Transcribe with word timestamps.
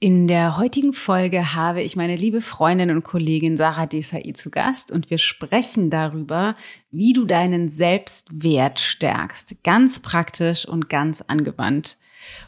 In 0.00 0.28
der 0.28 0.56
heutigen 0.56 0.92
Folge 0.92 1.56
habe 1.56 1.82
ich 1.82 1.96
meine 1.96 2.14
liebe 2.14 2.40
Freundin 2.40 2.92
und 2.92 3.02
Kollegin 3.02 3.56
Sarah 3.56 3.86
Desai 3.86 4.30
zu 4.32 4.48
Gast 4.48 4.92
und 4.92 5.10
wir 5.10 5.18
sprechen 5.18 5.90
darüber, 5.90 6.54
wie 6.92 7.12
du 7.12 7.24
deinen 7.24 7.68
Selbstwert 7.68 8.78
stärkst. 8.78 9.64
Ganz 9.64 9.98
praktisch 9.98 10.68
und 10.68 10.88
ganz 10.88 11.22
angewandt. 11.22 11.98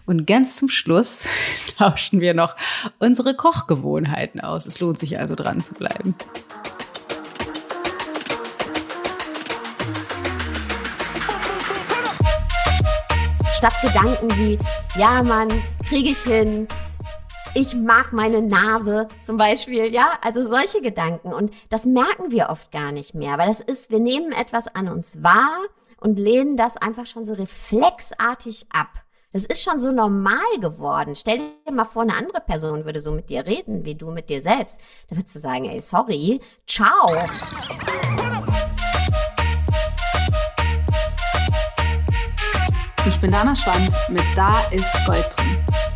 Und 0.07 0.29
ganz 0.29 0.59
zum 0.59 0.69
Schluss 0.69 1.27
tauschen 1.77 2.21
wir 2.21 2.35
noch 2.35 2.55
unsere 3.01 3.35
Kochgewohnheiten 3.35 4.41
aus. 4.41 4.65
Es 4.67 4.79
lohnt 4.79 5.01
sich 5.01 5.19
also 5.19 5.35
dran 5.35 5.61
zu 5.61 5.75
bleiben. 5.75 6.15
Statt 13.57 13.75
Gedanken 13.83 14.31
wie, 14.37 14.57
ja 14.97 15.25
Mann, 15.25 15.49
kriege 15.89 16.11
ich 16.11 16.21
hin, 16.21 16.69
ich 17.55 17.75
mag 17.75 18.13
meine 18.13 18.43
Nase 18.43 19.09
zum 19.23 19.37
Beispiel, 19.37 19.93
ja, 19.93 20.19
also 20.23 20.47
solche 20.47 20.81
Gedanken. 20.81 21.33
Und 21.33 21.53
das 21.69 21.85
merken 21.85 22.31
wir 22.31 22.49
oft 22.51 22.71
gar 22.71 22.93
nicht 22.93 23.15
mehr, 23.15 23.39
weil 23.39 23.49
das 23.49 23.61
ist, 23.61 23.91
wir 23.91 23.99
nehmen 23.99 24.33
etwas 24.33 24.69
an 24.69 24.89
uns 24.89 25.23
wahr 25.23 25.59
und 25.99 26.19
lehnen 26.19 26.57
das 26.57 26.77
einfach 26.77 27.07
schon 27.07 27.25
so 27.25 27.33
reflexartig 27.33 28.67
ab. 28.71 28.89
Das 29.33 29.45
ist 29.45 29.63
schon 29.63 29.79
so 29.79 29.93
normal 29.93 30.59
geworden. 30.61 31.15
Stell 31.15 31.39
dir 31.67 31.73
mal 31.73 31.85
vor, 31.85 32.03
eine 32.03 32.17
andere 32.17 32.41
Person 32.41 32.85
würde 32.85 33.01
so 33.01 33.13
mit 33.13 33.31
dir 33.31 33.47
reden, 33.47 33.85
wie 33.85 33.95
du 33.95 34.11
mit 34.11 34.29
dir 34.29 34.43
selbst. 34.43 34.81
Da 35.09 35.17
würdest 35.17 35.37
du 35.37 35.39
sagen, 35.39 35.67
ey, 35.67 35.81
sorry, 35.81 36.41
ciao. 36.67 37.07
Ich 43.07 43.21
bin 43.21 43.31
Dana 43.31 43.55
Schwand 43.55 43.97
mit 44.09 44.25
Da 44.35 44.63
ist 44.71 45.07
Gold 45.07 45.27
drin. 45.37 45.90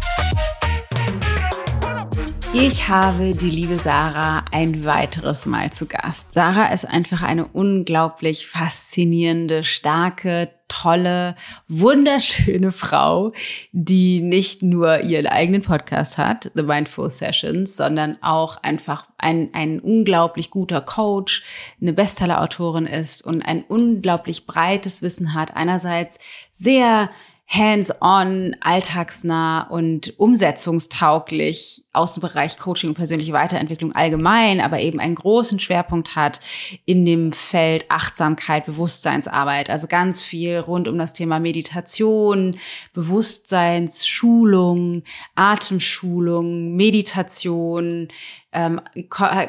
Ich 2.56 2.88
habe 2.88 3.34
die 3.34 3.50
liebe 3.50 3.78
Sarah 3.78 4.44
ein 4.52 4.84
weiteres 4.84 5.44
Mal 5.44 5.72
zu 5.72 5.86
Gast. 5.86 6.32
Sarah 6.32 6.72
ist 6.72 6.84
einfach 6.84 7.22
eine 7.22 7.48
unglaublich 7.48 8.46
faszinierende, 8.46 9.64
starke, 9.64 10.50
tolle, 10.68 11.34
wunderschöne 11.66 12.70
Frau, 12.70 13.32
die 13.72 14.20
nicht 14.20 14.62
nur 14.62 15.00
ihren 15.00 15.26
eigenen 15.26 15.62
Podcast 15.62 16.16
hat, 16.16 16.52
The 16.54 16.62
Mindful 16.62 17.10
Sessions, 17.10 17.76
sondern 17.76 18.18
auch 18.22 18.62
einfach 18.62 19.08
ein, 19.18 19.50
ein 19.52 19.80
unglaublich 19.80 20.50
guter 20.50 20.80
Coach, 20.80 21.42
eine 21.80 21.92
Bestseller-Autorin 21.92 22.86
ist 22.86 23.26
und 23.26 23.42
ein 23.42 23.64
unglaublich 23.64 24.46
breites 24.46 25.02
Wissen 25.02 25.34
hat. 25.34 25.56
Einerseits 25.56 26.18
sehr 26.52 27.10
hands-on, 27.48 28.56
alltagsnah 28.60 29.62
und 29.62 30.18
umsetzungstauglich 30.18 31.83
aus 31.94 32.12
dem 32.12 32.20
Bereich 32.20 32.58
Coaching 32.58 32.90
und 32.90 32.94
persönliche 32.94 33.32
Weiterentwicklung 33.32 33.94
allgemein, 33.94 34.60
aber 34.60 34.80
eben 34.80 35.00
einen 35.00 35.14
großen 35.14 35.58
Schwerpunkt 35.58 36.16
hat 36.16 36.40
in 36.84 37.06
dem 37.06 37.32
Feld 37.32 37.86
Achtsamkeit, 37.88 38.66
Bewusstseinsarbeit, 38.66 39.70
also 39.70 39.86
ganz 39.86 40.22
viel 40.22 40.58
rund 40.58 40.88
um 40.88 40.98
das 40.98 41.14
Thema 41.14 41.40
Meditation, 41.40 42.58
Bewusstseinsschulung, 42.92 45.04
Atemschulung, 45.34 46.76
Meditation, 46.76 48.08
ähm, 48.54 48.80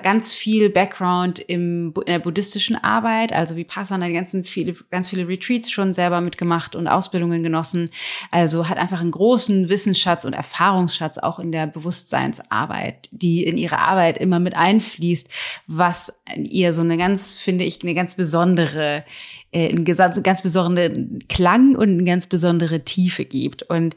ganz 0.02 0.34
viel 0.34 0.72
Background 0.72 1.38
im, 1.38 1.94
in 1.96 2.06
der 2.08 2.20
buddhistischen 2.20 2.76
Arbeit, 2.76 3.34
also 3.34 3.56
wie 3.56 3.66
Vipassana, 3.66 4.10
ganzen 4.10 4.46
viele, 4.46 4.74
ganz 4.90 5.10
viele 5.10 5.28
Retreats 5.28 5.72
schon 5.72 5.94
selber 5.94 6.22
mitgemacht 6.22 6.76
und 6.76 6.88
Ausbildungen 6.88 7.44
genossen. 7.44 7.90
Also 8.32 8.68
hat 8.68 8.78
einfach 8.78 9.02
einen 9.02 9.12
großen 9.12 9.70
Wissensschatz 9.70 10.26
und 10.26 10.34
Erfahrungsschatz 10.34 11.20
auch 11.20 11.40
in 11.40 11.52
der 11.52 11.68
Bewusstseinsarbeit, 12.36 13.10
die 13.12 13.44
in 13.44 13.58
ihre 13.58 13.80
Arbeit 13.80 14.18
immer 14.18 14.40
mit 14.40 14.56
einfließt, 14.56 15.30
was 15.68 16.22
ihr 16.36 16.74
so 16.74 16.82
eine 16.82 16.98
ganz, 16.98 17.34
finde 17.34 17.64
ich, 17.64 17.82
eine 17.84 17.94
ganz 17.94 18.16
besondere 18.16 19.04
äh, 19.56 19.70
einen 19.70 19.86
ganz, 19.86 20.22
ganz 20.22 20.42
besonderen 20.42 21.20
Klang 21.30 21.76
und 21.76 21.90
eine 21.90 22.04
ganz 22.04 22.28
besondere 22.28 22.82
Tiefe 22.82 23.24
gibt. 23.24 23.64
Und 23.64 23.96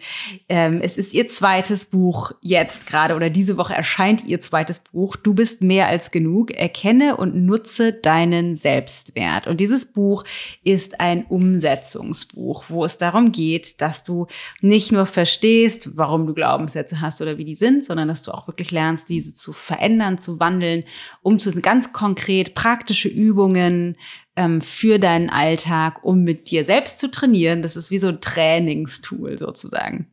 ähm, 0.49 0.81
es 0.81 0.97
ist 0.97 1.15
ihr 1.15 1.27
zweites 1.27 1.87
Buch 1.87 2.31
jetzt 2.41 2.87
gerade 2.87 3.17
oder 3.17 3.29
diese 3.29 3.57
Woche 3.57 3.75
erscheint 3.75 4.25
ihr 4.25 4.41
zweites 4.41 4.79
Buch. 4.79 5.17
Du 5.17 5.35
bist 5.35 5.61
mehr 5.63 5.89
als 5.89 6.13
genug. 6.13 6.53
Erkenne 6.53 7.17
und 7.17 7.35
nutze 7.35 7.93
deinen 7.93 8.55
Selbstwert. 8.55 9.49
Und 9.49 9.59
dieses 9.59 9.87
Buch 9.87 10.23
ist 10.63 11.01
ein 11.01 11.25
Umsetzungsbuch, 11.25 12.67
wo 12.69 12.85
es 12.85 12.99
darum 12.99 13.33
geht, 13.33 13.81
dass 13.81 14.05
du 14.05 14.29
nicht 14.61 14.93
nur 14.93 15.07
verstehst, 15.07 15.91
warum 15.97 16.29
du 16.29 16.35
Glaubenssätze 16.35 17.01
hast 17.01 17.21
oder 17.21 17.37
wie 17.37 17.45
die 17.45 17.57
sind, 17.57 17.85
sondern 17.85 18.07
dass 18.07 18.23
du 18.23 18.28
auch 18.33 18.47
wirklich 18.47 18.71
lernst, 18.71 19.09
diese 19.09 19.35
zu 19.35 19.53
verändern, 19.53 20.19
zu 20.19 20.41
wandeln, 20.41 20.85
um 21.23 21.39
zu 21.39 21.53
ganz 21.61 21.93
konkret 21.93 22.55
praktische 22.55 23.09
Übungen 23.09 23.97
ähm, 24.37 24.61
für 24.61 24.99
deinen 24.99 25.31
Alltag, 25.31 26.05
um 26.05 26.23
mit 26.23 26.51
dir 26.51 26.65
selbst 26.65 26.99
zu 26.99 27.11
trainieren. 27.11 27.63
Das 27.63 27.77
ist 27.77 27.91
wie 27.91 27.99
so 27.99 28.09
ein 28.09 28.21
Trainingstool 28.21 29.39
sozusagen. 29.39 30.11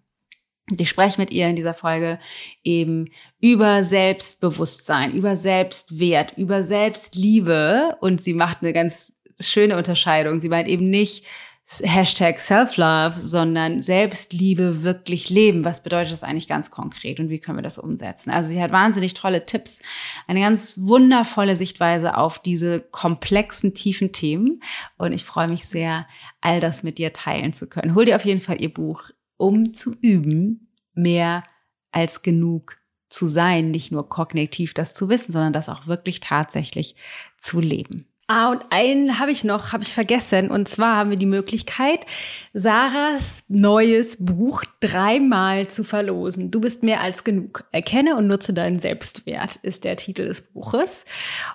Ich 0.80 0.90
spreche 0.90 1.22
mit 1.22 1.32
ihr 1.32 1.48
in 1.48 1.56
dieser 1.56 1.76
Folge 1.76 2.18
eben 2.64 3.12
über 3.40 3.84
Selbstbewusstsein, 3.84 5.14
über 5.14 5.36
Selbstwert, 5.36 6.34
über 6.38 6.64
Selbstliebe. 6.64 7.98
Und 8.02 8.24
sie 8.24 8.34
macht 8.34 8.62
eine 8.62 8.74
ganz 8.74 9.14
schöne 9.40 9.78
Unterscheidung. 9.78 10.40
Sie 10.40 10.50
meint 10.50 10.68
eben 10.68 10.90
nicht, 10.90 11.26
Hashtag 11.68 12.40
Self-Love, 12.40 13.20
sondern 13.20 13.82
Selbstliebe 13.82 14.84
wirklich 14.84 15.32
leben. 15.32 15.66
Was 15.66 15.82
bedeutet 15.82 16.14
das 16.14 16.24
eigentlich 16.24 16.48
ganz 16.48 16.70
konkret 16.70 17.20
und 17.20 17.30
wie 17.30 17.40
können 17.40 17.58
wir 17.58 17.64
das 17.64 17.80
umsetzen? 17.80 18.30
Also 18.30 18.50
sie 18.50 18.62
hat 18.62 18.72
wahnsinnig 18.72 19.16
tolle 19.16 19.48
Tipps, 19.48 19.80
eine 20.28 20.42
ganz 20.42 20.78
wundervolle 20.82 21.56
Sichtweise 21.56 22.18
auf 22.18 22.38
diese 22.38 22.82
komplexen, 22.82 23.74
tiefen 23.74 24.12
Themen 24.12 24.62
und 24.98 25.12
ich 25.12 25.24
freue 25.26 25.48
mich 25.48 25.66
sehr, 25.66 26.08
all 26.40 26.60
das 26.60 26.84
mit 26.84 27.00
dir 27.00 27.14
teilen 27.14 27.52
zu 27.52 27.68
können. 27.68 27.96
Hol 27.96 28.06
dir 28.06 28.16
auf 28.16 28.26
jeden 28.26 28.42
Fall 28.42 28.62
ihr 28.62 28.72
Buch, 28.72 29.10
um 29.38 29.74
zu 29.74 29.96
üben, 30.02 30.72
mehr 30.94 31.44
als 31.92 32.22
genug 32.22 32.78
zu 33.10 33.28
sein, 33.28 33.72
nicht 33.72 33.92
nur 33.92 34.08
kognitiv 34.08 34.76
das 34.76 34.94
zu 34.94 35.10
wissen, 35.10 35.32
sondern 35.32 35.54
das 35.54 35.70
auch 35.70 35.88
wirklich 35.88 36.20
tatsächlich 36.20 36.96
zu 37.38 37.60
leben. 37.60 38.08
Ah, 38.28 38.50
und 38.50 38.64
einen 38.72 39.20
habe 39.20 39.30
ich 39.30 39.44
noch, 39.44 39.72
habe 39.72 39.84
ich 39.84 39.94
vergessen. 39.94 40.50
Und 40.50 40.68
zwar 40.68 40.96
haben 40.96 41.12
wir 41.12 41.18
die 41.18 41.28
Möglichkeit, 41.28 42.08
Sarahs 42.56 43.44
neues 43.50 44.18
Buch 44.20 44.64
dreimal 44.80 45.68
zu 45.68 45.84
verlosen. 45.84 46.50
Du 46.50 46.60
bist 46.60 46.82
mehr 46.82 47.02
als 47.02 47.24
genug. 47.24 47.66
Erkenne 47.72 48.16
und 48.16 48.26
nutze 48.26 48.52
deinen 48.52 48.80
Selbstwert, 48.80 49.58
ist 49.58 49.84
der 49.84 49.96
Titel 49.98 50.26
des 50.26 50.42
Buches. 50.42 51.06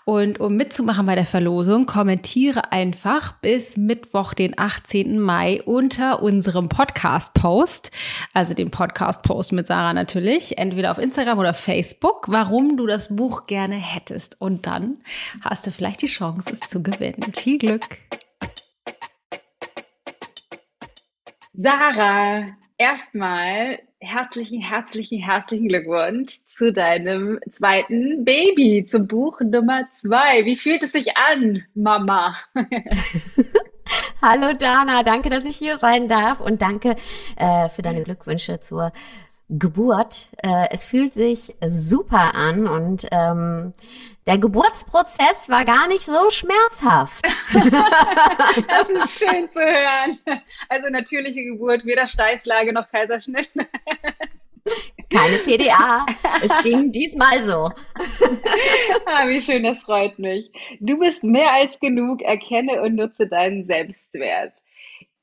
Und 0.05 0.39
um 0.39 0.55
mitzumachen 0.55 1.07
bei 1.07 1.17
der 1.17 1.25
Verlosung, 1.25 1.87
kommentiere 1.87 2.71
einfach 2.71 3.33
bis 3.41 3.77
Mittwoch, 3.77 4.33
den 4.33 4.57
18. 4.57 5.19
Mai 5.19 5.63
unter 5.65 6.23
unserem 6.23 6.69
Podcast-Post, 6.69 7.91
also 8.33 8.55
dem 8.55 8.71
Podcast-Post 8.71 9.51
mit 9.51 9.67
Sarah 9.67 9.93
natürlich, 9.93 10.57
entweder 10.57 10.93
auf 10.93 10.99
Instagram 10.99 11.41
oder 11.41 11.53
Facebook, 11.53 12.27
warum 12.29 12.77
du 12.77 12.87
das 12.87 13.17
Buch 13.17 13.49
gerne 13.49 13.75
hättest. 13.75 14.41
Und 14.41 14.69
dann 14.69 14.99
hast 15.41 15.67
du 15.67 15.73
vielleicht 15.73 16.03
die 16.03 16.07
Chance, 16.07 16.60
zu 16.69 16.83
gewinnen. 16.83 17.33
Viel 17.35 17.59
Glück! 17.59 17.99
Sarah, 21.53 22.47
erstmal 22.79 23.81
herzlichen, 24.01 24.63
herzlichen, 24.63 25.21
herzlichen 25.21 25.69
Glückwunsch 25.69 26.39
zu 26.47 26.73
deinem 26.73 27.39
zweiten 27.53 28.25
Baby, 28.25 28.87
zum 28.89 29.07
Buch 29.07 29.41
Nummer 29.41 29.87
zwei. 30.01 30.47
Wie 30.47 30.57
fühlt 30.57 30.83
es 30.83 30.93
sich 30.93 31.17
an, 31.17 31.63
Mama? 31.75 32.35
Hallo 34.23 34.53
Dana, 34.59 35.03
danke, 35.03 35.29
dass 35.29 35.45
ich 35.45 35.57
hier 35.57 35.77
sein 35.77 36.09
darf 36.09 36.41
und 36.41 36.63
danke 36.63 36.97
äh, 37.37 37.69
für 37.69 37.83
deine 37.83 38.03
Glückwünsche 38.03 38.61
zur 38.61 38.93
Geburt. 39.51 40.29
Äh, 40.43 40.69
es 40.71 40.85
fühlt 40.85 41.13
sich 41.13 41.57
super 41.67 42.35
an 42.35 42.67
und 42.67 43.07
ähm, 43.11 43.75
der 44.31 44.39
Geburtsprozess 44.39 45.49
war 45.49 45.65
gar 45.65 45.89
nicht 45.89 46.05
so 46.05 46.31
schmerzhaft. 46.31 47.27
das 47.53 48.89
ist 48.89 49.19
schön 49.19 49.51
zu 49.51 49.59
hören. 49.59 50.19
Also 50.69 50.89
natürliche 50.89 51.43
Geburt, 51.43 51.85
weder 51.85 52.07
Steißlage 52.07 52.73
noch 52.73 52.89
Kaiserschnitt. 52.93 53.49
Keine 55.13 55.37
PDA. 55.39 56.07
Es 56.43 56.63
ging 56.63 56.93
diesmal 56.93 57.43
so. 57.43 57.71
ah, 59.05 59.27
wie 59.27 59.41
schön, 59.41 59.65
das 59.65 59.83
freut 59.83 60.19
mich. 60.21 60.49
Du 60.79 60.99
bist 61.01 61.25
mehr 61.25 61.53
als 61.53 61.81
genug. 61.81 62.23
Erkenne 62.23 62.81
und 62.83 62.95
nutze 62.95 63.27
deinen 63.27 63.67
Selbstwert. 63.67 64.53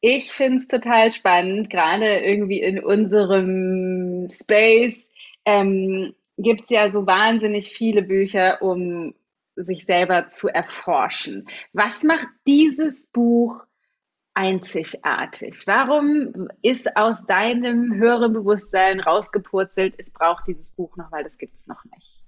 Ich 0.01 0.33
finde 0.33 0.57
es 0.57 0.67
total 0.67 1.13
spannend, 1.13 1.69
gerade 1.69 2.19
irgendwie 2.19 2.59
in 2.59 2.83
unserem 2.83 4.27
Space 4.29 5.01
ähm, 5.45 6.13
gibt 6.37 6.63
es 6.63 6.69
ja 6.69 6.91
so 6.91 7.05
wahnsinnig 7.05 7.69
viele 7.69 8.03
Bücher, 8.03 8.61
um 8.61 9.13
sich 9.55 9.85
selber 9.85 10.29
zu 10.29 10.47
erforschen. 10.47 11.47
Was 11.73 12.03
macht 12.03 12.27
dieses 12.45 13.07
Buch 13.07 13.65
einzigartig? 14.35 15.65
Warum 15.65 16.47
ist 16.61 16.95
aus 16.95 17.25
deinem 17.25 17.93
höheren 17.95 18.33
Bewusstsein 18.33 18.99
rausgepurzelt, 18.99 19.95
es 19.97 20.11
braucht 20.11 20.45
dieses 20.47 20.69
Buch 20.71 20.95
noch, 20.95 21.11
weil 21.11 21.23
das 21.23 21.37
gibt 21.37 21.55
es 21.55 21.65
noch 21.65 21.83
nicht? 21.95 22.23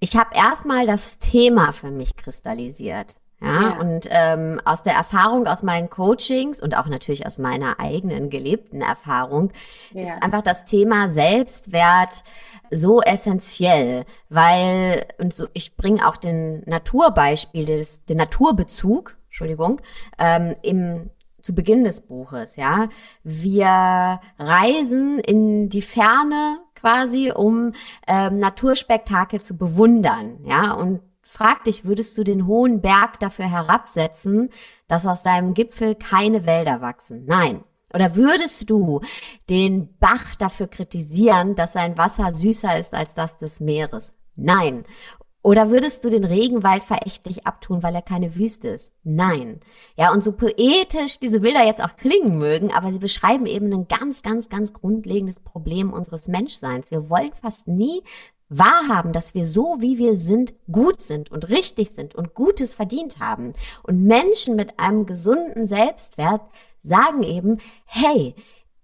Ich 0.00 0.16
habe 0.16 0.34
erstmal 0.34 0.86
das 0.86 1.18
Thema 1.18 1.72
für 1.72 1.90
mich 1.90 2.16
kristallisiert. 2.16 3.16
Ja, 3.40 3.62
ja. 3.62 3.80
und 3.80 4.08
ähm, 4.10 4.60
aus 4.64 4.82
der 4.82 4.94
Erfahrung, 4.94 5.46
aus 5.46 5.62
meinen 5.62 5.88
Coachings 5.90 6.60
und 6.60 6.76
auch 6.76 6.86
natürlich 6.86 7.24
aus 7.24 7.38
meiner 7.38 7.78
eigenen 7.78 8.30
gelebten 8.30 8.80
Erfahrung 8.80 9.52
ja. 9.92 10.02
ist 10.02 10.22
einfach 10.22 10.42
das 10.42 10.64
Thema 10.64 11.08
Selbstwert 11.08 12.24
so 12.70 13.00
essentiell, 13.00 14.04
weil 14.28 15.06
und 15.18 15.32
so, 15.32 15.46
ich 15.52 15.76
bringe 15.76 16.06
auch 16.08 16.16
den 16.16 16.62
Naturbeispiel, 16.66 17.64
des, 17.64 18.04
den 18.06 18.16
Naturbezug, 18.16 19.16
Entschuldigung, 19.26 19.80
ähm, 20.18 20.56
im 20.62 21.10
zu 21.40 21.54
Beginn 21.54 21.84
des 21.84 22.00
Buches, 22.00 22.56
ja. 22.56 22.88
Wir 23.22 24.20
reisen 24.38 25.18
in 25.20 25.68
die 25.68 25.82
Ferne 25.82 26.58
quasi, 26.74 27.30
um 27.30 27.72
ähm, 28.06 28.38
Naturspektakel 28.38 29.40
zu 29.40 29.56
bewundern, 29.56 30.40
ja. 30.44 30.72
Und 30.72 31.00
frag 31.28 31.64
dich, 31.64 31.84
würdest 31.84 32.16
du 32.16 32.24
den 32.24 32.46
hohen 32.46 32.80
Berg 32.80 33.20
dafür 33.20 33.50
herabsetzen, 33.50 34.50
dass 34.86 35.06
auf 35.06 35.18
seinem 35.18 35.52
Gipfel 35.52 35.94
keine 35.94 36.46
Wälder 36.46 36.80
wachsen? 36.80 37.26
Nein. 37.26 37.62
Oder 37.92 38.16
würdest 38.16 38.68
du 38.70 39.00
den 39.48 39.96
Bach 39.98 40.36
dafür 40.36 40.68
kritisieren, 40.68 41.54
dass 41.54 41.74
sein 41.74 41.98
Wasser 41.98 42.34
süßer 42.34 42.78
ist 42.78 42.94
als 42.94 43.14
das 43.14 43.36
des 43.36 43.60
Meeres? 43.60 44.14
Nein. 44.36 44.84
Oder 45.42 45.70
würdest 45.70 46.04
du 46.04 46.10
den 46.10 46.24
Regenwald 46.24 46.82
verächtlich 46.82 47.46
abtun, 47.46 47.82
weil 47.82 47.94
er 47.94 48.02
keine 48.02 48.34
Wüste 48.34 48.68
ist? 48.68 48.92
Nein. 49.04 49.60
Ja, 49.96 50.12
und 50.12 50.24
so 50.24 50.32
poetisch 50.32 51.20
diese 51.20 51.40
Bilder 51.40 51.64
jetzt 51.64 51.82
auch 51.82 51.96
klingen 51.96 52.38
mögen, 52.38 52.72
aber 52.72 52.92
sie 52.92 52.98
beschreiben 52.98 53.46
eben 53.46 53.72
ein 53.72 53.86
ganz, 53.86 54.22
ganz, 54.22 54.48
ganz 54.48 54.72
grundlegendes 54.72 55.40
Problem 55.40 55.92
unseres 55.92 56.26
Menschseins. 56.26 56.90
Wir 56.90 57.08
wollen 57.08 57.32
fast 57.40 57.68
nie 57.68 58.02
wahrhaben, 58.48 59.12
dass 59.12 59.34
wir 59.34 59.46
so, 59.46 59.76
wie 59.80 59.98
wir 59.98 60.16
sind, 60.16 60.54
gut 60.70 61.00
sind 61.02 61.30
und 61.30 61.48
richtig 61.48 61.90
sind 61.90 62.14
und 62.14 62.34
Gutes 62.34 62.74
verdient 62.74 63.18
haben. 63.18 63.52
Und 63.82 64.04
Menschen 64.04 64.56
mit 64.56 64.78
einem 64.78 65.06
gesunden 65.06 65.66
Selbstwert 65.66 66.42
sagen 66.82 67.22
eben, 67.22 67.58
hey, 67.84 68.34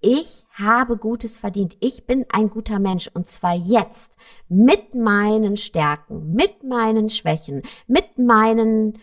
ich 0.01 0.45
habe 0.53 0.99
Gutes 0.99 1.39
verdient. 1.39 1.77
Ich 1.81 2.07
bin 2.07 2.27
ein 2.31 2.51
guter 2.51 2.79
Mensch 2.79 3.09
und 3.15 3.27
zwar 3.27 3.55
jetzt 3.55 4.15
mit 4.49 4.95
meinen 4.95 5.57
Stärken, 5.57 6.35
mit 6.35 6.63
meinen 6.63 7.09
Schwächen, 7.09 7.63
mit 7.87 8.19
meinen 8.19 8.99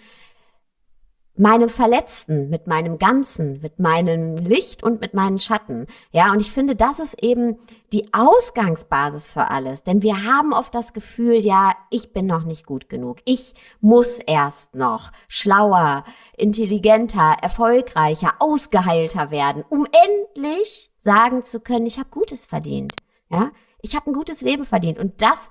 meinem 1.36 1.70
Verletzten, 1.70 2.50
mit 2.50 2.68
meinem 2.68 3.00
Ganzen, 3.00 3.62
mit 3.62 3.80
meinem 3.80 4.36
Licht 4.38 4.84
und 4.84 5.02
mit 5.02 5.14
meinen 5.14 5.40
Schatten. 5.40 5.88
Ja, 6.12 6.32
und 6.32 6.42
ich 6.42 6.52
finde, 6.52 6.76
das 6.76 7.00
ist 7.00 7.24
eben 7.24 7.58
die 7.94 8.14
Ausgangsbasis 8.14 9.30
für 9.30 9.50
alles. 9.50 9.84
Denn 9.84 10.02
wir 10.02 10.24
haben 10.26 10.54
oft 10.54 10.76
das 10.76 10.94
Gefühl, 10.94 11.36
ja, 11.36 11.72
ich 11.90 12.12
bin 12.14 12.26
noch 12.26 12.44
nicht 12.44 12.66
gut 12.66 12.90
genug. 12.90 13.20
Ich 13.26 13.54
muss 13.80 14.20
erst 14.20 14.76
noch 14.76 15.12
schlauer, 15.28 16.04
intelligenter, 16.38 17.38
erfolgreicher, 17.42 18.34
ausgeheilter 18.40 19.32
werden, 19.32 19.64
um 19.70 19.86
endlich 19.86 20.92
sagen 20.98 21.44
zu 21.44 21.60
können, 21.60 21.86
ich 21.86 21.98
habe 21.98 22.10
Gutes 22.12 22.46
verdient. 22.46 22.94
Ja, 23.30 23.52
ich 23.82 23.96
habe 23.96 24.12
ein 24.12 24.14
gutes 24.14 24.42
Leben 24.42 24.66
verdient. 24.66 25.00
Und 25.00 25.22
das 25.22 25.50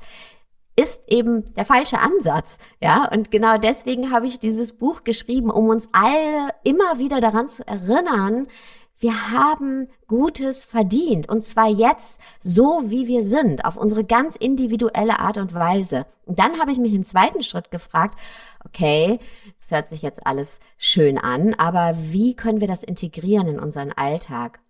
ist 0.80 1.02
eben 1.08 1.44
der 1.54 1.64
falsche 1.64 1.98
Ansatz. 1.98 2.58
Ja, 2.80 3.08
und 3.12 3.30
genau 3.30 3.58
deswegen 3.58 4.10
habe 4.10 4.26
ich 4.26 4.38
dieses 4.38 4.72
Buch 4.72 5.04
geschrieben, 5.04 5.50
um 5.50 5.68
uns 5.68 5.88
alle 5.92 6.50
immer 6.64 6.98
wieder 6.98 7.20
daran 7.20 7.48
zu 7.48 7.66
erinnern, 7.66 8.46
wir 9.00 9.32
haben 9.32 9.88
Gutes 10.08 10.62
verdient. 10.62 11.28
Und 11.28 11.42
zwar 11.42 11.68
jetzt 11.68 12.20
so, 12.42 12.82
wie 12.84 13.08
wir 13.08 13.22
sind, 13.22 13.64
auf 13.64 13.76
unsere 13.76 14.04
ganz 14.04 14.36
individuelle 14.36 15.18
Art 15.18 15.38
und 15.38 15.54
Weise. 15.54 16.04
Und 16.26 16.38
dann 16.38 16.60
habe 16.60 16.70
ich 16.70 16.78
mich 16.78 16.92
im 16.92 17.06
zweiten 17.06 17.42
Schritt 17.42 17.70
gefragt, 17.70 18.18
okay, 18.64 19.18
das 19.58 19.70
hört 19.70 19.88
sich 19.88 20.02
jetzt 20.02 20.26
alles 20.26 20.60
schön 20.76 21.16
an, 21.16 21.54
aber 21.54 21.94
wie 21.96 22.34
können 22.34 22.60
wir 22.60 22.68
das 22.68 22.82
integrieren 22.82 23.48
in 23.48 23.58
unseren 23.58 23.92
Alltag? 23.92 24.60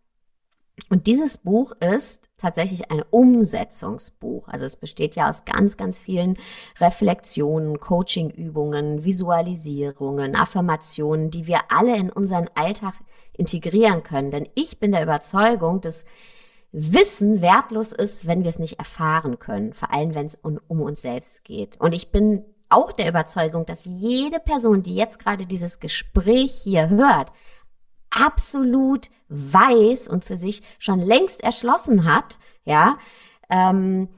Und 0.88 1.06
dieses 1.06 1.38
Buch 1.38 1.72
ist 1.80 2.28
tatsächlich 2.36 2.90
ein 2.90 3.02
Umsetzungsbuch. 3.10 4.48
Also 4.48 4.64
es 4.64 4.76
besteht 4.76 5.14
ja 5.14 5.28
aus 5.28 5.44
ganz, 5.44 5.76
ganz 5.76 5.98
vielen 5.98 6.34
Reflexionen, 6.80 7.78
Coachingübungen, 7.78 9.04
Visualisierungen, 9.04 10.34
Affirmationen, 10.34 11.30
die 11.30 11.46
wir 11.46 11.60
alle 11.68 11.96
in 11.96 12.10
unseren 12.10 12.48
Alltag 12.54 12.94
integrieren 13.36 14.02
können. 14.02 14.30
Denn 14.30 14.48
ich 14.54 14.78
bin 14.78 14.92
der 14.92 15.02
Überzeugung, 15.02 15.80
dass 15.80 16.04
Wissen 16.72 17.42
wertlos 17.42 17.92
ist, 17.92 18.26
wenn 18.26 18.42
wir 18.42 18.50
es 18.50 18.60
nicht 18.60 18.78
erfahren 18.78 19.38
können, 19.38 19.72
vor 19.74 19.92
allem 19.92 20.14
wenn 20.14 20.26
es 20.26 20.36
um, 20.36 20.60
um 20.68 20.80
uns 20.80 21.00
selbst 21.00 21.44
geht. 21.44 21.80
Und 21.80 21.92
ich 21.92 22.10
bin 22.10 22.44
auch 22.68 22.92
der 22.92 23.08
Überzeugung, 23.08 23.66
dass 23.66 23.84
jede 23.84 24.38
Person, 24.38 24.82
die 24.82 24.94
jetzt 24.94 25.18
gerade 25.18 25.46
dieses 25.46 25.80
Gespräch 25.80 26.52
hier 26.52 26.88
hört, 26.88 27.32
absolut 28.10 29.08
weiß 29.28 30.08
und 30.08 30.24
für 30.24 30.36
sich 30.36 30.62
schon 30.78 31.00
längst 31.00 31.42
erschlossen 31.42 32.04
hat, 32.04 32.38
ja, 32.64 32.98
ähm, 33.48 34.08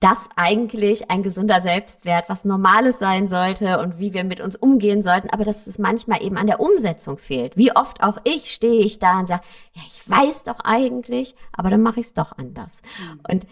dass 0.00 0.28
eigentlich 0.36 1.10
ein 1.10 1.24
gesunder 1.24 1.60
Selbstwert 1.60 2.28
was 2.28 2.44
Normales 2.44 3.00
sein 3.00 3.26
sollte 3.26 3.80
und 3.80 3.98
wie 3.98 4.14
wir 4.14 4.22
mit 4.22 4.40
uns 4.40 4.54
umgehen 4.54 5.02
sollten, 5.02 5.28
aber 5.30 5.42
dass 5.42 5.66
es 5.66 5.78
manchmal 5.78 6.22
eben 6.22 6.36
an 6.36 6.46
der 6.46 6.60
Umsetzung 6.60 7.18
fehlt. 7.18 7.56
Wie 7.56 7.74
oft 7.74 8.00
auch 8.00 8.18
ich 8.22 8.52
stehe 8.52 8.84
ich 8.84 9.00
da 9.00 9.18
und 9.18 9.26
sage, 9.26 9.42
ja, 9.72 9.82
ich 9.84 10.08
weiß 10.08 10.44
doch 10.44 10.60
eigentlich, 10.60 11.34
aber 11.52 11.70
dann 11.70 11.82
mache 11.82 11.98
ich 11.98 12.06
es 12.06 12.14
doch 12.14 12.30
anders. 12.38 12.80
Mhm. 13.00 13.20
Und 13.28 13.46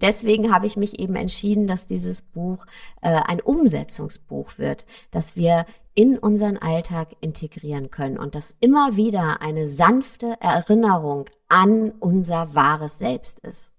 deswegen 0.00 0.54
habe 0.54 0.66
ich 0.66 0.76
mich 0.76 1.00
eben 1.00 1.16
entschieden, 1.16 1.66
dass 1.66 1.88
dieses 1.88 2.22
Buch 2.22 2.64
äh, 3.02 3.20
ein 3.26 3.40
Umsetzungsbuch 3.40 4.56
wird, 4.56 4.86
dass 5.10 5.34
wir 5.34 5.66
in 5.98 6.16
unseren 6.16 6.56
Alltag 6.58 7.08
integrieren 7.20 7.90
können 7.90 8.18
und 8.18 8.36
das 8.36 8.56
immer 8.60 8.94
wieder 8.94 9.42
eine 9.42 9.66
sanfte 9.66 10.36
Erinnerung 10.38 11.24
an 11.48 11.90
unser 11.98 12.54
wahres 12.54 13.00
Selbst 13.00 13.40
ist. 13.40 13.72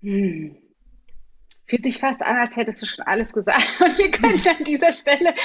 Hm. 0.00 0.56
Fühlt 1.66 1.84
sich 1.84 1.98
fast 1.98 2.22
an, 2.22 2.38
als 2.38 2.56
hättest 2.56 2.80
du 2.80 2.86
schon 2.86 3.04
alles 3.04 3.30
gesagt 3.30 3.78
und 3.84 3.98
wir 3.98 4.10
können 4.10 4.40
an 4.48 4.64
dieser 4.64 4.94
Stelle. 4.94 5.34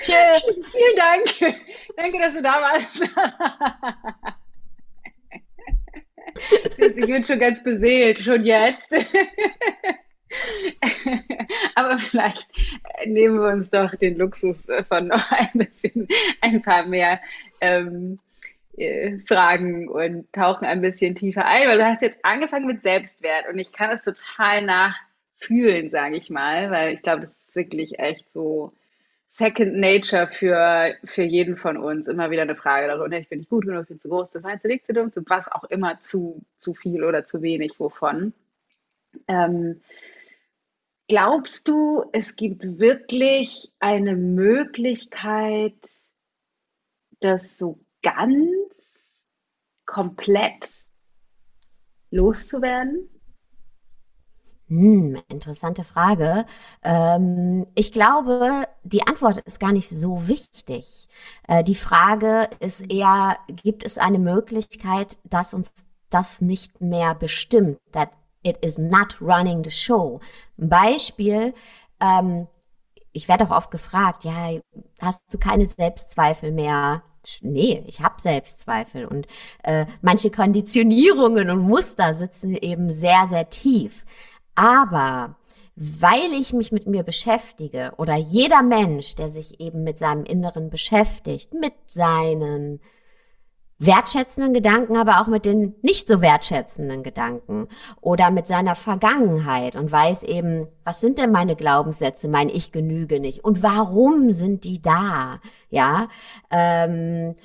Tschüss. 0.00 0.42
Vielen 0.72 0.96
Dank. 0.96 1.56
Danke, 1.96 2.18
dass 2.18 2.34
du 2.34 2.42
da 2.42 2.60
warst. 2.60 3.08
ich 6.76 7.06
bin 7.06 7.22
schon 7.22 7.38
ganz 7.38 7.62
beseelt, 7.62 8.18
schon 8.18 8.44
jetzt. 8.44 8.88
Aber 11.74 11.98
vielleicht 11.98 12.48
nehmen 13.06 13.40
wir 13.40 13.48
uns 13.48 13.70
doch 13.70 13.94
den 13.94 14.18
Luxus 14.18 14.68
von 14.88 15.08
noch 15.08 15.30
ein 15.32 15.50
bisschen, 15.54 16.08
ein 16.40 16.62
paar 16.62 16.86
mehr 16.86 17.20
ähm, 17.60 18.18
äh, 18.76 19.18
Fragen 19.26 19.88
und 19.88 20.32
tauchen 20.32 20.66
ein 20.66 20.80
bisschen 20.80 21.14
tiefer 21.14 21.44
ein, 21.46 21.68
weil 21.68 21.78
du 21.78 21.84
hast 21.84 22.02
jetzt 22.02 22.18
angefangen 22.22 22.66
mit 22.66 22.82
Selbstwert 22.82 23.48
und 23.50 23.58
ich 23.58 23.72
kann 23.72 23.90
es 23.90 24.04
total 24.04 24.62
nachfühlen, 24.62 25.90
sage 25.90 26.16
ich 26.16 26.30
mal, 26.30 26.70
weil 26.70 26.94
ich 26.94 27.02
glaube, 27.02 27.22
das 27.22 27.30
ist 27.46 27.56
wirklich 27.56 27.98
echt 27.98 28.32
so 28.32 28.72
Second 29.30 29.76
Nature 29.76 30.26
für, 30.26 30.94
für 31.04 31.22
jeden 31.22 31.56
von 31.56 31.76
uns. 31.76 32.08
Immer 32.08 32.30
wieder 32.30 32.42
eine 32.42 32.56
Frage 32.56 32.88
darunter, 32.88 33.18
ich 33.18 33.28
bin 33.28 33.38
nicht 33.38 33.50
gut 33.50 33.66
genug, 33.66 33.82
ich 33.82 33.88
bin 33.88 34.00
zu 34.00 34.08
groß, 34.08 34.30
zu 34.30 34.40
fein, 34.40 34.60
zu 34.60 34.68
dick, 34.68 34.84
zu 34.84 34.92
dumm, 34.92 35.12
zu 35.12 35.22
was 35.26 35.50
auch 35.50 35.64
immer, 35.64 36.00
zu, 36.00 36.42
zu 36.56 36.74
viel 36.74 37.04
oder 37.04 37.24
zu 37.24 37.42
wenig, 37.42 37.78
wovon. 37.78 38.32
Ähm, 39.28 39.80
Glaubst 41.08 41.66
du, 41.66 42.04
es 42.12 42.36
gibt 42.36 42.62
wirklich 42.78 43.72
eine 43.78 44.14
Möglichkeit, 44.14 45.74
das 47.20 47.56
so 47.56 47.80
ganz 48.02 49.08
komplett 49.86 50.84
loszuwerden? 52.10 53.08
Hm, 54.66 55.22
interessante 55.30 55.82
Frage. 55.82 56.44
Ähm, 56.82 57.66
ich 57.74 57.90
glaube, 57.90 58.68
die 58.82 59.06
Antwort 59.06 59.38
ist 59.38 59.60
gar 59.60 59.72
nicht 59.72 59.88
so 59.88 60.28
wichtig. 60.28 61.08
Äh, 61.48 61.64
die 61.64 61.74
Frage 61.74 62.50
ist 62.60 62.82
eher, 62.92 63.38
gibt 63.48 63.82
es 63.82 63.96
eine 63.96 64.18
Möglichkeit, 64.18 65.18
dass 65.24 65.54
uns 65.54 65.72
das 66.10 66.42
nicht 66.42 66.82
mehr 66.82 67.14
bestimmt, 67.14 67.78
that 67.92 68.10
It 68.48 68.64
is 68.64 68.78
not 68.78 69.20
running 69.20 69.62
the 69.62 69.70
show. 69.70 70.20
Ein 70.58 70.68
Beispiel, 70.68 71.54
ähm, 72.00 72.48
ich 73.12 73.28
werde 73.28 73.44
auch 73.44 73.56
oft 73.56 73.70
gefragt, 73.70 74.24
ja, 74.24 74.50
hast 75.00 75.22
du 75.30 75.38
keine 75.38 75.66
Selbstzweifel 75.66 76.52
mehr? 76.52 77.02
Nee, 77.42 77.84
ich 77.86 78.00
habe 78.00 78.20
Selbstzweifel 78.20 79.04
und 79.04 79.26
äh, 79.62 79.86
manche 80.00 80.30
Konditionierungen 80.30 81.50
und 81.50 81.60
Muster 81.60 82.14
sitzen 82.14 82.54
eben 82.54 82.90
sehr, 82.90 83.26
sehr 83.26 83.50
tief. 83.50 84.04
Aber 84.54 85.36
weil 85.76 86.32
ich 86.32 86.52
mich 86.52 86.72
mit 86.72 86.86
mir 86.86 87.02
beschäftige 87.02 87.92
oder 87.98 88.16
jeder 88.16 88.62
Mensch, 88.62 89.14
der 89.14 89.30
sich 89.30 89.60
eben 89.60 89.84
mit 89.84 89.98
seinem 89.98 90.24
Inneren 90.24 90.70
beschäftigt, 90.70 91.54
mit 91.54 91.74
seinen 91.86 92.80
wertschätzenden 93.78 94.52
Gedanken, 94.52 94.96
aber 94.96 95.20
auch 95.20 95.28
mit 95.28 95.44
den 95.44 95.74
nicht 95.82 96.08
so 96.08 96.20
wertschätzenden 96.20 97.04
Gedanken 97.04 97.68
oder 98.00 98.30
mit 98.30 98.48
seiner 98.48 98.74
Vergangenheit 98.74 99.76
und 99.76 99.92
weiß 99.92 100.24
eben, 100.24 100.66
was 100.84 101.00
sind 101.00 101.18
denn 101.18 101.30
meine 101.30 101.54
Glaubenssätze, 101.54 102.28
mein 102.28 102.48
Ich 102.48 102.72
genüge 102.72 103.20
nicht 103.20 103.44
und 103.44 103.62
warum 103.62 104.30
sind 104.30 104.64
die 104.64 104.82
da? 104.82 105.40
Ja, 105.70 106.08
ähm, 106.50 107.36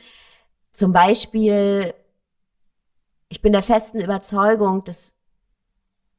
zum 0.71 0.91
Beispiel, 0.91 1.93
ich 3.29 3.43
bin 3.43 3.53
der 3.53 3.61
festen 3.61 4.01
Überzeugung, 4.01 4.83
dass 4.83 5.13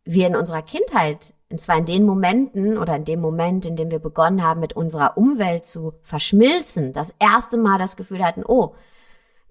wir 0.04 0.28
in 0.28 0.36
unserer 0.36 0.62
Kindheit 0.62 1.34
und 1.50 1.60
zwar 1.60 1.78
in 1.78 1.86
den 1.86 2.04
Momenten 2.04 2.78
oder 2.78 2.94
in 2.94 3.04
dem 3.04 3.20
Moment, 3.20 3.66
in 3.66 3.74
dem 3.74 3.90
wir 3.90 3.98
begonnen 3.98 4.44
haben, 4.44 4.60
mit 4.60 4.74
unserer 4.74 5.16
Umwelt 5.16 5.66
zu 5.66 5.94
verschmilzen, 6.02 6.92
das 6.92 7.14
erste 7.18 7.56
Mal 7.56 7.78
das 7.78 7.96
Gefühl 7.96 8.24
hatten, 8.24 8.44
oh, 8.46 8.74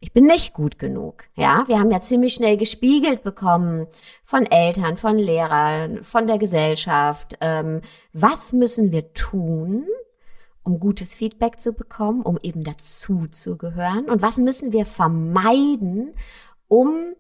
ich 0.03 0.11
bin 0.11 0.25
nicht 0.25 0.53
gut 0.53 0.79
genug. 0.79 1.23
Ja, 1.33 1.63
wir 1.67 1.79
haben 1.79 1.89
ja 1.89 2.01
ziemlich 2.01 2.33
schnell 2.33 2.57
gespiegelt 2.57 3.23
bekommen 3.23 3.87
von 4.25 4.45
Eltern, 4.45 4.97
von 4.97 5.17
Lehrern, 5.17 6.03
von 6.03 6.27
der 6.27 6.37
Gesellschaft. 6.39 7.37
Ähm, 7.39 7.79
was 8.11 8.51
müssen 8.51 8.91
wir 8.91 9.13
tun, 9.13 9.85
um 10.61 10.81
gutes 10.81 11.15
Feedback 11.15 11.61
zu 11.61 11.71
bekommen, 11.71 12.21
um 12.21 12.37
eben 12.43 12.65
dazu 12.65 13.27
zu 13.27 13.55
gehören? 13.57 14.09
Und 14.09 14.21
was 14.21 14.37
müssen 14.37 14.73
wir 14.73 14.85
vermeiden, 14.85 16.13
um 16.67 17.13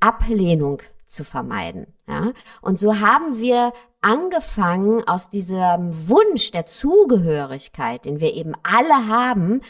Ablehnung 0.00 0.80
zu 1.06 1.22
vermeiden? 1.22 1.86
Ja, 2.08 2.32
und 2.62 2.78
so 2.78 2.98
haben 2.98 3.36
wir 3.36 3.74
angefangen 4.00 5.06
aus 5.06 5.28
diesem 5.28 6.08
Wunsch 6.08 6.50
der 6.50 6.64
Zugehörigkeit, 6.64 8.06
den 8.06 8.20
wir 8.20 8.32
eben 8.32 8.54
alle 8.62 9.06
haben, 9.06 9.60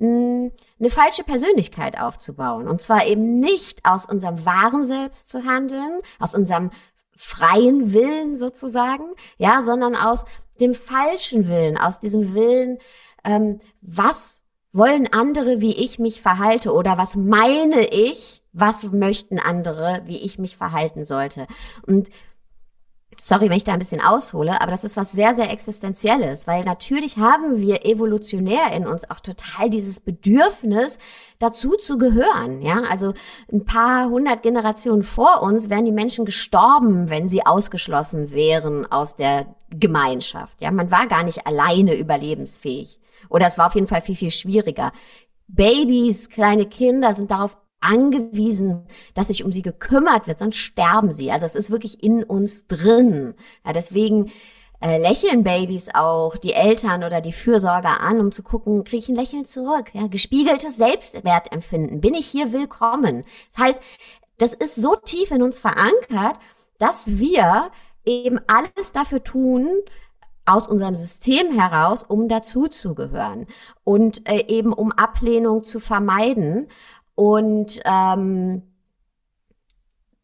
eine 0.00 0.90
falsche 0.90 1.24
Persönlichkeit 1.24 1.98
aufzubauen. 2.00 2.68
Und 2.68 2.80
zwar 2.80 3.06
eben 3.06 3.38
nicht 3.38 3.84
aus 3.84 4.06
unserem 4.06 4.44
wahren 4.44 4.86
Selbst 4.86 5.28
zu 5.28 5.44
handeln, 5.44 6.00
aus 6.18 6.34
unserem 6.34 6.70
freien 7.16 7.92
Willen 7.92 8.36
sozusagen, 8.36 9.04
ja, 9.38 9.62
sondern 9.62 9.94
aus 9.94 10.24
dem 10.60 10.74
falschen 10.74 11.48
Willen, 11.48 11.78
aus 11.78 12.00
diesem 12.00 12.34
Willen, 12.34 12.78
ähm, 13.24 13.60
was 13.80 14.42
wollen 14.72 15.12
andere, 15.12 15.60
wie 15.60 15.76
ich 15.76 16.00
mich 16.00 16.20
verhalte 16.20 16.72
oder 16.72 16.98
was 16.98 17.14
meine 17.14 17.86
ich, 17.86 18.42
was 18.52 18.84
möchten 18.90 19.38
andere, 19.38 20.02
wie 20.06 20.18
ich 20.18 20.38
mich 20.38 20.56
verhalten 20.56 21.04
sollte. 21.04 21.46
Und 21.86 22.08
Sorry, 23.20 23.48
wenn 23.48 23.56
ich 23.56 23.64
da 23.64 23.72
ein 23.72 23.78
bisschen 23.78 24.00
aushole, 24.00 24.60
aber 24.60 24.70
das 24.70 24.84
ist 24.84 24.96
was 24.96 25.12
sehr, 25.12 25.34
sehr 25.34 25.50
Existenzielles, 25.50 26.46
weil 26.46 26.64
natürlich 26.64 27.16
haben 27.16 27.60
wir 27.60 27.84
evolutionär 27.86 28.72
in 28.74 28.86
uns 28.86 29.10
auch 29.10 29.20
total 29.20 29.70
dieses 29.70 30.00
Bedürfnis, 30.00 30.98
dazu 31.38 31.76
zu 31.76 31.98
gehören. 31.98 32.62
Ja, 32.62 32.82
also 32.88 33.12
ein 33.52 33.64
paar 33.64 34.08
hundert 34.08 34.42
Generationen 34.42 35.02
vor 35.02 35.42
uns 35.42 35.68
wären 35.70 35.84
die 35.84 35.92
Menschen 35.92 36.24
gestorben, 36.24 37.10
wenn 37.10 37.28
sie 37.28 37.44
ausgeschlossen 37.44 38.32
wären 38.32 38.90
aus 38.90 39.16
der 39.16 39.54
Gemeinschaft. 39.70 40.60
Ja, 40.60 40.70
man 40.70 40.90
war 40.90 41.06
gar 41.06 41.24
nicht 41.24 41.46
alleine 41.46 41.96
überlebensfähig. 41.96 42.98
Oder 43.28 43.46
es 43.46 43.58
war 43.58 43.66
auf 43.66 43.74
jeden 43.74 43.86
Fall 43.86 44.00
viel, 44.00 44.16
viel 44.16 44.30
schwieriger. 44.30 44.92
Babys, 45.48 46.30
kleine 46.30 46.66
Kinder 46.66 47.14
sind 47.14 47.30
darauf 47.30 47.56
angewiesen, 47.84 48.86
dass 49.14 49.28
sich 49.28 49.44
um 49.44 49.52
sie 49.52 49.62
gekümmert 49.62 50.26
wird, 50.26 50.38
sonst 50.38 50.56
sterben 50.56 51.12
sie. 51.12 51.30
Also 51.30 51.46
es 51.46 51.54
ist 51.54 51.70
wirklich 51.70 52.02
in 52.02 52.24
uns 52.24 52.66
drin. 52.66 53.34
Ja, 53.64 53.72
deswegen 53.72 54.32
äh, 54.80 54.98
lächeln 54.98 55.44
Babys 55.44 55.88
auch 55.94 56.36
die 56.36 56.52
Eltern 56.52 57.04
oder 57.04 57.20
die 57.20 57.32
Fürsorger 57.32 58.00
an, 58.00 58.20
um 58.20 58.32
zu 58.32 58.42
gucken, 58.42 58.84
kriege 58.84 59.02
ich 59.02 59.08
ein 59.08 59.16
Lächeln 59.16 59.44
zurück? 59.44 59.94
Ja, 59.94 60.08
gespiegeltes 60.08 60.76
Selbstwertempfinden. 60.76 62.00
Bin 62.00 62.14
ich 62.14 62.26
hier 62.26 62.52
willkommen? 62.52 63.24
Das 63.52 63.64
heißt, 63.64 63.80
das 64.38 64.52
ist 64.52 64.74
so 64.74 64.96
tief 64.96 65.30
in 65.30 65.42
uns 65.42 65.60
verankert, 65.60 66.38
dass 66.78 67.18
wir 67.18 67.70
eben 68.04 68.40
alles 68.46 68.92
dafür 68.92 69.22
tun, 69.22 69.68
aus 70.46 70.68
unserem 70.68 70.94
System 70.94 71.52
heraus, 71.58 72.04
um 72.06 72.28
dazuzugehören 72.28 73.46
und 73.82 74.28
äh, 74.28 74.46
eben 74.48 74.72
um 74.72 74.92
Ablehnung 74.92 75.64
zu 75.64 75.80
vermeiden. 75.80 76.68
Und 77.14 77.80
ähm, 77.84 78.62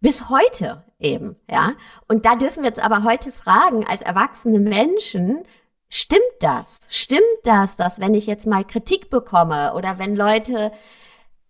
bis 0.00 0.28
heute 0.28 0.84
eben, 0.98 1.36
ja. 1.50 1.74
Und 2.08 2.26
da 2.26 2.36
dürfen 2.36 2.62
wir 2.62 2.68
jetzt 2.68 2.82
aber 2.82 3.04
heute 3.04 3.32
fragen, 3.32 3.86
als 3.86 4.02
erwachsene 4.02 4.58
Menschen, 4.58 5.44
stimmt 5.88 6.22
das? 6.40 6.80
Stimmt 6.88 7.22
das, 7.44 7.76
dass 7.76 8.00
wenn 8.00 8.14
ich 8.14 8.26
jetzt 8.26 8.46
mal 8.46 8.64
Kritik 8.64 9.10
bekomme 9.10 9.74
oder 9.74 9.98
wenn 9.98 10.16
Leute, 10.16 10.72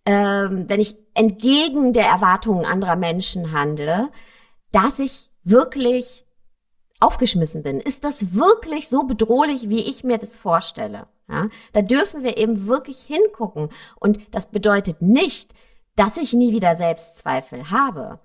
ähm, 0.05 0.65
wenn 0.67 0.79
ich 0.79 0.95
entgegen 1.13 1.93
der 1.93 2.05
Erwartungen 2.05 2.65
anderer 2.65 2.95
Menschen 2.95 3.51
handle, 3.51 4.09
dass 4.71 4.99
ich 4.99 5.29
wirklich 5.43 6.25
aufgeschmissen 6.99 7.63
bin? 7.63 7.79
Ist 7.79 8.03
das 8.03 8.33
wirklich 8.33 8.87
so 8.87 9.03
bedrohlich, 9.03 9.69
wie 9.69 9.89
ich 9.89 10.03
mir 10.03 10.17
das 10.17 10.37
vorstelle? 10.37 11.07
Ja, 11.31 11.47
da 11.73 11.81
dürfen 11.81 12.23
wir 12.23 12.37
eben 12.37 12.67
wirklich 12.67 13.01
hingucken. 13.01 13.69
Und 13.99 14.19
das 14.31 14.51
bedeutet 14.51 15.01
nicht, 15.01 15.53
dass 15.95 16.17
ich 16.17 16.33
nie 16.33 16.51
wieder 16.51 16.75
Selbstzweifel 16.75 17.71
habe. 17.71 18.19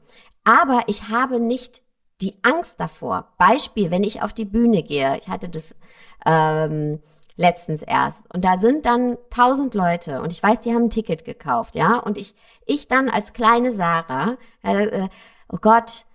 Aber 0.45 0.81
ich 0.87 1.09
habe 1.09 1.41
nicht 1.41 1.83
die 2.21 2.39
Angst 2.43 2.81
davor. 2.81 3.35
Beispiel, 3.39 3.91
wenn 3.91 4.05
ich 4.05 4.23
auf 4.23 4.33
die 4.33 4.45
Bühne 4.45 4.83
gehe, 4.83 5.17
ich 5.19 5.29
hatte 5.29 5.49
das 5.49 5.77
ähm, 6.25 7.01
letztens 7.37 7.83
erst 7.83 8.33
und 8.35 8.45
da 8.45 8.57
sind 8.57 8.87
dann 8.87 9.19
tausend 9.31 9.75
Leute 9.75 10.23
und 10.23 10.33
ich 10.33 10.43
weiß, 10.43 10.61
die 10.61 10.73
haben 10.73 10.85
ein 10.85 10.91
Ticket 10.91 11.25
gekauft, 11.25 11.75
ja, 11.75 11.99
und 11.99 12.17
ich 12.17 12.35
ich 12.65 12.89
dann 12.89 13.09
als 13.09 13.33
kleine 13.33 13.71
Sarah, 13.71 14.39
äh, 14.65 14.85
äh, 14.85 15.09
oh 15.49 15.59
Gott, 15.61 16.07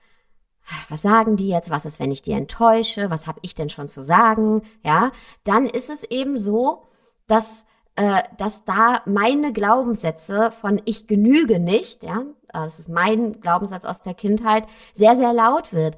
was 0.90 1.02
sagen 1.02 1.38
die 1.38 1.50
jetzt, 1.50 1.70
was 1.70 1.86
ist, 1.86 2.00
wenn 2.00 2.12
ich 2.12 2.22
die 2.22 2.32
enttäusche, 2.32 3.10
was 3.10 3.28
habe 3.28 3.40
ich 3.44 3.56
denn 3.56 3.70
schon 3.70 3.90
zu 3.90 4.04
sagen, 4.04 4.64
ja, 4.84 5.12
dann 5.44 5.68
ist 5.68 5.90
es 5.90 6.04
eben 6.04 6.38
so, 6.38 6.88
dass, 7.28 7.66
äh, 7.96 8.24
dass 8.38 8.64
da 8.64 9.02
meine 9.06 9.54
Glaubenssätze 9.54 10.52
von 10.62 10.82
ich 10.86 11.08
genüge 11.08 11.60
nicht, 11.60 12.04
ja, 12.04 12.24
das 12.54 12.80
ist 12.80 12.90
mein 12.90 13.40
Glaubenssatz 13.40 13.86
aus 13.86 14.02
der 14.02 14.14
Kindheit, 14.14 14.66
sehr, 14.94 15.16
sehr 15.16 15.34
laut 15.34 15.74
wird. 15.74 15.98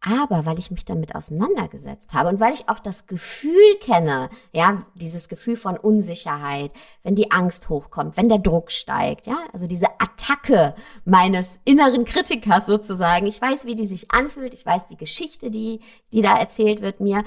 Aber 0.00 0.46
weil 0.46 0.60
ich 0.60 0.70
mich 0.70 0.84
damit 0.84 1.16
auseinandergesetzt 1.16 2.12
habe 2.12 2.28
und 2.28 2.38
weil 2.38 2.54
ich 2.54 2.68
auch 2.68 2.78
das 2.78 3.08
Gefühl 3.08 3.76
kenne, 3.80 4.30
ja, 4.52 4.86
dieses 4.94 5.28
Gefühl 5.28 5.56
von 5.56 5.76
Unsicherheit, 5.76 6.72
wenn 7.02 7.16
die 7.16 7.32
Angst 7.32 7.68
hochkommt, 7.68 8.16
wenn 8.16 8.28
der 8.28 8.38
Druck 8.38 8.70
steigt, 8.70 9.26
ja, 9.26 9.38
also 9.52 9.66
diese 9.66 9.88
Attacke 9.98 10.76
meines 11.04 11.60
inneren 11.64 12.04
Kritikers 12.04 12.66
sozusagen. 12.66 13.26
Ich 13.26 13.42
weiß, 13.42 13.66
wie 13.66 13.74
die 13.74 13.88
sich 13.88 14.12
anfühlt, 14.12 14.54
ich 14.54 14.64
weiß 14.64 14.86
die 14.86 14.96
Geschichte, 14.96 15.50
die, 15.50 15.80
die 16.12 16.22
da 16.22 16.38
erzählt 16.38 16.80
wird 16.80 17.00
mir. 17.00 17.24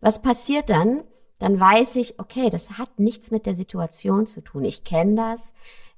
Was 0.00 0.20
passiert 0.20 0.68
dann? 0.68 1.04
Dann 1.38 1.60
weiß 1.60 1.94
ich, 1.96 2.18
okay, 2.18 2.50
das 2.50 2.76
hat 2.76 2.98
nichts 2.98 3.30
mit 3.30 3.46
der 3.46 3.54
Situation 3.54 4.26
zu 4.26 4.40
tun. 4.40 4.64
Ich 4.64 4.82
kenne 4.82 5.14
das. 5.14 5.54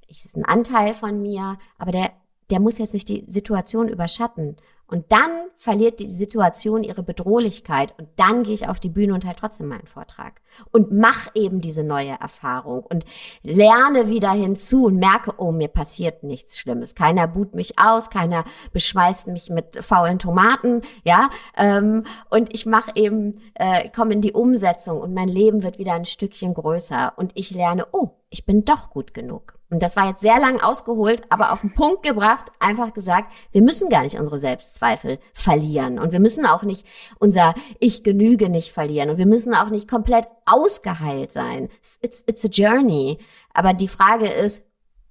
Ich 0.07 0.23
ist 0.23 0.37
ein 0.37 0.45
Anteil 0.45 0.93
von 0.93 1.23
mir, 1.23 1.57
aber 1.79 1.91
der, 1.91 2.11
der 2.51 2.59
muss 2.59 2.77
jetzt 2.77 2.93
nicht 2.93 3.09
die 3.09 3.25
Situation 3.27 3.89
überschatten. 3.89 4.57
Und 4.87 5.11
dann 5.11 5.31
verliert 5.57 5.99
die 5.99 6.11
Situation 6.11 6.83
ihre 6.83 7.03
Bedrohlichkeit. 7.03 7.93
Und 7.97 8.09
dann 8.17 8.43
gehe 8.43 8.53
ich 8.53 8.67
auf 8.67 8.79
die 8.79 8.89
Bühne 8.89 9.13
und 9.13 9.25
halt 9.25 9.37
trotzdem 9.37 9.67
meinen 9.67 9.87
Vortrag. 9.87 10.41
Und 10.71 10.91
mach 10.91 11.29
eben 11.33 11.61
diese 11.61 11.83
neue 11.83 12.11
Erfahrung. 12.19 12.83
Und 12.83 13.05
lerne 13.41 14.09
wieder 14.09 14.31
hinzu 14.31 14.85
und 14.85 14.97
merke, 14.97 15.33
oh, 15.37 15.51
mir 15.51 15.69
passiert 15.69 16.23
nichts 16.23 16.59
Schlimmes. 16.59 16.95
Keiner 16.95 17.27
buht 17.27 17.55
mich 17.55 17.79
aus, 17.79 18.09
keiner 18.09 18.43
beschmeißt 18.71 19.27
mich 19.27 19.49
mit 19.49 19.83
faulen 19.83 20.19
Tomaten, 20.19 20.81
ja. 21.03 21.29
Ähm, 21.57 22.03
und 22.29 22.53
ich 22.53 22.65
mache 22.65 22.91
eben, 22.95 23.41
äh, 23.55 23.89
komme 23.89 24.13
in 24.13 24.21
die 24.21 24.33
Umsetzung. 24.33 25.01
Und 25.01 25.13
mein 25.13 25.27
Leben 25.27 25.63
wird 25.63 25.79
wieder 25.79 25.93
ein 25.93 26.05
Stückchen 26.05 26.53
größer. 26.53 27.13
Und 27.15 27.31
ich 27.35 27.51
lerne, 27.51 27.87
oh, 27.93 28.11
ich 28.33 28.45
bin 28.45 28.65
doch 28.65 28.89
gut 28.89 29.13
genug. 29.13 29.59
Und 29.69 29.83
das 29.83 29.95
war 29.95 30.09
jetzt 30.09 30.21
sehr 30.21 30.39
lang 30.39 30.59
ausgeholt, 30.59 31.21
aber 31.29 31.51
auf 31.51 31.61
den 31.61 31.73
Punkt 31.73 32.01
gebracht, 32.01 32.51
einfach 32.59 32.93
gesagt, 32.93 33.31
wir 33.51 33.61
müssen 33.61 33.89
gar 33.89 34.01
nicht 34.01 34.17
unsere 34.17 34.39
Selbstzweifel 34.39 35.19
verlieren 35.33 35.99
und 35.99 36.11
wir 36.11 36.19
müssen 36.19 36.45
auch 36.47 36.63
nicht 36.63 36.85
unser 37.19 37.53
Ich 37.79 38.03
genüge 38.03 38.49
nicht 38.49 38.71
verlieren 38.71 39.11
und 39.11 39.17
wir 39.17 39.27
müssen 39.27 39.53
auch 39.53 39.69
nicht 39.69 39.87
komplett 39.87 40.27
ausgeheilt 40.45 41.31
sein. 41.31 41.69
It's, 42.01 42.23
it's 42.25 42.43
a 42.43 42.49
journey. 42.49 43.19
Aber 43.53 43.73
die 43.73 43.87
Frage 43.87 44.27
ist, 44.27 44.63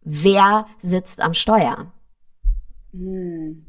wer 0.02 0.66
sitzt 0.78 1.20
am 1.20 1.32
Steuer? 1.32 1.92
Hm. 2.92 3.66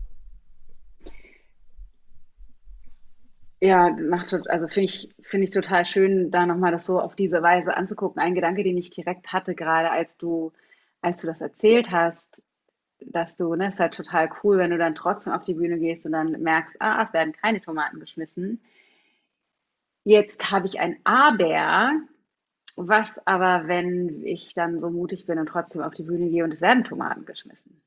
Ja, 3.64 3.92
macht 3.92 4.34
also 4.50 4.68
finde 4.68 4.86
ich 4.88 5.10
finde 5.22 5.46
ich 5.46 5.52
total 5.52 5.86
schön, 5.86 6.32
da 6.32 6.46
nochmal 6.46 6.74
das 6.74 6.86
so 6.86 7.00
auf 7.00 7.16
diese 7.16 7.42
Weise 7.42 7.78
anzugucken. 7.78 8.22
Ein 8.22 8.36
Gedanke, 8.36 8.62
den 8.62 8.78
ich 8.78 8.90
direkt 8.90 9.32
hatte, 9.32 9.56
gerade 9.56 9.90
als 9.90 10.18
du 10.18 10.52
als 11.02 11.22
du 11.22 11.28
das 11.28 11.40
erzählt 11.40 11.90
hast, 11.90 12.42
dass 13.00 13.38
du, 13.38 13.56
ne, 13.56 13.70
ist 13.70 13.80
halt 13.80 13.94
total 13.94 14.30
cool, 14.44 14.58
wenn 14.58 14.72
du 14.72 14.78
dann 14.78 14.96
trotzdem 14.96 15.32
auf 15.32 15.44
die 15.46 15.54
Bühne 15.54 15.80
gehst 15.80 16.06
und 16.06 16.12
dann 16.12 16.42
merkst, 16.42 16.76
ah, 16.82 17.04
es 17.04 17.14
werden 17.14 17.32
keine 17.32 17.62
Tomaten 17.62 18.02
geschmissen. 18.02 18.62
Jetzt 20.04 20.52
habe 20.52 20.66
ich 20.66 20.82
ein 20.82 20.98
Aber, 21.06 22.02
was 22.76 23.26
aber, 23.26 23.70
wenn 23.70 24.26
ich 24.26 24.54
dann 24.56 24.82
so 24.82 24.90
mutig 24.90 25.26
bin 25.26 25.40
und 25.40 25.48
trotzdem 25.48 25.84
auf 25.84 25.94
die 25.94 26.04
Bühne 26.04 26.28
gehe 26.30 26.44
und 26.44 26.54
es 26.54 26.62
werden 26.62 26.84
Tomaten 26.84 27.24
geschmissen. 27.24 27.78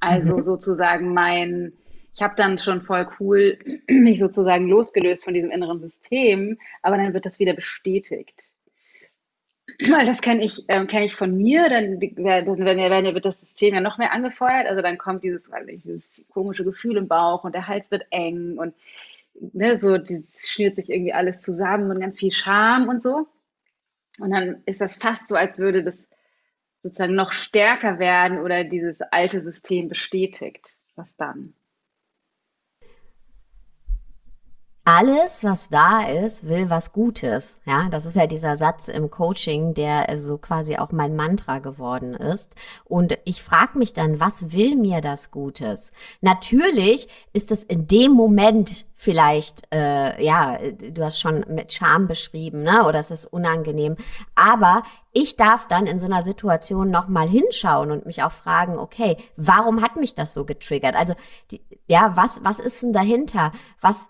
Also 0.00 0.38
mhm. 0.38 0.42
sozusagen 0.42 1.14
mein, 1.14 1.72
ich 2.14 2.22
habe 2.22 2.34
dann 2.36 2.58
schon 2.58 2.82
voll 2.82 3.08
cool 3.18 3.58
mich 3.88 4.20
sozusagen 4.20 4.68
losgelöst 4.68 5.24
von 5.24 5.34
diesem 5.34 5.50
inneren 5.50 5.80
System, 5.80 6.58
aber 6.82 6.96
dann 6.96 7.14
wird 7.14 7.26
das 7.26 7.38
wieder 7.38 7.54
bestätigt. 7.54 8.42
Weil 9.88 10.06
das 10.06 10.20
kenne 10.20 10.44
ich, 10.44 10.64
ähm, 10.68 10.86
kenn 10.86 11.02
ich 11.02 11.14
von 11.14 11.36
mir, 11.36 11.68
dann, 11.68 12.00
dann 12.00 12.56
werden, 12.56 13.14
wird 13.14 13.24
das 13.24 13.40
System 13.40 13.74
ja 13.74 13.80
noch 13.80 13.98
mehr 13.98 14.12
angefeuert. 14.12 14.66
Also 14.66 14.82
dann 14.82 14.98
kommt 14.98 15.22
dieses, 15.22 15.50
ich, 15.68 15.82
dieses 15.82 16.10
komische 16.28 16.64
Gefühl 16.64 16.96
im 16.96 17.08
Bauch 17.08 17.44
und 17.44 17.54
der 17.54 17.68
Hals 17.68 17.90
wird 17.90 18.06
eng 18.10 18.58
und 18.58 18.74
ne, 19.34 19.78
so 19.78 19.98
dieses 19.98 20.48
schnürt 20.48 20.76
sich 20.76 20.90
irgendwie 20.90 21.12
alles 21.12 21.40
zusammen 21.40 21.90
und 21.90 22.00
ganz 22.00 22.18
viel 22.18 22.32
Scham 22.32 22.88
und 22.88 23.02
so. 23.02 23.28
Und 24.18 24.30
dann 24.30 24.62
ist 24.66 24.80
das 24.80 24.96
fast 24.96 25.28
so, 25.28 25.36
als 25.36 25.58
würde 25.58 25.84
das 25.84 26.08
sozusagen 26.80 27.14
noch 27.14 27.32
stärker 27.32 27.98
werden 27.98 28.40
oder 28.40 28.64
dieses 28.64 29.00
alte 29.00 29.42
System 29.42 29.88
bestätigt. 29.88 30.76
Was 30.96 31.14
dann? 31.16 31.54
Alles, 34.90 35.44
was 35.44 35.68
da 35.68 36.02
ist, 36.02 36.48
will 36.48 36.68
was 36.68 36.92
Gutes. 36.92 37.60
Ja, 37.64 37.88
das 37.90 38.06
ist 38.06 38.16
ja 38.16 38.26
dieser 38.26 38.56
Satz 38.56 38.88
im 38.88 39.08
Coaching, 39.08 39.72
der 39.72 40.18
so 40.18 40.36
quasi 40.36 40.78
auch 40.78 40.90
mein 40.90 41.14
Mantra 41.14 41.60
geworden 41.60 42.14
ist. 42.14 42.52
Und 42.84 43.16
ich 43.24 43.40
frage 43.40 43.78
mich 43.78 43.92
dann, 43.92 44.18
was 44.18 44.52
will 44.52 44.74
mir 44.74 45.00
das 45.00 45.30
Gutes? 45.30 45.92
Natürlich 46.22 47.06
ist 47.32 47.52
es 47.52 47.62
in 47.62 47.86
dem 47.86 48.10
Moment 48.12 48.84
vielleicht, 48.96 49.62
äh, 49.72 50.22
ja, 50.22 50.58
du 50.58 51.04
hast 51.04 51.20
schon 51.20 51.44
mit 51.48 51.72
Scham 51.72 52.08
beschrieben, 52.08 52.64
ne? 52.64 52.84
Oder 52.84 52.98
es 52.98 53.12
ist 53.12 53.26
unangenehm. 53.26 53.96
Aber 54.34 54.82
ich 55.12 55.36
darf 55.36 55.68
dann 55.68 55.86
in 55.86 56.00
so 56.00 56.06
einer 56.06 56.24
Situation 56.24 56.90
nochmal 56.90 57.28
hinschauen 57.28 57.92
und 57.92 58.06
mich 58.06 58.24
auch 58.24 58.32
fragen, 58.32 58.76
okay, 58.76 59.16
warum 59.36 59.82
hat 59.82 59.94
mich 59.94 60.16
das 60.16 60.34
so 60.34 60.44
getriggert? 60.44 60.96
Also, 60.96 61.14
die, 61.52 61.62
ja, 61.86 62.12
was, 62.16 62.40
was 62.42 62.58
ist 62.58 62.82
denn 62.82 62.92
dahinter? 62.92 63.52
Was, 63.80 64.08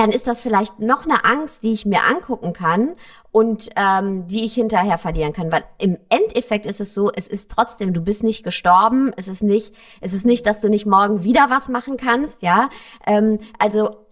dann 0.00 0.12
ist 0.12 0.26
das 0.26 0.40
vielleicht 0.40 0.80
noch 0.80 1.04
eine 1.04 1.26
Angst, 1.26 1.62
die 1.62 1.72
ich 1.72 1.84
mir 1.84 2.04
angucken 2.04 2.54
kann 2.54 2.94
und 3.32 3.68
ähm, 3.76 4.26
die 4.26 4.46
ich 4.46 4.54
hinterher 4.54 4.96
verlieren 4.96 5.34
kann. 5.34 5.52
Weil 5.52 5.64
im 5.76 5.98
Endeffekt 6.08 6.64
ist 6.64 6.80
es 6.80 6.94
so, 6.94 7.12
es 7.14 7.28
ist 7.28 7.50
trotzdem, 7.50 7.92
du 7.92 8.00
bist 8.00 8.22
nicht 8.22 8.42
gestorben, 8.42 9.12
es 9.18 9.28
ist 9.28 9.42
nicht, 9.42 9.74
es 10.00 10.14
ist 10.14 10.24
nicht, 10.24 10.46
dass 10.46 10.62
du 10.62 10.70
nicht 10.70 10.86
morgen 10.86 11.22
wieder 11.22 11.50
was 11.50 11.68
machen 11.68 11.98
kannst, 11.98 12.40
ja. 12.40 12.70
Ähm, 13.06 13.40
also 13.58 14.06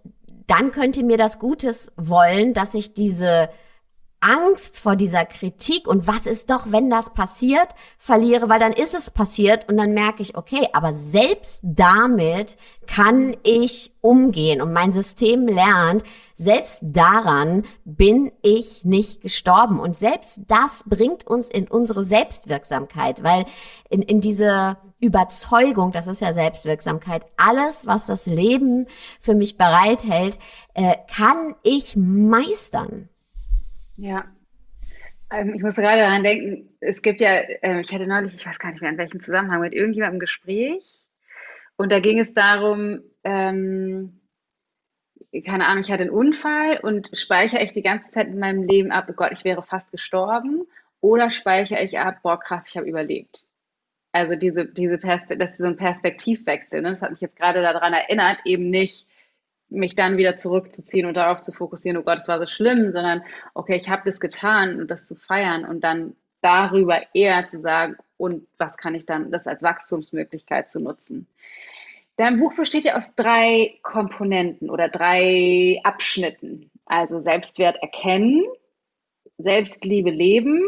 dann 0.45 0.71
könnte 0.71 1.01
mir 1.01 1.17
das 1.17 1.39
Gutes 1.39 1.91
wollen, 1.97 2.53
dass 2.53 2.75
ich 2.75 2.93
diese 2.93 3.49
Angst 4.21 4.77
vor 4.77 4.95
dieser 4.95 5.25
Kritik 5.25 5.87
und 5.87 6.07
was 6.07 6.25
ist 6.25 6.49
doch, 6.49 6.71
wenn 6.71 6.89
das 6.89 7.13
passiert, 7.13 7.69
verliere, 7.97 8.49
weil 8.49 8.59
dann 8.59 8.73
ist 8.73 8.93
es 8.93 9.11
passiert 9.11 9.69
und 9.69 9.77
dann 9.77 9.93
merke 9.93 10.21
ich, 10.21 10.35
okay, 10.35 10.67
aber 10.73 10.91
selbst 10.91 11.61
damit 11.63 12.57
kann 12.85 13.35
ich 13.43 13.93
umgehen 14.01 14.61
und 14.61 14.73
mein 14.73 14.91
System 14.91 15.47
lernt, 15.47 16.03
selbst 16.33 16.81
daran 16.83 17.63
bin 17.85 18.31
ich 18.41 18.83
nicht 18.83 19.21
gestorben 19.21 19.79
und 19.79 19.97
selbst 19.97 20.39
das 20.47 20.83
bringt 20.85 21.25
uns 21.27 21.49
in 21.49 21.67
unsere 21.67 22.03
Selbstwirksamkeit, 22.03 23.23
weil 23.23 23.45
in, 23.89 24.01
in 24.01 24.21
diese 24.21 24.77
Überzeugung, 24.99 25.91
das 25.91 26.07
ist 26.07 26.21
ja 26.21 26.33
Selbstwirksamkeit, 26.33 27.25
alles, 27.37 27.85
was 27.85 28.05
das 28.05 28.25
Leben 28.25 28.87
für 29.21 29.33
mich 29.33 29.57
bereithält, 29.57 30.39
äh, 30.73 30.95
kann 31.13 31.55
ich 31.63 31.95
meistern. 31.95 33.09
Ja. 33.99 34.25
Ähm, 35.29 35.53
ich 35.53 35.61
muss 35.61 35.75
gerade 35.75 36.01
daran 36.01 36.23
denken, 36.23 36.69
es 36.79 37.01
gibt 37.01 37.19
ja, 37.19 37.31
äh, 37.31 37.81
ich 37.81 37.93
hatte 37.93 38.07
neulich, 38.07 38.33
ich 38.33 38.45
weiß 38.45 38.57
gar 38.57 38.71
nicht 38.71 38.81
mehr 38.81 38.91
in 38.91 38.97
welchem 38.97 39.19
Zusammenhang, 39.19 39.59
mit 39.59 39.73
irgendjemandem 39.73 40.17
ein 40.17 40.21
Gespräch 40.21 41.01
und 41.75 41.91
da 41.91 41.99
ging 41.99 42.17
es 42.19 42.33
darum, 42.33 43.01
ähm, 43.25 44.21
keine 45.45 45.67
Ahnung, 45.67 45.83
ich 45.83 45.91
hatte 45.91 46.03
einen 46.03 46.11
Unfall 46.11 46.79
und 46.81 47.09
speichere 47.13 47.61
ich 47.61 47.73
die 47.73 47.83
ganze 47.83 48.09
Zeit 48.09 48.27
in 48.27 48.39
meinem 48.39 48.63
Leben 48.63 48.91
ab, 48.91 49.07
oh 49.09 49.13
Gott, 49.13 49.33
ich 49.33 49.43
wäre 49.43 49.61
fast 49.61 49.91
gestorben 49.91 50.65
oder 51.01 51.29
speichere 51.29 51.83
ich 51.83 51.99
ab, 51.99 52.21
boah, 52.23 52.39
krass, 52.39 52.69
ich 52.69 52.77
habe 52.77 52.87
überlebt. 52.87 53.45
Also 54.11 54.35
diese, 54.35 54.65
diese 54.65 54.97
Perspe 54.97 55.37
das 55.37 55.51
ist 55.51 55.57
so 55.57 55.65
ein 55.65 55.75
Perspektivwechsel. 55.75 56.81
Ne? 56.81 56.91
Das 56.91 57.01
hat 57.01 57.11
mich 57.11 57.21
jetzt 57.21 57.35
gerade 57.35 57.61
daran 57.61 57.93
erinnert, 57.93 58.39
eben 58.45 58.69
nicht 58.69 59.07
mich 59.69 59.95
dann 59.95 60.17
wieder 60.17 60.37
zurückzuziehen 60.37 61.05
und 61.05 61.15
darauf 61.15 61.41
zu 61.41 61.51
fokussieren, 61.51 61.97
oh 61.97 62.03
Gott, 62.03 62.19
es 62.19 62.27
war 62.27 62.39
so 62.39 62.47
schlimm, 62.47 62.91
sondern 62.91 63.21
okay, 63.53 63.75
ich 63.75 63.89
habe 63.89 64.03
das 64.05 64.19
getan 64.19 64.79
und 64.79 64.89
das 64.89 65.05
zu 65.05 65.15
feiern 65.15 65.65
und 65.65 65.83
dann 65.83 66.15
darüber 66.41 67.01
eher 67.13 67.49
zu 67.49 67.59
sagen, 67.59 67.97
und 68.17 68.47
was 68.57 68.75
kann 68.77 68.95
ich 68.95 69.05
dann, 69.05 69.31
das 69.31 69.47
als 69.47 69.63
Wachstumsmöglichkeit 69.63 70.69
zu 70.69 70.79
nutzen. 70.79 71.27
Dein 72.17 72.39
Buch 72.39 72.53
besteht 72.55 72.83
ja 72.83 72.97
aus 72.97 73.15
drei 73.15 73.79
Komponenten 73.81 74.69
oder 74.69 74.89
drei 74.89 75.79
Abschnitten. 75.83 76.69
Also 76.85 77.19
Selbstwert 77.19 77.77
erkennen, 77.77 78.43
Selbstliebe 79.37 80.09
leben, 80.09 80.61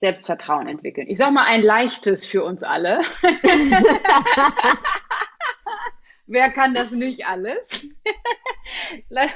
Selbstvertrauen 0.00 0.66
entwickeln. 0.66 1.06
Ich 1.08 1.18
sage 1.18 1.32
mal 1.32 1.46
ein 1.46 1.62
leichtes 1.62 2.26
für 2.26 2.42
uns 2.42 2.64
alle. 2.64 3.00
Wer 6.26 6.50
kann 6.50 6.74
das 6.74 6.90
nicht 6.90 7.26
alles? 7.26 7.86
Lass, 9.08 9.30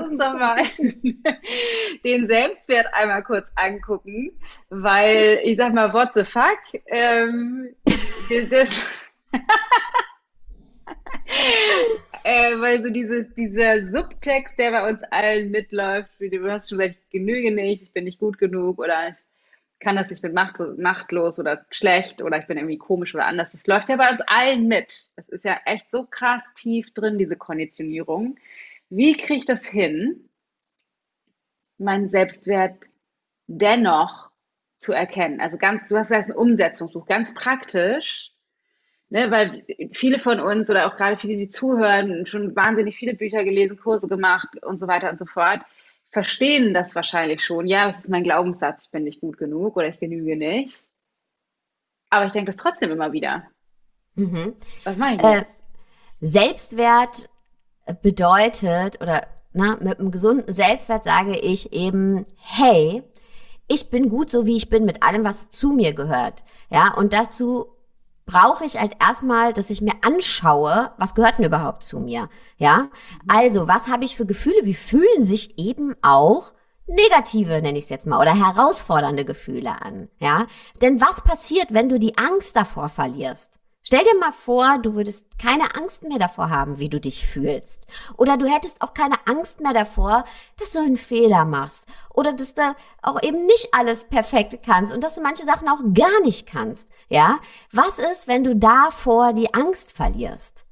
uns 0.00 0.18
doch 0.18 0.34
mal 0.34 0.62
den 2.04 2.26
Selbstwert 2.26 2.86
einmal 2.92 3.22
kurz 3.22 3.50
angucken, 3.54 4.32
weil 4.68 5.40
ich 5.44 5.56
sag 5.56 5.72
mal, 5.72 5.92
what 5.92 6.10
the 6.14 6.24
fuck? 6.24 6.58
Ähm, 6.86 7.74
das, 8.50 8.86
äh, 12.24 12.58
weil 12.58 12.82
so 12.82 12.90
dieses, 12.90 13.32
dieser 13.34 13.84
Subtext, 13.84 14.58
der 14.58 14.72
bei 14.72 14.88
uns 14.88 15.02
allen 15.10 15.50
mitläuft, 15.50 16.10
du 16.20 16.50
hast 16.50 16.68
schon 16.68 16.78
gesagt, 16.78 16.98
ich 17.00 17.10
genüge 17.10 17.52
nicht, 17.52 17.82
ich 17.82 17.92
bin 17.92 18.04
nicht 18.04 18.18
gut 18.18 18.38
genug 18.38 18.78
oder 18.78 19.08
ich 19.08 19.16
kann 19.82 19.96
das, 19.96 20.10
ich 20.10 20.22
bin 20.22 20.32
machtlos, 20.32 20.78
machtlos 20.78 21.38
oder 21.38 21.66
schlecht 21.70 22.22
oder 22.22 22.38
ich 22.38 22.46
bin 22.46 22.56
irgendwie 22.56 22.78
komisch 22.78 23.14
oder 23.14 23.26
anders. 23.26 23.52
Das 23.52 23.66
läuft 23.66 23.88
ja 23.88 23.96
bei 23.96 24.10
uns 24.10 24.20
allen 24.26 24.68
mit. 24.68 25.08
Das 25.16 25.28
ist 25.28 25.44
ja 25.44 25.58
echt 25.66 25.90
so 25.90 26.04
krass 26.04 26.42
tief 26.54 26.94
drin, 26.94 27.18
diese 27.18 27.36
Konditionierung. 27.36 28.36
Wie 28.88 29.14
kriege 29.14 29.40
ich 29.40 29.46
das 29.46 29.66
hin, 29.66 30.28
meinen 31.78 32.08
Selbstwert 32.08 32.88
dennoch 33.46 34.30
zu 34.78 34.92
erkennen? 34.92 35.40
Also 35.40 35.58
ganz, 35.58 35.88
du 35.88 35.96
hast 35.96 36.08
gesagt, 36.08 36.30
ein 36.30 36.36
Umsetzungsbuch, 36.36 37.06
ganz 37.06 37.34
praktisch, 37.34 38.32
ne, 39.10 39.30
weil 39.30 39.64
viele 39.92 40.18
von 40.18 40.40
uns 40.40 40.70
oder 40.70 40.86
auch 40.86 40.96
gerade 40.96 41.16
viele, 41.16 41.36
die 41.36 41.48
zuhören, 41.48 42.26
schon 42.26 42.54
wahnsinnig 42.56 42.96
viele 42.96 43.14
Bücher 43.14 43.44
gelesen, 43.44 43.76
Kurse 43.78 44.08
gemacht 44.08 44.62
und 44.62 44.78
so 44.78 44.86
weiter 44.86 45.10
und 45.10 45.18
so 45.18 45.26
fort 45.26 45.60
verstehen 46.12 46.74
das 46.74 46.94
wahrscheinlich 46.94 47.42
schon. 47.42 47.66
Ja, 47.66 47.86
das 47.86 48.00
ist 48.00 48.10
mein 48.10 48.22
Glaubenssatz, 48.22 48.84
ich 48.84 48.90
bin 48.90 49.04
nicht 49.04 49.20
gut 49.20 49.38
genug 49.38 49.76
oder 49.76 49.88
ich 49.88 49.98
genüge 49.98 50.36
nicht. 50.36 50.86
Aber 52.10 52.26
ich 52.26 52.32
denke 52.32 52.52
das 52.52 52.62
trotzdem 52.62 52.92
immer 52.92 53.12
wieder. 53.12 53.44
Mhm. 54.14 54.54
Was 54.84 54.96
meine 54.98 55.16
ich? 55.16 55.22
Äh, 55.22 55.44
Selbstwert 56.20 57.30
bedeutet 58.02 59.00
oder 59.00 59.26
na, 59.54 59.76
mit 59.80 59.98
einem 59.98 60.10
gesunden 60.10 60.52
Selbstwert 60.52 61.04
sage 61.04 61.38
ich 61.38 61.72
eben, 61.72 62.26
hey, 62.36 63.02
ich 63.66 63.90
bin 63.90 64.10
gut 64.10 64.30
so 64.30 64.46
wie 64.46 64.56
ich 64.56 64.68
bin 64.68 64.84
mit 64.84 65.02
allem, 65.02 65.24
was 65.24 65.50
zu 65.50 65.72
mir 65.72 65.94
gehört. 65.94 66.44
Ja, 66.70 66.94
und 66.94 67.12
dazu 67.12 67.66
brauche 68.26 68.64
ich 68.64 68.78
halt 68.78 68.96
erstmal, 69.00 69.52
dass 69.52 69.70
ich 69.70 69.82
mir 69.82 69.94
anschaue, 70.02 70.92
was 70.98 71.14
gehört 71.14 71.38
denn 71.38 71.46
überhaupt 71.46 71.84
zu 71.84 72.00
mir? 72.00 72.28
Ja, 72.56 72.88
also 73.28 73.68
was 73.68 73.88
habe 73.88 74.04
ich 74.04 74.16
für 74.16 74.26
Gefühle? 74.26 74.64
Wie 74.64 74.74
fühlen 74.74 75.22
sich 75.22 75.58
eben 75.58 75.94
auch 76.02 76.52
negative, 76.86 77.60
nenne 77.62 77.78
ich 77.78 77.84
es 77.84 77.90
jetzt 77.90 78.06
mal, 78.06 78.20
oder 78.20 78.34
herausfordernde 78.34 79.24
Gefühle 79.24 79.82
an? 79.82 80.08
Ja, 80.18 80.46
denn 80.80 81.00
was 81.00 81.22
passiert, 81.22 81.72
wenn 81.72 81.88
du 81.88 81.98
die 81.98 82.18
Angst 82.18 82.56
davor 82.56 82.88
verlierst? 82.88 83.58
Stell 83.84 84.04
dir 84.04 84.16
mal 84.18 84.32
vor, 84.32 84.78
du 84.78 84.94
würdest 84.94 85.26
keine 85.38 85.74
Angst 85.74 86.04
mehr 86.04 86.18
davor 86.18 86.50
haben, 86.50 86.78
wie 86.78 86.88
du 86.88 87.00
dich 87.00 87.26
fühlst. 87.26 87.84
Oder 88.16 88.36
du 88.36 88.46
hättest 88.46 88.80
auch 88.80 88.94
keine 88.94 89.16
Angst 89.26 89.60
mehr 89.60 89.72
davor, 89.72 90.24
dass 90.56 90.72
du 90.72 90.78
einen 90.78 90.96
Fehler 90.96 91.44
machst. 91.44 91.86
Oder 92.10 92.32
dass 92.32 92.54
du 92.54 92.76
auch 93.02 93.20
eben 93.22 93.44
nicht 93.46 93.70
alles 93.72 94.04
perfekt 94.04 94.60
kannst 94.64 94.94
und 94.94 95.02
dass 95.02 95.16
du 95.16 95.20
manche 95.20 95.44
Sachen 95.44 95.68
auch 95.68 95.80
gar 95.94 96.20
nicht 96.22 96.46
kannst. 96.46 96.90
Ja? 97.08 97.40
Was 97.72 97.98
ist, 97.98 98.28
wenn 98.28 98.44
du 98.44 98.54
davor 98.54 99.32
die 99.32 99.52
Angst 99.52 99.92
verlierst? 99.92 100.64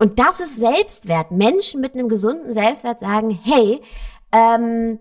Und 0.00 0.18
das 0.18 0.40
ist 0.40 0.56
Selbstwert. 0.56 1.30
Menschen 1.30 1.80
mit 1.80 1.94
einem 1.94 2.08
gesunden 2.08 2.52
Selbstwert 2.52 3.00
sagen, 3.00 3.30
hey, 3.30 3.80
ähm, 4.32 4.98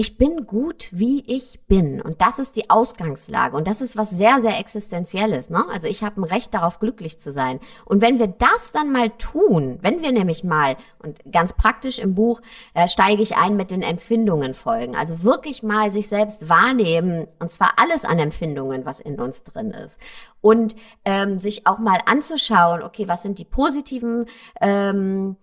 ich 0.00 0.16
bin 0.16 0.46
gut, 0.46 0.88
wie 0.92 1.22
ich 1.26 1.60
bin. 1.66 2.00
Und 2.00 2.22
das 2.22 2.38
ist 2.38 2.56
die 2.56 2.70
Ausgangslage. 2.70 3.54
Und 3.54 3.66
das 3.66 3.82
ist 3.82 3.98
was 3.98 4.08
sehr, 4.08 4.40
sehr 4.40 4.58
Existenzielles. 4.58 5.50
Ne? 5.50 5.62
Also 5.70 5.88
ich 5.88 6.02
habe 6.02 6.22
ein 6.22 6.24
Recht 6.24 6.54
darauf, 6.54 6.78
glücklich 6.78 7.18
zu 7.18 7.32
sein. 7.32 7.60
Und 7.84 8.00
wenn 8.00 8.18
wir 8.18 8.28
das 8.28 8.72
dann 8.72 8.92
mal 8.92 9.10
tun, 9.10 9.78
wenn 9.82 10.00
wir 10.00 10.10
nämlich 10.12 10.42
mal, 10.42 10.78
und 11.00 11.18
ganz 11.30 11.52
praktisch 11.52 11.98
im 11.98 12.14
Buch 12.14 12.40
äh, 12.72 12.88
steige 12.88 13.20
ich 13.22 13.36
ein 13.36 13.56
mit 13.56 13.70
den 13.72 13.82
Empfindungen 13.82 14.54
folgen, 14.54 14.96
also 14.96 15.22
wirklich 15.22 15.62
mal 15.62 15.92
sich 15.92 16.08
selbst 16.08 16.48
wahrnehmen, 16.48 17.26
und 17.38 17.52
zwar 17.52 17.74
alles 17.76 18.06
an 18.06 18.18
Empfindungen, 18.18 18.86
was 18.86 19.00
in 19.00 19.20
uns 19.20 19.44
drin 19.44 19.70
ist. 19.70 20.00
Und 20.40 20.76
ähm, 21.04 21.38
sich 21.38 21.66
auch 21.66 21.78
mal 21.78 21.98
anzuschauen, 22.06 22.82
okay, 22.82 23.06
was 23.06 23.20
sind 23.20 23.38
die 23.38 23.44
positiven 23.44 24.24
ähm, 24.62 25.36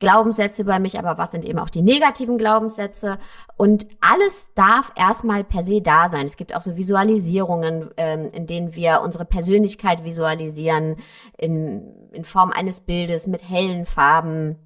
Glaubenssätze 0.00 0.62
über 0.62 0.78
mich, 0.78 0.98
aber 0.98 1.18
was 1.18 1.30
sind 1.30 1.44
eben 1.44 1.58
auch 1.58 1.70
die 1.70 1.82
negativen 1.82 2.36
Glaubenssätze? 2.36 3.18
Und 3.56 3.86
alles 4.00 4.50
darf 4.54 4.92
erstmal 4.96 5.44
per 5.44 5.62
se 5.62 5.80
da 5.80 6.08
sein. 6.08 6.26
Es 6.26 6.36
gibt 6.36 6.54
auch 6.54 6.60
so 6.60 6.76
Visualisierungen, 6.76 7.90
ähm, 7.96 8.28
in 8.32 8.46
denen 8.46 8.74
wir 8.74 9.02
unsere 9.02 9.24
Persönlichkeit 9.24 10.04
visualisieren, 10.04 10.96
in, 11.38 12.10
in 12.12 12.24
Form 12.24 12.50
eines 12.50 12.80
Bildes 12.80 13.26
mit 13.26 13.48
hellen 13.48 13.86
Farben. 13.86 14.58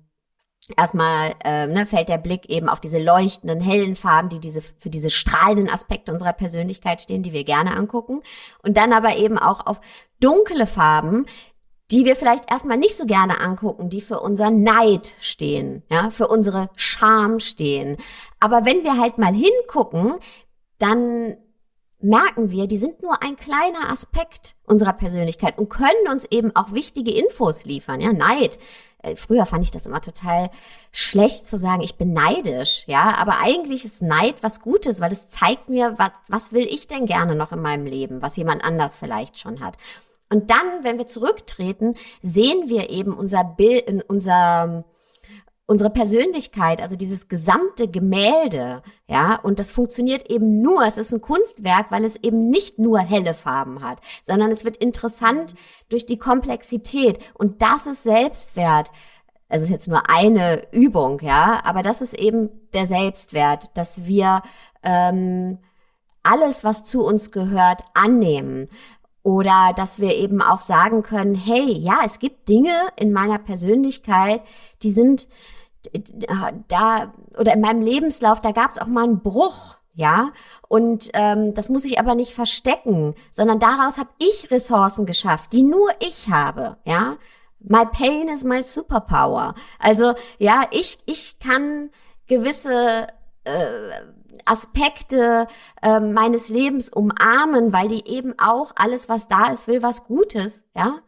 Erstmal 0.76 1.34
ähm, 1.44 1.72
ne, 1.72 1.86
fällt 1.86 2.08
der 2.08 2.18
Blick 2.18 2.50
eben 2.50 2.68
auf 2.68 2.80
diese 2.80 2.98
leuchtenden, 2.98 3.60
hellen 3.60 3.96
Farben, 3.96 4.28
die 4.28 4.40
diese, 4.40 4.60
für 4.60 4.90
diese 4.90 5.08
strahlenden 5.08 5.70
Aspekte 5.70 6.12
unserer 6.12 6.34
Persönlichkeit 6.34 7.00
stehen, 7.00 7.22
die 7.22 7.32
wir 7.32 7.44
gerne 7.44 7.74
angucken. 7.74 8.22
Und 8.62 8.76
dann 8.76 8.92
aber 8.92 9.16
eben 9.16 9.38
auch 9.38 9.66
auf 9.66 9.80
dunkle 10.20 10.66
Farben, 10.66 11.26
die 11.90 12.04
wir 12.04 12.16
vielleicht 12.16 12.50
erstmal 12.50 12.76
nicht 12.76 12.96
so 12.96 13.06
gerne 13.06 13.40
angucken, 13.40 13.88
die 13.88 14.02
für 14.02 14.20
unser 14.20 14.50
Neid 14.50 15.14
stehen, 15.20 15.82
ja, 15.90 16.10
für 16.10 16.28
unsere 16.28 16.68
Scham 16.76 17.40
stehen. 17.40 17.96
Aber 18.40 18.64
wenn 18.64 18.84
wir 18.84 18.98
halt 18.98 19.18
mal 19.18 19.32
hingucken, 19.32 20.14
dann 20.78 21.36
merken 22.00 22.50
wir, 22.50 22.66
die 22.66 22.78
sind 22.78 23.02
nur 23.02 23.22
ein 23.22 23.36
kleiner 23.36 23.90
Aspekt 23.90 24.54
unserer 24.64 24.92
Persönlichkeit 24.92 25.58
und 25.58 25.68
können 25.68 26.08
uns 26.10 26.24
eben 26.30 26.54
auch 26.54 26.72
wichtige 26.72 27.10
Infos 27.10 27.64
liefern, 27.64 28.00
ja, 28.00 28.12
Neid. 28.12 28.58
Äh, 29.02 29.16
früher 29.16 29.46
fand 29.46 29.64
ich 29.64 29.70
das 29.70 29.86
immer 29.86 30.00
total 30.00 30.50
schlecht 30.92 31.46
zu 31.46 31.56
sagen, 31.56 31.82
ich 31.82 31.96
bin 31.96 32.12
neidisch, 32.12 32.84
ja, 32.86 33.16
aber 33.16 33.38
eigentlich 33.40 33.84
ist 33.84 34.02
Neid 34.02 34.42
was 34.42 34.60
Gutes, 34.60 35.00
weil 35.00 35.12
es 35.12 35.28
zeigt 35.28 35.68
mir, 35.68 35.94
was, 35.98 36.10
was 36.28 36.52
will 36.52 36.66
ich 36.66 36.86
denn 36.86 37.06
gerne 37.06 37.34
noch 37.34 37.52
in 37.52 37.62
meinem 37.62 37.86
Leben, 37.86 38.22
was 38.22 38.36
jemand 38.36 38.62
anders 38.62 38.96
vielleicht 38.96 39.38
schon 39.38 39.60
hat. 39.60 39.76
Und 40.30 40.50
dann, 40.50 40.82
wenn 40.82 40.98
wir 40.98 41.06
zurücktreten, 41.06 41.94
sehen 42.22 42.68
wir 42.68 42.90
eben 42.90 43.14
unser 43.14 43.44
Bild, 43.44 44.04
unser, 44.08 44.84
unsere 45.66 45.90
Persönlichkeit, 45.90 46.82
also 46.82 46.96
dieses 46.96 47.28
gesamte 47.28 47.88
Gemälde, 47.88 48.82
ja, 49.06 49.36
und 49.36 49.58
das 49.58 49.70
funktioniert 49.70 50.30
eben 50.30 50.60
nur, 50.60 50.84
es 50.84 50.98
ist 50.98 51.12
ein 51.12 51.20
Kunstwerk, 51.20 51.90
weil 51.90 52.04
es 52.04 52.16
eben 52.16 52.50
nicht 52.50 52.78
nur 52.78 52.98
helle 52.98 53.34
Farben 53.34 53.82
hat, 53.82 54.00
sondern 54.22 54.50
es 54.50 54.64
wird 54.64 54.76
interessant 54.76 55.54
durch 55.88 56.06
die 56.06 56.18
Komplexität 56.18 57.18
und 57.34 57.62
das 57.62 57.86
ist 57.86 58.02
Selbstwert. 58.02 58.90
Es 59.50 59.62
ist 59.62 59.70
jetzt 59.70 59.88
nur 59.88 60.10
eine 60.10 60.70
Übung, 60.72 61.20
ja, 61.20 61.60
aber 61.64 61.82
das 61.82 62.02
ist 62.02 62.12
eben 62.12 62.50
der 62.74 62.84
Selbstwert, 62.84 63.76
dass 63.78 64.04
wir 64.04 64.42
ähm, 64.82 65.58
alles, 66.22 66.64
was 66.64 66.84
zu 66.84 67.02
uns 67.02 67.30
gehört, 67.30 67.82
annehmen. 67.94 68.68
Oder 69.28 69.74
dass 69.76 70.00
wir 70.00 70.14
eben 70.14 70.40
auch 70.40 70.62
sagen 70.62 71.02
können, 71.02 71.34
hey, 71.34 71.70
ja, 71.70 71.98
es 72.02 72.18
gibt 72.18 72.48
Dinge 72.48 72.72
in 72.96 73.12
meiner 73.12 73.38
Persönlichkeit, 73.38 74.40
die 74.82 74.90
sind 74.90 75.28
da 76.68 77.12
oder 77.38 77.52
in 77.52 77.60
meinem 77.60 77.82
Lebenslauf, 77.82 78.40
da 78.40 78.52
gab 78.52 78.70
es 78.70 78.78
auch 78.78 78.86
mal 78.86 79.04
einen 79.04 79.20
Bruch, 79.20 79.76
ja. 79.92 80.32
Und 80.66 81.10
ähm, 81.12 81.52
das 81.52 81.68
muss 81.68 81.84
ich 81.84 81.98
aber 81.98 82.14
nicht 82.14 82.32
verstecken, 82.32 83.14
sondern 83.30 83.60
daraus 83.60 83.98
habe 83.98 84.08
ich 84.18 84.50
Ressourcen 84.50 85.04
geschafft, 85.04 85.52
die 85.52 85.62
nur 85.62 85.90
ich 86.00 86.30
habe, 86.30 86.78
ja. 86.86 87.18
My 87.60 87.84
pain 87.84 88.28
is 88.28 88.44
my 88.44 88.62
superpower. 88.62 89.54
Also 89.78 90.14
ja, 90.38 90.62
ich 90.70 91.00
ich 91.04 91.38
kann 91.38 91.90
gewisse 92.28 93.08
äh, 93.44 93.90
Aspekte 94.46 95.46
äh, 95.82 96.00
meines 96.00 96.48
Lebens 96.48 96.88
umarmen, 96.88 97.72
weil 97.72 97.88
die 97.88 98.06
eben 98.06 98.38
auch 98.38 98.72
alles, 98.76 99.08
was 99.08 99.28
da 99.28 99.52
ist, 99.52 99.68
will 99.68 99.82
was 99.82 100.04
Gutes, 100.04 100.64
ja, 100.74 100.98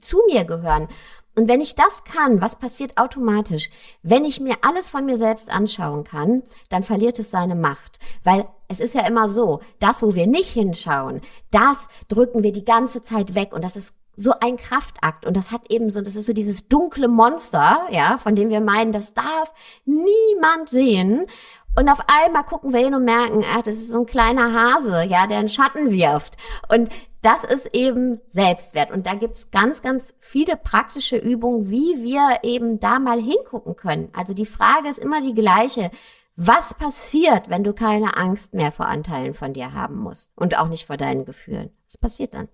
zu 0.00 0.20
mir 0.28 0.44
gehören. 0.44 0.88
Und 1.36 1.48
wenn 1.48 1.60
ich 1.60 1.74
das 1.74 2.04
kann, 2.04 2.42
was 2.42 2.56
passiert 2.56 2.98
automatisch? 2.98 3.70
Wenn 4.02 4.24
ich 4.24 4.40
mir 4.40 4.56
alles 4.62 4.90
von 4.90 5.06
mir 5.06 5.16
selbst 5.16 5.50
anschauen 5.50 6.04
kann, 6.04 6.42
dann 6.68 6.82
verliert 6.82 7.18
es 7.18 7.30
seine 7.30 7.54
Macht. 7.54 7.98
Weil 8.24 8.46
es 8.68 8.80
ist 8.80 8.94
ja 8.94 9.06
immer 9.06 9.28
so, 9.28 9.60
das, 9.78 10.02
wo 10.02 10.14
wir 10.14 10.26
nicht 10.26 10.50
hinschauen, 10.50 11.20
das 11.50 11.88
drücken 12.08 12.42
wir 12.42 12.52
die 12.52 12.64
ganze 12.64 13.02
Zeit 13.02 13.34
weg 13.34 13.52
und 13.52 13.64
das 13.64 13.76
ist 13.76 13.94
so 14.16 14.32
ein 14.40 14.56
Kraftakt 14.58 15.24
und 15.24 15.36
das 15.36 15.50
hat 15.50 15.70
eben 15.70 15.88
so, 15.88 16.02
das 16.02 16.14
ist 16.14 16.26
so 16.26 16.32
dieses 16.32 16.68
dunkle 16.68 17.08
Monster, 17.08 17.86
ja, 17.90 18.18
von 18.18 18.34
dem 18.34 18.50
wir 18.50 18.60
meinen, 18.60 18.92
das 18.92 19.14
darf 19.14 19.52
niemand 19.86 20.68
sehen 20.68 21.26
und 21.76 21.88
auf 21.88 22.00
einmal 22.08 22.44
gucken 22.44 22.72
wir 22.72 22.80
hin 22.80 22.94
und 22.94 23.04
merken, 23.04 23.44
ach, 23.46 23.62
das 23.62 23.76
ist 23.76 23.90
so 23.90 24.00
ein 24.00 24.06
kleiner 24.06 24.52
Hase, 24.52 25.04
ja, 25.04 25.26
der 25.26 25.38
einen 25.38 25.48
Schatten 25.48 25.90
wirft. 25.90 26.36
Und 26.68 26.90
das 27.22 27.44
ist 27.44 27.74
eben 27.74 28.20
Selbstwert. 28.26 28.90
Und 28.90 29.06
da 29.06 29.14
gibt's 29.14 29.50
ganz, 29.50 29.82
ganz 29.82 30.14
viele 30.20 30.56
praktische 30.56 31.16
Übungen, 31.16 31.70
wie 31.70 32.02
wir 32.02 32.40
eben 32.42 32.80
da 32.80 32.98
mal 32.98 33.20
hingucken 33.20 33.76
können. 33.76 34.08
Also 34.14 34.34
die 34.34 34.46
Frage 34.46 34.88
ist 34.88 34.98
immer 34.98 35.20
die 35.20 35.34
gleiche. 35.34 35.90
Was 36.36 36.74
passiert, 36.74 37.50
wenn 37.50 37.64
du 37.64 37.74
keine 37.74 38.16
Angst 38.16 38.54
mehr 38.54 38.72
vor 38.72 38.86
Anteilen 38.86 39.34
von 39.34 39.52
dir 39.52 39.74
haben 39.74 39.96
musst 39.96 40.32
und 40.36 40.56
auch 40.56 40.68
nicht 40.68 40.86
vor 40.86 40.96
deinen 40.96 41.26
Gefühlen? 41.26 41.70
Was 41.84 41.98
passiert 41.98 42.32
dann? 42.32 42.48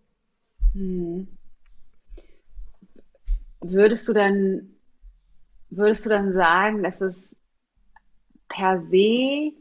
Hm. 0.73 1.29
Würdest 3.61 4.09
du 4.09 4.13
dann, 4.13 4.71
würdest 5.71 6.05
du 6.05 6.11
dann 6.11 6.33
sagen, 6.33 6.83
dass 6.83 7.01
es 7.01 7.36
per 8.49 8.83
se 8.91 9.53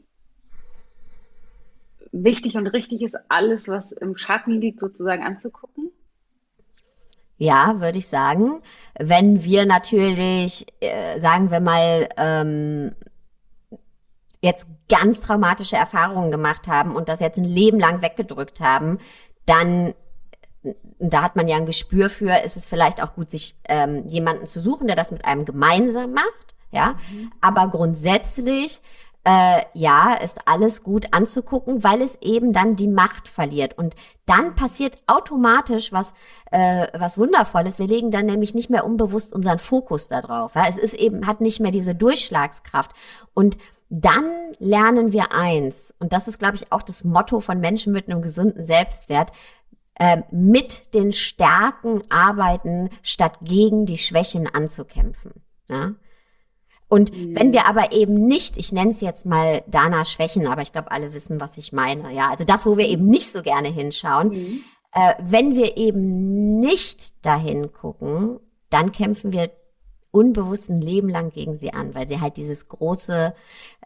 wichtig 2.12 2.56
und 2.56 2.68
richtig 2.68 3.02
ist, 3.02 3.18
alles, 3.30 3.68
was 3.68 3.92
im 3.92 4.16
Schatten 4.16 4.62
liegt, 4.62 4.80
sozusagen 4.80 5.24
anzugucken? 5.24 5.92
Ja, 7.38 7.82
würde 7.82 7.98
ich 7.98 8.08
sagen. 8.08 8.62
Wenn 8.98 9.44
wir 9.44 9.66
natürlich, 9.66 10.66
äh, 10.80 11.20
sagen 11.20 11.52
wir 11.52 11.60
mal, 11.60 12.08
ähm, 12.18 12.96
jetzt 14.42 14.68
ganz 14.88 15.20
traumatische 15.20 15.76
Erfahrungen 15.76 16.32
gemacht 16.32 16.68
haben 16.68 16.96
und 16.96 17.10
das 17.10 17.20
jetzt 17.20 17.38
ein 17.38 17.44
Leben 17.44 17.80
lang 17.80 18.02
weggedrückt 18.02 18.62
haben, 18.62 19.00
dann 19.46 19.94
da 20.98 21.22
hat 21.22 21.36
man 21.36 21.48
ja 21.48 21.58
ein 21.58 21.66
Gespür 21.66 22.10
für, 22.10 22.42
ist 22.44 22.58
es 22.58 22.66
vielleicht 22.66 23.04
auch 23.04 23.14
gut, 23.14 23.30
sich 23.30 23.56
ähm, 23.66 24.08
jemanden 24.08 24.48
zu 24.48 24.60
suchen, 24.60 24.88
der 24.88 24.96
das 24.96 25.12
mit 25.12 25.26
einem 25.26 25.46
gemeinsam 25.46 26.14
macht 26.14 26.55
ja. 26.72 26.96
Mhm. 27.12 27.32
Aber 27.42 27.68
grundsätzlich 27.70 28.82
äh, 29.26 29.64
ja, 29.74 30.14
ist 30.14 30.48
alles 30.48 30.84
gut 30.84 31.08
anzugucken, 31.12 31.84
weil 31.84 32.02
es 32.02 32.22
eben 32.22 32.54
dann 32.54 32.76
die 32.76 32.88
Macht 32.88 33.28
verliert. 33.28 33.78
Und 33.78 33.96
dann 34.28 34.56
passiert 34.56 35.00
automatisch 35.08 35.92
was, 35.92 36.14
äh, 36.52 36.88
was 36.98 37.18
Wundervolles. 37.18 37.80
Wir 37.80 37.88
legen 37.88 38.12
dann 38.12 38.28
nämlich 38.28 38.54
nicht 38.54 38.70
mehr 38.70 38.86
unbewusst 38.86 39.34
unseren 39.34 39.58
Fokus 39.58 40.08
darauf. 40.08 40.54
Ja? 40.54 40.68
Es 40.70 40.78
ist 40.78 40.94
eben, 40.94 41.26
hat 41.26 41.42
nicht 41.42 41.60
mehr 41.60 41.72
diese 41.72 41.96
Durchschlagskraft. 41.96 42.92
Und 43.34 43.58
dann 43.90 44.26
lernen 44.60 45.12
wir 45.12 45.32
eins, 45.32 45.94
und 46.00 46.14
das 46.14 46.28
ist, 46.28 46.38
glaube 46.38 46.56
ich, 46.56 46.72
auch 46.72 46.84
das 46.84 47.04
Motto 47.04 47.40
von 47.40 47.60
Menschen 47.60 47.94
mit 47.94 48.08
einem 48.08 48.22
gesunden 48.22 48.64
Selbstwert, 48.64 49.32
äh, 49.96 50.22
mit 50.30 50.94
den 50.94 51.12
Stärken 51.12 52.04
arbeiten, 52.12 52.90
statt 53.02 53.40
gegen 53.42 53.88
die 53.88 53.98
Schwächen 53.98 54.48
anzukämpfen. 54.54 55.32
Ja? 55.68 55.94
Und 56.96 57.14
mhm. 57.14 57.36
wenn 57.36 57.52
wir 57.52 57.66
aber 57.66 57.92
eben 57.92 58.26
nicht, 58.26 58.56
ich 58.56 58.72
nenne 58.72 58.92
es 58.92 59.02
jetzt 59.02 59.26
mal 59.26 59.64
Dana 59.68 60.06
Schwächen, 60.06 60.48
aber 60.48 60.62
ich 60.62 60.72
glaube, 60.72 60.92
alle 60.92 61.14
wissen, 61.14 61.42
was 61.42 61.58
ich 61.58 61.74
meine. 61.74 62.14
Ja, 62.14 62.30
also 62.30 62.46
das, 62.46 62.66
wo 62.66 62.78
wir 62.78 62.88
eben 62.88 63.06
nicht 63.08 63.34
so 63.34 63.42
gerne 63.42 63.68
hinschauen, 63.68 64.30
mhm. 64.30 64.64
äh, 64.94 65.14
wenn 65.20 65.56
wir 65.56 65.76
eben 65.76 66.58
nicht 66.62 67.26
dahin 67.26 67.74
gucken, 67.74 68.40
dann 68.70 68.94
kämpfen 68.94 69.34
wir 69.34 69.52
unbewusst 70.12 70.70
ein 70.70 70.80
Leben 70.80 71.10
lang 71.10 71.32
gegen 71.32 71.58
sie 71.58 71.74
an, 71.74 71.94
weil 71.94 72.08
sie 72.08 72.22
halt 72.22 72.38
dieses 72.38 72.70
große 72.70 73.36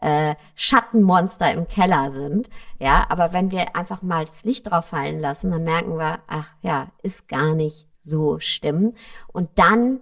äh, 0.00 0.36
Schattenmonster 0.54 1.52
im 1.52 1.66
Keller 1.66 2.12
sind. 2.12 2.48
Ja, 2.78 3.06
aber 3.08 3.32
wenn 3.32 3.50
wir 3.50 3.74
einfach 3.74 4.02
mal 4.02 4.24
das 4.24 4.44
Licht 4.44 4.70
drauf 4.70 4.84
fallen 4.84 5.18
lassen, 5.18 5.50
dann 5.50 5.64
merken 5.64 5.98
wir, 5.98 6.20
ach 6.28 6.46
ja, 6.62 6.92
ist 7.02 7.26
gar 7.26 7.56
nicht 7.56 7.88
so 8.00 8.38
schlimm. 8.38 8.92
Und 9.32 9.48
dann 9.56 9.98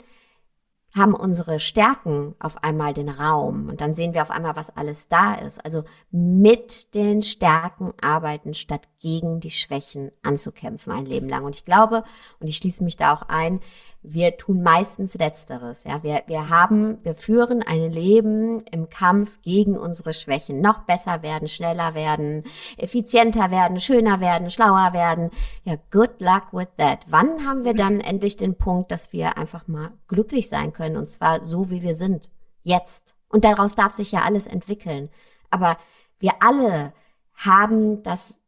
haben 0.98 1.14
unsere 1.14 1.60
Stärken 1.60 2.34
auf 2.38 2.62
einmal 2.62 2.92
den 2.92 3.08
Raum 3.08 3.68
und 3.68 3.80
dann 3.80 3.94
sehen 3.94 4.12
wir 4.12 4.22
auf 4.22 4.30
einmal, 4.30 4.56
was 4.56 4.76
alles 4.76 5.08
da 5.08 5.34
ist. 5.34 5.64
Also 5.64 5.84
mit 6.10 6.94
den 6.94 7.22
Stärken 7.22 7.92
arbeiten, 8.00 8.52
statt 8.52 8.88
gegen 9.00 9.40
die 9.40 9.50
Schwächen 9.50 10.10
anzukämpfen 10.22 10.92
ein 10.92 11.06
Leben 11.06 11.28
lang. 11.28 11.44
Und 11.44 11.56
ich 11.56 11.64
glaube, 11.64 12.04
und 12.40 12.48
ich 12.48 12.56
schließe 12.56 12.84
mich 12.84 12.96
da 12.96 13.14
auch 13.14 13.22
ein, 13.22 13.60
wir 14.02 14.36
tun 14.36 14.62
meistens 14.62 15.14
Letzteres. 15.14 15.84
Ja, 15.84 16.02
wir, 16.02 16.22
wir 16.26 16.48
haben, 16.48 16.98
wir 17.04 17.14
führen 17.14 17.62
ein 17.62 17.90
Leben 17.90 18.60
im 18.70 18.88
Kampf 18.88 19.40
gegen 19.42 19.76
unsere 19.76 20.14
Schwächen. 20.14 20.60
Noch 20.60 20.80
besser 20.84 21.22
werden, 21.22 21.48
schneller 21.48 21.94
werden, 21.94 22.44
effizienter 22.76 23.50
werden, 23.50 23.80
schöner 23.80 24.20
werden, 24.20 24.50
schlauer 24.50 24.92
werden. 24.92 25.30
Ja, 25.64 25.76
good 25.90 26.20
luck 26.20 26.52
with 26.52 26.68
that. 26.76 27.00
Wann 27.08 27.46
haben 27.46 27.64
wir 27.64 27.74
dann 27.74 28.00
endlich 28.00 28.36
den 28.36 28.56
Punkt, 28.56 28.90
dass 28.90 29.12
wir 29.12 29.36
einfach 29.36 29.66
mal 29.66 29.90
glücklich 30.06 30.48
sein 30.48 30.72
können 30.72 30.96
und 30.96 31.08
zwar 31.08 31.44
so, 31.44 31.70
wie 31.70 31.82
wir 31.82 31.94
sind? 31.94 32.30
Jetzt. 32.62 33.14
Und 33.28 33.44
daraus 33.44 33.74
darf 33.74 33.92
sich 33.92 34.12
ja 34.12 34.22
alles 34.22 34.46
entwickeln. 34.46 35.10
Aber 35.50 35.76
wir 36.18 36.32
alle 36.40 36.92
haben 37.34 38.02
das, 38.02 38.40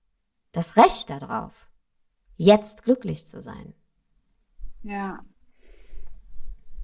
das 0.52 0.76
Recht 0.76 1.10
darauf, 1.10 1.52
jetzt 2.36 2.84
glücklich 2.84 3.26
zu 3.26 3.42
sein. 3.42 3.74
Ja, 4.82 5.20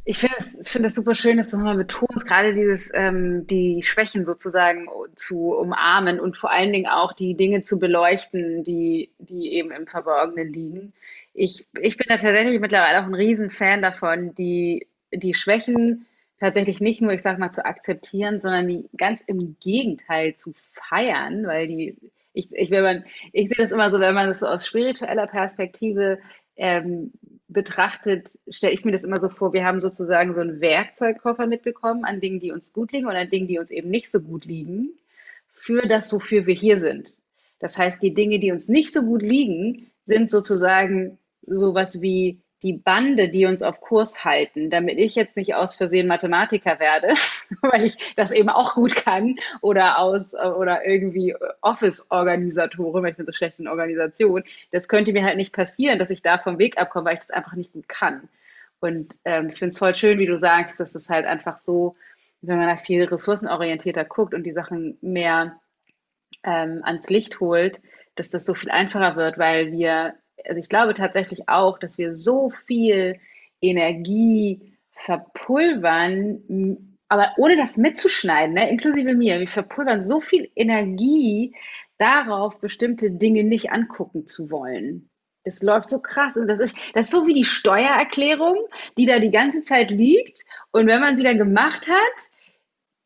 ich 0.08 0.18
finde 0.18 0.36
es 0.38 0.54
ich 0.54 0.68
finde 0.68 0.88
es 0.88 0.94
super 0.94 1.16
schön, 1.16 1.36
dass 1.36 1.50
du 1.50 1.56
nochmal 1.56 1.76
betonst, 1.76 2.26
gerade 2.26 2.54
dieses, 2.54 2.92
ähm, 2.94 3.44
die 3.48 3.82
Schwächen 3.82 4.24
sozusagen 4.24 4.86
zu 5.16 5.52
umarmen 5.52 6.20
und 6.20 6.36
vor 6.36 6.52
allen 6.52 6.72
Dingen 6.72 6.86
auch 6.86 7.12
die 7.12 7.34
Dinge 7.34 7.62
zu 7.62 7.80
beleuchten, 7.80 8.62
die, 8.62 9.10
die 9.18 9.52
eben 9.54 9.72
im 9.72 9.88
Verborgenen 9.88 10.52
liegen. 10.52 10.92
Ich, 11.34 11.66
ich 11.80 11.96
bin 11.96 12.06
da 12.08 12.16
tatsächlich 12.16 12.60
mittlerweile 12.60 13.00
auch 13.00 13.06
ein 13.06 13.14
Riesenfan 13.14 13.82
davon, 13.82 14.32
die, 14.36 14.86
die 15.12 15.34
Schwächen 15.34 16.06
tatsächlich 16.38 16.80
nicht 16.80 17.02
nur, 17.02 17.12
ich 17.12 17.22
sag 17.22 17.40
mal, 17.40 17.50
zu 17.50 17.64
akzeptieren, 17.64 18.40
sondern 18.40 18.68
die 18.68 18.88
ganz 18.96 19.20
im 19.26 19.56
Gegenteil 19.60 20.36
zu 20.36 20.54
feiern, 20.72 21.48
weil 21.48 21.66
die, 21.66 21.96
ich, 22.32 22.52
ich, 22.52 22.70
wenn 22.70 22.84
man, 22.84 23.04
ich 23.32 23.48
sehe 23.48 23.58
das 23.58 23.72
immer 23.72 23.90
so, 23.90 23.98
wenn 23.98 24.14
man 24.14 24.28
das 24.28 24.38
so 24.38 24.46
aus 24.46 24.66
spiritueller 24.68 25.26
Perspektive 25.26 26.20
ähm, 26.56 27.12
betrachtet, 27.56 28.38
stelle 28.50 28.74
ich 28.74 28.84
mir 28.84 28.92
das 28.92 29.02
immer 29.02 29.16
so 29.16 29.30
vor, 29.30 29.54
wir 29.54 29.64
haben 29.64 29.80
sozusagen 29.80 30.34
so 30.34 30.42
einen 30.42 30.60
Werkzeugkoffer 30.60 31.46
mitbekommen 31.46 32.04
an 32.04 32.20
Dingen, 32.20 32.38
die 32.38 32.52
uns 32.52 32.74
gut 32.74 32.92
liegen 32.92 33.06
und 33.06 33.16
an 33.16 33.30
Dingen, 33.30 33.48
die 33.48 33.58
uns 33.58 33.70
eben 33.70 33.88
nicht 33.88 34.10
so 34.10 34.20
gut 34.20 34.44
liegen, 34.44 34.90
für 35.54 35.88
das, 35.88 36.12
wofür 36.12 36.44
wir 36.44 36.54
hier 36.54 36.76
sind. 36.76 37.16
Das 37.58 37.78
heißt, 37.78 38.02
die 38.02 38.12
Dinge, 38.12 38.40
die 38.40 38.52
uns 38.52 38.68
nicht 38.68 38.92
so 38.92 39.00
gut 39.00 39.22
liegen, 39.22 39.90
sind 40.04 40.28
sozusagen 40.28 41.18
sowas 41.46 42.02
wie 42.02 42.42
die 42.62 42.72
Bande, 42.72 43.28
die 43.28 43.46
uns 43.46 43.62
auf 43.62 43.80
Kurs 43.80 44.24
halten, 44.24 44.70
damit 44.70 44.98
ich 44.98 45.14
jetzt 45.14 45.36
nicht 45.36 45.54
aus 45.54 45.76
Versehen 45.76 46.06
Mathematiker 46.06 46.80
werde, 46.80 47.08
weil 47.60 47.84
ich 47.84 47.96
das 48.16 48.32
eben 48.32 48.48
auch 48.48 48.74
gut 48.74 48.96
kann 48.96 49.36
oder 49.60 49.98
aus 49.98 50.34
oder 50.34 50.86
irgendwie 50.86 51.34
Office-Organisatorin, 51.60 53.02
weil 53.02 53.10
ich 53.10 53.16
bin 53.16 53.26
so 53.26 53.32
schlecht 53.32 53.58
in 53.58 53.68
Organisation. 53.68 54.42
Das 54.72 54.88
könnte 54.88 55.12
mir 55.12 55.24
halt 55.24 55.36
nicht 55.36 55.52
passieren, 55.52 55.98
dass 55.98 56.10
ich 56.10 56.22
da 56.22 56.38
vom 56.38 56.58
Weg 56.58 56.78
abkomme, 56.78 57.06
weil 57.06 57.14
ich 57.14 57.20
das 57.20 57.30
einfach 57.30 57.54
nicht 57.54 57.72
gut 57.72 57.88
kann. 57.88 58.28
Und 58.80 59.16
ähm, 59.24 59.48
ich 59.50 59.58
finde 59.58 59.72
es 59.72 59.78
voll 59.78 59.94
schön, 59.94 60.18
wie 60.18 60.26
du 60.26 60.38
sagst, 60.38 60.80
dass 60.80 60.94
es 60.94 61.10
halt 61.10 61.26
einfach 61.26 61.58
so, 61.58 61.94
wenn 62.40 62.58
man 62.58 62.68
da 62.68 62.76
viel 62.76 63.04
ressourcenorientierter 63.04 64.04
guckt 64.04 64.34
und 64.34 64.44
die 64.44 64.52
Sachen 64.52 64.98
mehr 65.00 65.58
ähm, 66.42 66.80
ans 66.84 67.08
Licht 67.10 67.40
holt, 67.40 67.80
dass 68.14 68.30
das 68.30 68.46
so 68.46 68.54
viel 68.54 68.70
einfacher 68.70 69.16
wird, 69.16 69.38
weil 69.38 69.72
wir 69.72 70.14
also 70.44 70.58
ich 70.58 70.68
glaube 70.68 70.94
tatsächlich 70.94 71.48
auch, 71.48 71.78
dass 71.78 71.98
wir 71.98 72.14
so 72.14 72.50
viel 72.66 73.18
Energie 73.60 74.72
verpulvern, 74.90 76.88
aber 77.08 77.32
ohne 77.36 77.56
das 77.56 77.76
mitzuschneiden, 77.76 78.54
ne, 78.54 78.70
inklusive 78.70 79.14
mir, 79.14 79.38
wir 79.38 79.48
verpulvern 79.48 80.02
so 80.02 80.20
viel 80.20 80.50
Energie 80.56 81.54
darauf, 81.98 82.60
bestimmte 82.60 83.10
Dinge 83.10 83.44
nicht 83.44 83.70
angucken 83.70 84.26
zu 84.26 84.50
wollen. 84.50 85.08
Das 85.44 85.62
läuft 85.62 85.90
so 85.90 86.00
krass. 86.00 86.36
Und 86.36 86.48
das 86.48 86.58
ist, 86.58 86.76
das 86.92 87.06
ist 87.06 87.12
so 87.12 87.26
wie 87.26 87.34
die 87.34 87.44
Steuererklärung, 87.44 88.66
die 88.98 89.06
da 89.06 89.20
die 89.20 89.30
ganze 89.30 89.62
Zeit 89.62 89.90
liegt. 89.90 90.44
Und 90.72 90.88
wenn 90.88 91.00
man 91.00 91.16
sie 91.16 91.22
dann 91.22 91.38
gemacht 91.38 91.88
hat, 91.88 92.30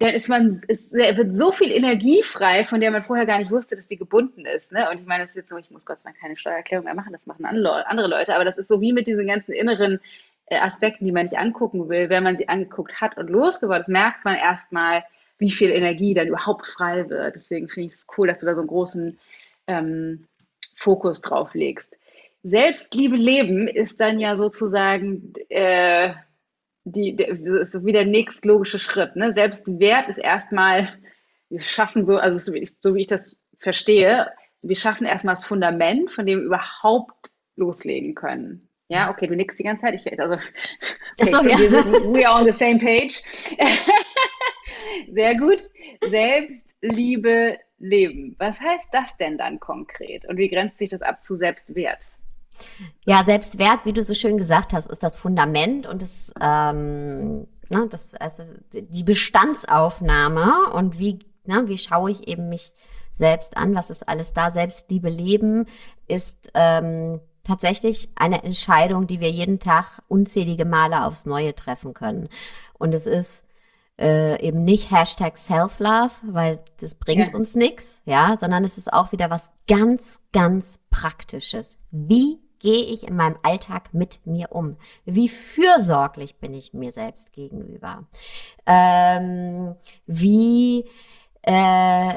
dann 0.00 0.14
ist 0.14 0.30
man, 0.30 0.60
es 0.66 0.92
wird 0.94 1.36
so 1.36 1.52
viel 1.52 1.70
Energie 1.70 2.22
frei, 2.22 2.64
von 2.64 2.80
der 2.80 2.90
man 2.90 3.04
vorher 3.04 3.26
gar 3.26 3.38
nicht 3.38 3.50
wusste, 3.50 3.76
dass 3.76 3.86
sie 3.86 3.98
gebunden 3.98 4.46
ist. 4.46 4.72
Ne? 4.72 4.88
Und 4.90 4.98
ich 4.98 5.06
meine, 5.06 5.24
es 5.24 5.30
ist 5.30 5.36
jetzt 5.36 5.50
so, 5.50 5.58
ich 5.58 5.70
muss 5.70 5.84
Gott 5.84 5.98
sei 5.98 6.08
Dank 6.08 6.18
keine 6.18 6.36
Steuererklärung 6.36 6.86
mehr 6.86 6.94
machen, 6.94 7.12
das 7.12 7.26
machen 7.26 7.44
andere 7.44 8.08
Leute, 8.08 8.34
aber 8.34 8.46
das 8.46 8.56
ist 8.56 8.68
so 8.68 8.80
wie 8.80 8.94
mit 8.94 9.06
diesen 9.06 9.26
ganzen 9.26 9.52
inneren 9.52 10.00
äh, 10.46 10.56
Aspekten, 10.56 11.04
die 11.04 11.12
man 11.12 11.24
nicht 11.24 11.36
angucken 11.36 11.90
will. 11.90 12.08
Wenn 12.08 12.24
man 12.24 12.38
sie 12.38 12.48
angeguckt 12.48 12.98
hat 12.98 13.18
und 13.18 13.28
losgeworden 13.28 13.82
ist, 13.82 13.88
merkt 13.88 14.24
man 14.24 14.36
erstmal, 14.36 15.04
wie 15.36 15.50
viel 15.50 15.70
Energie 15.70 16.14
dann 16.14 16.28
überhaupt 16.28 16.66
frei 16.66 17.10
wird. 17.10 17.34
Deswegen 17.34 17.68
finde 17.68 17.88
ich 17.88 17.92
es 17.92 18.06
cool, 18.16 18.26
dass 18.26 18.40
du 18.40 18.46
da 18.46 18.54
so 18.54 18.60
einen 18.60 18.68
großen 18.68 19.18
ähm, 19.66 20.26
Fokus 20.76 21.20
drauf 21.20 21.52
legst. 21.52 21.98
Selbstliebe 22.42 23.16
leben 23.16 23.68
ist 23.68 24.00
dann 24.00 24.18
ja 24.18 24.36
sozusagen 24.36 25.34
äh, 25.50 26.14
die, 26.84 27.16
der, 27.16 27.28
ist 27.28 27.72
so 27.72 27.84
wie 27.84 27.92
der 27.92 28.06
nächstlogische 28.06 28.78
Schritt. 28.78 29.16
Ne? 29.16 29.32
Selbstwert 29.32 30.08
ist 30.08 30.18
erstmal, 30.18 30.88
wir 31.48 31.60
schaffen 31.60 32.04
so, 32.04 32.16
also 32.16 32.38
so 32.38 32.52
wie, 32.52 32.60
ich, 32.60 32.72
so 32.80 32.94
wie 32.94 33.02
ich 33.02 33.06
das 33.06 33.36
verstehe, 33.58 34.28
wir 34.62 34.76
schaffen 34.76 35.06
erstmal 35.06 35.34
das 35.34 35.44
Fundament, 35.44 36.10
von 36.10 36.26
dem 36.26 36.40
wir 36.40 36.46
überhaupt 36.46 37.32
loslegen 37.56 38.14
können. 38.14 38.68
Ja, 38.88 39.10
okay, 39.10 39.26
du 39.28 39.36
nickst 39.36 39.58
die 39.58 39.62
ganze 39.62 39.82
Zeit. 39.82 39.94
Ich, 39.94 40.20
also, 40.20 40.34
okay, 40.34 41.30
so, 41.30 41.42
ja. 41.42 41.58
we 42.12 42.26
are 42.26 42.40
on 42.40 42.44
the 42.44 42.56
same 42.56 42.78
page. 42.78 43.22
Sehr 45.12 45.36
gut. 45.36 45.60
Selbstliebe 46.08 47.58
leben. 47.78 48.34
Was 48.38 48.60
heißt 48.60 48.88
das 48.92 49.16
denn 49.16 49.38
dann 49.38 49.60
konkret? 49.60 50.24
Und 50.26 50.38
wie 50.38 50.48
grenzt 50.48 50.78
sich 50.78 50.90
das 50.90 51.02
ab 51.02 51.22
zu 51.22 51.36
Selbstwert? 51.36 52.16
Ja, 53.04 53.24
Selbstwert, 53.24 53.84
wie 53.84 53.92
du 53.92 54.02
so 54.02 54.14
schön 54.14 54.38
gesagt 54.38 54.72
hast, 54.72 54.90
ist 54.90 55.02
das 55.02 55.16
Fundament 55.16 55.86
und 55.86 56.02
das, 56.02 56.32
ähm, 56.40 57.46
ne, 57.68 57.86
das 57.88 58.14
also 58.14 58.42
die 58.72 59.04
Bestandsaufnahme 59.04 60.70
und 60.72 60.98
wie, 60.98 61.18
ne, 61.44 61.64
wie 61.66 61.78
schaue 61.78 62.10
ich 62.10 62.28
eben 62.28 62.48
mich 62.48 62.72
selbst 63.12 63.56
an, 63.56 63.74
was 63.74 63.90
ist 63.90 64.08
alles 64.08 64.32
da. 64.32 64.50
Selbstliebe 64.50 65.08
leben 65.08 65.66
ist 66.06 66.50
ähm, 66.54 67.20
tatsächlich 67.44 68.08
eine 68.14 68.44
Entscheidung, 68.44 69.06
die 69.06 69.20
wir 69.20 69.30
jeden 69.30 69.58
Tag 69.58 70.02
unzählige 70.08 70.64
Male 70.64 71.04
aufs 71.04 71.26
Neue 71.26 71.54
treffen 71.54 71.94
können. 71.94 72.28
Und 72.78 72.94
es 72.94 73.06
ist 73.06 73.44
äh, 74.00 74.40
eben 74.42 74.64
nicht 74.64 74.90
Hashtag 74.90 75.36
Self-Love, 75.36 76.12
weil 76.22 76.60
das 76.78 76.94
bringt 76.94 77.32
ja. 77.32 77.34
uns 77.34 77.54
nichts, 77.54 78.00
ja, 78.06 78.36
sondern 78.40 78.64
es 78.64 78.78
ist 78.78 78.92
auch 78.92 79.12
wieder 79.12 79.30
was 79.30 79.52
ganz, 79.68 80.22
ganz 80.32 80.80
Praktisches. 80.90 81.78
Wie 81.90 82.38
gehe 82.60 82.84
ich 82.84 83.06
in 83.06 83.16
meinem 83.16 83.36
Alltag 83.42 83.92
mit 83.92 84.26
mir 84.26 84.52
um? 84.52 84.76
Wie 85.04 85.28
fürsorglich 85.28 86.36
bin 86.36 86.54
ich 86.54 86.72
mir 86.72 86.92
selbst 86.92 87.32
gegenüber? 87.32 88.04
Ähm, 88.66 89.74
wie 90.06 90.86
äh, 91.42 92.16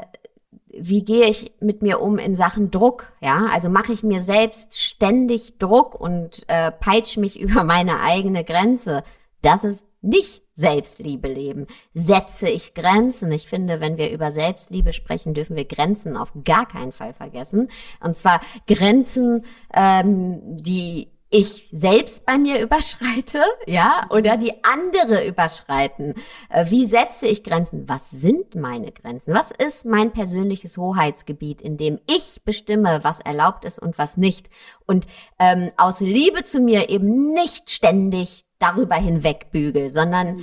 wie 0.76 1.04
gehe 1.04 1.28
ich 1.28 1.52
mit 1.60 1.82
mir 1.82 2.00
um 2.00 2.18
in 2.18 2.34
Sachen 2.34 2.70
Druck? 2.70 3.12
Ja, 3.20 3.46
also 3.52 3.68
mache 3.68 3.92
ich 3.92 4.02
mir 4.02 4.22
selbst 4.22 4.78
ständig 4.78 5.58
Druck 5.58 5.98
und 6.00 6.44
äh, 6.48 6.70
peitsche 6.72 7.20
mich 7.20 7.38
über 7.40 7.64
meine 7.64 8.00
eigene 8.00 8.44
Grenze. 8.44 9.04
Das 9.42 9.64
ist 9.64 9.84
nicht 10.00 10.43
Selbstliebe 10.54 11.28
leben. 11.28 11.66
Setze 11.94 12.48
ich 12.48 12.74
Grenzen? 12.74 13.32
Ich 13.32 13.48
finde, 13.48 13.80
wenn 13.80 13.96
wir 13.98 14.10
über 14.10 14.30
Selbstliebe 14.30 14.92
sprechen, 14.92 15.34
dürfen 15.34 15.56
wir 15.56 15.64
Grenzen 15.64 16.16
auf 16.16 16.32
gar 16.44 16.66
keinen 16.66 16.92
Fall 16.92 17.12
vergessen. 17.12 17.70
Und 18.00 18.16
zwar 18.16 18.40
Grenzen, 18.66 19.44
ähm, 19.74 20.56
die 20.56 21.08
ich 21.34 21.68
selbst 21.72 22.24
bei 22.24 22.38
mir 22.38 22.60
überschreite, 22.62 23.42
ja, 23.66 24.06
oder 24.10 24.36
die 24.36 24.62
andere 24.62 25.26
überschreiten. 25.26 26.14
Äh, 26.48 26.70
wie 26.70 26.86
setze 26.86 27.26
ich 27.26 27.42
Grenzen? 27.42 27.88
Was 27.88 28.10
sind 28.10 28.54
meine 28.54 28.92
Grenzen? 28.92 29.34
Was 29.34 29.50
ist 29.50 29.84
mein 29.84 30.12
persönliches 30.12 30.76
Hoheitsgebiet, 30.76 31.60
in 31.60 31.76
dem 31.76 31.98
ich 32.08 32.42
bestimme, 32.44 33.00
was 33.02 33.18
erlaubt 33.18 33.64
ist 33.64 33.80
und 33.80 33.98
was 33.98 34.16
nicht? 34.16 34.48
Und 34.86 35.06
ähm, 35.40 35.72
aus 35.76 35.98
Liebe 35.98 36.44
zu 36.44 36.60
mir 36.60 36.88
eben 36.88 37.32
nicht 37.32 37.70
ständig 37.70 38.43
darüber 38.64 38.96
hinwegbügel, 38.96 39.92
sondern 39.92 40.36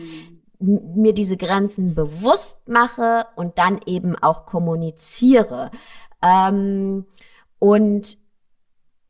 mhm. 0.60 1.01
mir 1.01 1.13
diese 1.13 1.38
Grenzen 1.38 1.95
bewusst 1.95 2.67
mache 2.67 3.25
und 3.36 3.57
dann 3.57 3.79
eben 3.86 4.15
auch 4.15 4.45
kommuniziere. 4.45 5.71
Ähm, 6.21 7.05
und 7.60 8.17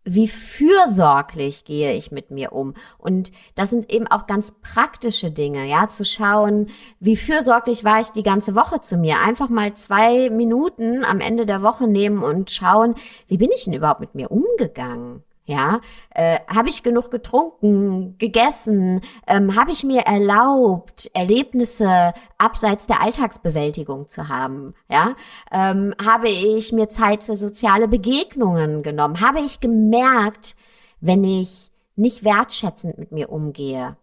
wie 0.03 0.27
fürsorglich 0.27 1.63
gehe 1.63 1.93
ich 1.93 2.11
mit 2.11 2.31
mir 2.31 2.53
um? 2.53 2.73
Und 2.97 3.31
das 3.55 3.69
sind 3.69 3.91
eben 3.91 4.07
auch 4.07 4.25
ganz 4.25 4.53
praktische 4.61 5.29
Dinge, 5.29 5.67
ja, 5.67 5.89
zu 5.89 6.03
schauen, 6.03 6.69
wie 6.99 7.15
fürsorglich 7.15 7.83
war 7.83 8.01
ich 8.01 8.09
die 8.09 8.23
ganze 8.23 8.55
Woche 8.55 8.81
zu 8.81 8.97
mir? 8.97 9.19
Einfach 9.19 9.49
mal 9.49 9.75
zwei 9.75 10.29
Minuten 10.31 11.05
am 11.05 11.19
Ende 11.19 11.45
der 11.45 11.61
Woche 11.61 11.87
nehmen 11.87 12.23
und 12.23 12.49
schauen, 12.49 12.95
wie 13.27 13.37
bin 13.37 13.51
ich 13.53 13.65
denn 13.65 13.73
überhaupt 13.73 13.99
mit 13.99 14.15
mir 14.15 14.31
umgegangen? 14.31 15.23
Ja, 15.45 15.81
äh, 16.11 16.39
habe 16.47 16.69
ich 16.69 16.83
genug 16.83 17.09
getrunken, 17.09 18.17
gegessen? 18.19 19.01
Ähm, 19.27 19.55
habe 19.55 19.71
ich 19.71 19.83
mir 19.83 20.01
erlaubt, 20.01 21.09
Erlebnisse 21.13 22.13
abseits 22.37 22.85
der 22.85 23.01
Alltagsbewältigung 23.01 24.07
zu 24.07 24.29
haben? 24.29 24.75
Ja, 24.89 25.15
ähm, 25.51 25.95
habe 26.03 26.29
ich 26.29 26.71
mir 26.71 26.89
Zeit 26.89 27.23
für 27.23 27.37
soziale 27.37 27.87
Begegnungen 27.87 28.83
genommen? 28.83 29.19
Habe 29.19 29.39
ich 29.39 29.59
gemerkt, 29.59 30.55
wenn 30.99 31.23
ich 31.23 31.71
nicht 31.95 32.23
wertschätzend 32.23 32.97
mit 32.97 33.11
mir 33.11 33.31
umgehe. 33.31 33.97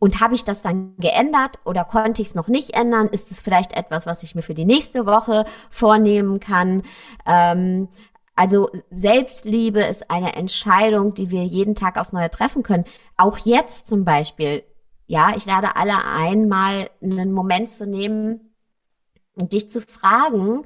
Und 0.00 0.20
habe 0.20 0.36
ich 0.36 0.44
das 0.44 0.62
dann 0.62 0.94
geändert 0.98 1.58
oder 1.64 1.84
konnte 1.84 2.22
ich 2.22 2.28
es 2.28 2.34
noch 2.36 2.46
nicht 2.46 2.76
ändern? 2.76 3.08
Ist 3.08 3.32
es 3.32 3.40
vielleicht 3.40 3.76
etwas, 3.76 4.06
was 4.06 4.22
ich 4.22 4.36
mir 4.36 4.42
für 4.42 4.54
die 4.54 4.64
nächste 4.64 5.06
Woche 5.06 5.44
vornehmen 5.70 6.38
kann? 6.38 6.82
Ähm, 7.26 7.88
also 8.38 8.70
Selbstliebe 8.92 9.80
ist 9.80 10.12
eine 10.12 10.36
Entscheidung, 10.36 11.12
die 11.12 11.32
wir 11.32 11.44
jeden 11.44 11.74
Tag 11.74 11.96
aufs 11.96 12.12
Neue 12.12 12.30
treffen 12.30 12.62
können. 12.62 12.84
Auch 13.16 13.36
jetzt 13.38 13.88
zum 13.88 14.04
Beispiel. 14.04 14.62
Ja, 15.08 15.34
ich 15.36 15.44
lade 15.44 15.74
alle 15.74 16.04
ein, 16.04 16.46
mal 16.46 16.88
einen 17.02 17.32
Moment 17.32 17.68
zu 17.68 17.84
nehmen 17.84 18.54
und 19.34 19.52
dich 19.52 19.72
zu 19.72 19.80
fragen, 19.80 20.64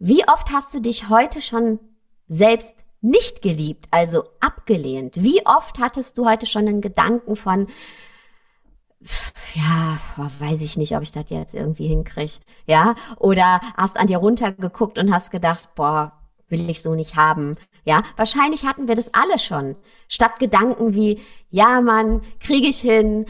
wie 0.00 0.26
oft 0.26 0.50
hast 0.50 0.74
du 0.74 0.80
dich 0.80 1.08
heute 1.08 1.40
schon 1.40 1.78
selbst 2.26 2.74
nicht 3.00 3.40
geliebt, 3.40 3.86
also 3.92 4.24
abgelehnt? 4.40 5.22
Wie 5.22 5.46
oft 5.46 5.78
hattest 5.78 6.18
du 6.18 6.28
heute 6.28 6.46
schon 6.46 6.66
einen 6.66 6.80
Gedanken 6.80 7.36
von, 7.36 7.68
ja, 9.54 9.98
weiß 10.16 10.60
ich 10.62 10.76
nicht, 10.76 10.96
ob 10.96 11.04
ich 11.04 11.12
das 11.12 11.26
jetzt 11.28 11.54
irgendwie 11.54 11.86
hinkriege, 11.86 12.40
ja? 12.66 12.94
Oder 13.16 13.60
hast 13.76 13.96
an 13.96 14.08
dir 14.08 14.18
runtergeguckt 14.18 14.98
und 14.98 15.12
hast 15.12 15.30
gedacht, 15.30 15.76
boah, 15.76 16.19
will 16.50 16.68
ich 16.68 16.82
so 16.82 16.94
nicht 16.94 17.16
haben. 17.16 17.52
Ja, 17.84 18.02
wahrscheinlich 18.16 18.64
hatten 18.64 18.88
wir 18.88 18.94
das 18.94 19.14
alle 19.14 19.38
schon. 19.38 19.76
Statt 20.08 20.38
Gedanken 20.38 20.94
wie, 20.94 21.20
ja, 21.48 21.80
Mann, 21.80 22.22
kriege 22.38 22.68
ich 22.68 22.78
hin, 22.78 23.26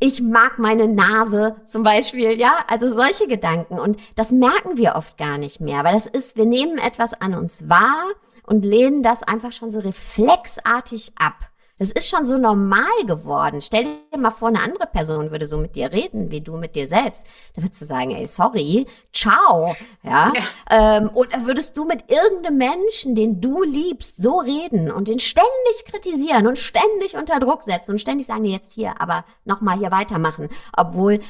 ich 0.00 0.22
mag 0.22 0.58
meine 0.58 0.86
Nase 0.86 1.56
zum 1.66 1.82
Beispiel, 1.82 2.38
ja, 2.38 2.64
also 2.68 2.90
solche 2.90 3.26
Gedanken. 3.26 3.78
Und 3.78 3.98
das 4.14 4.30
merken 4.30 4.76
wir 4.76 4.94
oft 4.94 5.18
gar 5.18 5.38
nicht 5.38 5.60
mehr, 5.60 5.84
weil 5.84 5.94
das 5.94 6.06
ist, 6.06 6.36
wir 6.36 6.46
nehmen 6.46 6.78
etwas 6.78 7.20
an 7.20 7.34
uns 7.34 7.68
wahr 7.68 8.06
und 8.44 8.64
lehnen 8.64 9.02
das 9.02 9.22
einfach 9.22 9.52
schon 9.52 9.70
so 9.70 9.80
reflexartig 9.80 11.12
ab. 11.16 11.50
Das 11.78 11.92
ist 11.92 12.08
schon 12.08 12.26
so 12.26 12.36
normal 12.38 13.04
geworden. 13.06 13.62
Stell 13.62 13.84
dir 14.12 14.18
mal 14.18 14.32
vor, 14.32 14.48
eine 14.48 14.60
andere 14.60 14.86
Person 14.86 15.30
würde 15.30 15.46
so 15.46 15.56
mit 15.58 15.76
dir 15.76 15.92
reden, 15.92 16.30
wie 16.30 16.40
du 16.40 16.56
mit 16.56 16.74
dir 16.74 16.88
selbst. 16.88 17.26
Da 17.54 17.62
würdest 17.62 17.80
du 17.80 17.86
sagen, 17.86 18.10
ey, 18.10 18.26
sorry, 18.26 18.86
ciao, 19.12 19.76
ja. 20.02 20.32
ja. 20.34 20.42
Ähm, 20.70 21.10
oder 21.14 21.46
würdest 21.46 21.76
du 21.76 21.84
mit 21.84 22.10
irgendeinem 22.10 22.58
Menschen, 22.58 23.14
den 23.14 23.40
du 23.40 23.62
liebst, 23.62 24.20
so 24.20 24.38
reden 24.38 24.90
und 24.90 25.08
den 25.08 25.20
ständig 25.20 25.84
kritisieren 25.86 26.46
und 26.46 26.58
ständig 26.58 27.16
unter 27.16 27.38
Druck 27.38 27.62
setzen 27.62 27.92
und 27.92 28.00
ständig 28.00 28.26
sagen, 28.26 28.44
jetzt 28.44 28.72
hier, 28.72 29.00
aber 29.00 29.24
nochmal 29.44 29.78
hier 29.78 29.92
weitermachen, 29.92 30.48
obwohl 30.76 31.20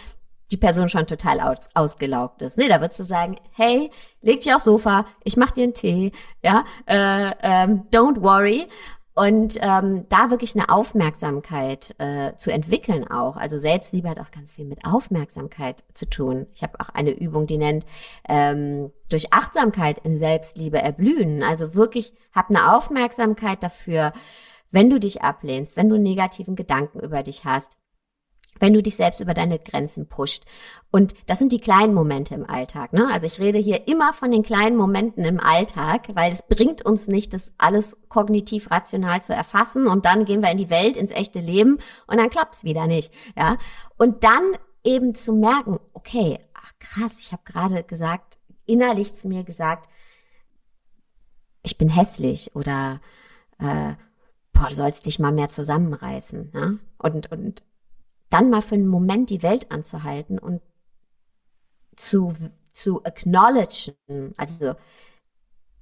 die 0.51 0.57
Person 0.57 0.89
schon 0.89 1.07
total 1.07 1.41
aus, 1.41 1.69
ausgelaugt 1.75 2.43
ist. 2.43 2.59
Nee, 2.59 2.69
da 2.69 2.81
würdest 2.81 3.01
du 3.01 3.05
sagen, 3.05 3.37
hey, 3.53 3.91
leg 4.23 4.41
dich 4.41 4.55
aufs 4.55 4.65
Sofa, 4.65 5.05
ich 5.25 5.37
mach 5.37 5.51
dir 5.51 5.65
einen 5.65 5.75
Tee, 5.75 6.13
ja, 6.43 6.65
äh, 6.87 7.33
ähm, 7.43 7.83
don't 7.93 8.23
worry. 8.23 8.67
Und 9.19 9.59
ähm, 9.63 10.05
da 10.11 10.31
wirklich 10.31 10.55
eine 10.55 10.69
Aufmerksamkeit 10.69 11.93
äh, 11.99 12.37
zu 12.37 12.53
entwickeln 12.53 13.05
auch. 13.11 13.37
Also 13.37 13.59
Selbstliebe 13.59 14.09
hat 14.09 14.21
auch 14.21 14.31
ganz 14.31 14.53
viel 14.53 14.65
mit 14.65 14.85
Aufmerksamkeit 14.85 15.83
zu 15.93 16.09
tun. 16.09 16.47
Ich 16.55 16.63
habe 16.63 16.79
auch 16.79 16.91
eine 16.91 17.11
Übung, 17.11 17.49
die 17.49 17.59
nennt 17.59 17.85
ähm, 18.29 18.93
durch 19.09 19.33
Achtsamkeit 19.33 19.99
in 20.05 20.19
Selbstliebe 20.19 20.79
erblühen. 20.81 21.43
Also 21.43 21.75
wirklich 21.75 22.13
hab 22.33 22.49
eine 22.49 22.77
Aufmerksamkeit 22.77 23.61
dafür, 23.61 24.13
wenn 24.71 24.89
du 24.89 25.01
dich 25.01 25.21
ablehnst, 25.21 25.77
wenn 25.77 25.89
du 25.89 25.99
negativen 25.99 26.55
Gedanken 26.55 27.01
über 27.01 27.25
dich 27.25 27.45
hast, 27.45 27.73
wenn 28.61 28.73
du 28.73 28.83
dich 28.83 28.97
selbst 28.97 29.21
über 29.21 29.35
deine 29.35 29.59
Grenzen 29.59 30.09
pusht. 30.09 30.45
Und 30.91 31.15
das 31.27 31.39
sind 31.39 31.53
die 31.53 31.61
kleinen 31.61 31.95
Momente 31.95 32.35
im 32.35 32.49
Alltag. 32.49 32.93
Ne? 32.93 33.09
Also 33.13 33.27
ich 33.27 33.41
rede 33.41 33.59
hier 33.59 33.89
immer 33.89 34.13
von 34.13 34.31
den 34.31 34.43
kleinen 34.43 34.77
Momenten 34.77 35.25
im 35.25 35.41
Alltag, 35.41 36.09
weil 36.15 36.33
es 36.33 36.43
bringt 36.43 36.85
uns 36.85 37.09
nicht, 37.09 37.35
das 37.35 37.53
alles 37.59 37.97
kognitiv 38.09 38.71
rational 38.71 39.23
zu 39.23 39.35
erfassen 39.35 39.87
und 39.87 40.05
dann 40.05 40.25
gehen 40.25 40.43
wir 40.43 40.51
in 40.51 40.59
die 40.59 40.71
Welt, 40.71 40.97
ins 40.97 41.11
echte 41.11 41.41
Leben 41.41 41.79
und 42.07 42.19
dann 42.19 42.31
klappt's 42.31 42.65
wieder 42.65 42.87
nicht. 42.87 43.13
Ja, 43.37 43.59
und 43.97 44.25
dann 44.25 44.57
eben 44.85 45.15
zu 45.15 45.35
merken, 45.35 45.79
okay, 45.93 46.39
ach 46.55 46.73
krass, 46.79 47.19
ich 47.19 47.33
habe 47.33 47.43
gerade 47.45 47.85
gesagt, 47.85 48.39
innerlich 48.65 49.15
zu 49.15 49.29
mir 49.29 49.45
gesagt, 49.45 49.89
ich 51.63 51.77
bin 51.77 51.89
hässlich 51.89 52.55
oder 52.55 53.01
äh, 53.59 53.95
boah, 54.53 54.69
du 54.69 54.75
sollst 54.75 55.07
dich 55.07 55.19
mal 55.19 55.33
mehr 55.33 55.49
zusammenreißen. 55.49 56.51
Ne? 56.53 56.79
Und 56.99 57.31
und 57.31 57.63
dann 58.31 58.51
mal 58.51 58.63
für 58.63 58.75
einen 58.75 58.89
Moment 58.89 59.31
die 59.31 59.43
Welt 59.43 59.71
anzuhalten 59.71 60.39
und 60.39 60.61
zu, 61.97 62.35
zu 62.73 63.05
acknowledgen, 63.05 64.35
also 64.37 64.75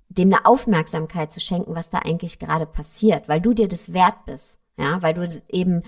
dem 0.09 0.33
eine 0.33 0.47
Aufmerksamkeit 0.47 1.33
zu 1.33 1.41
schenken, 1.41 1.75
was 1.75 1.91
da 1.91 1.99
eigentlich 1.99 2.39
gerade 2.39 2.67
passiert, 2.67 3.29
weil 3.29 3.41
du 3.41 3.53
dir 3.53 3.69
das 3.69 3.93
wert 3.93 4.25
bist, 4.25 4.61
ja, 4.79 5.03
weil 5.03 5.15
du 5.15 5.43
eben 5.49 5.83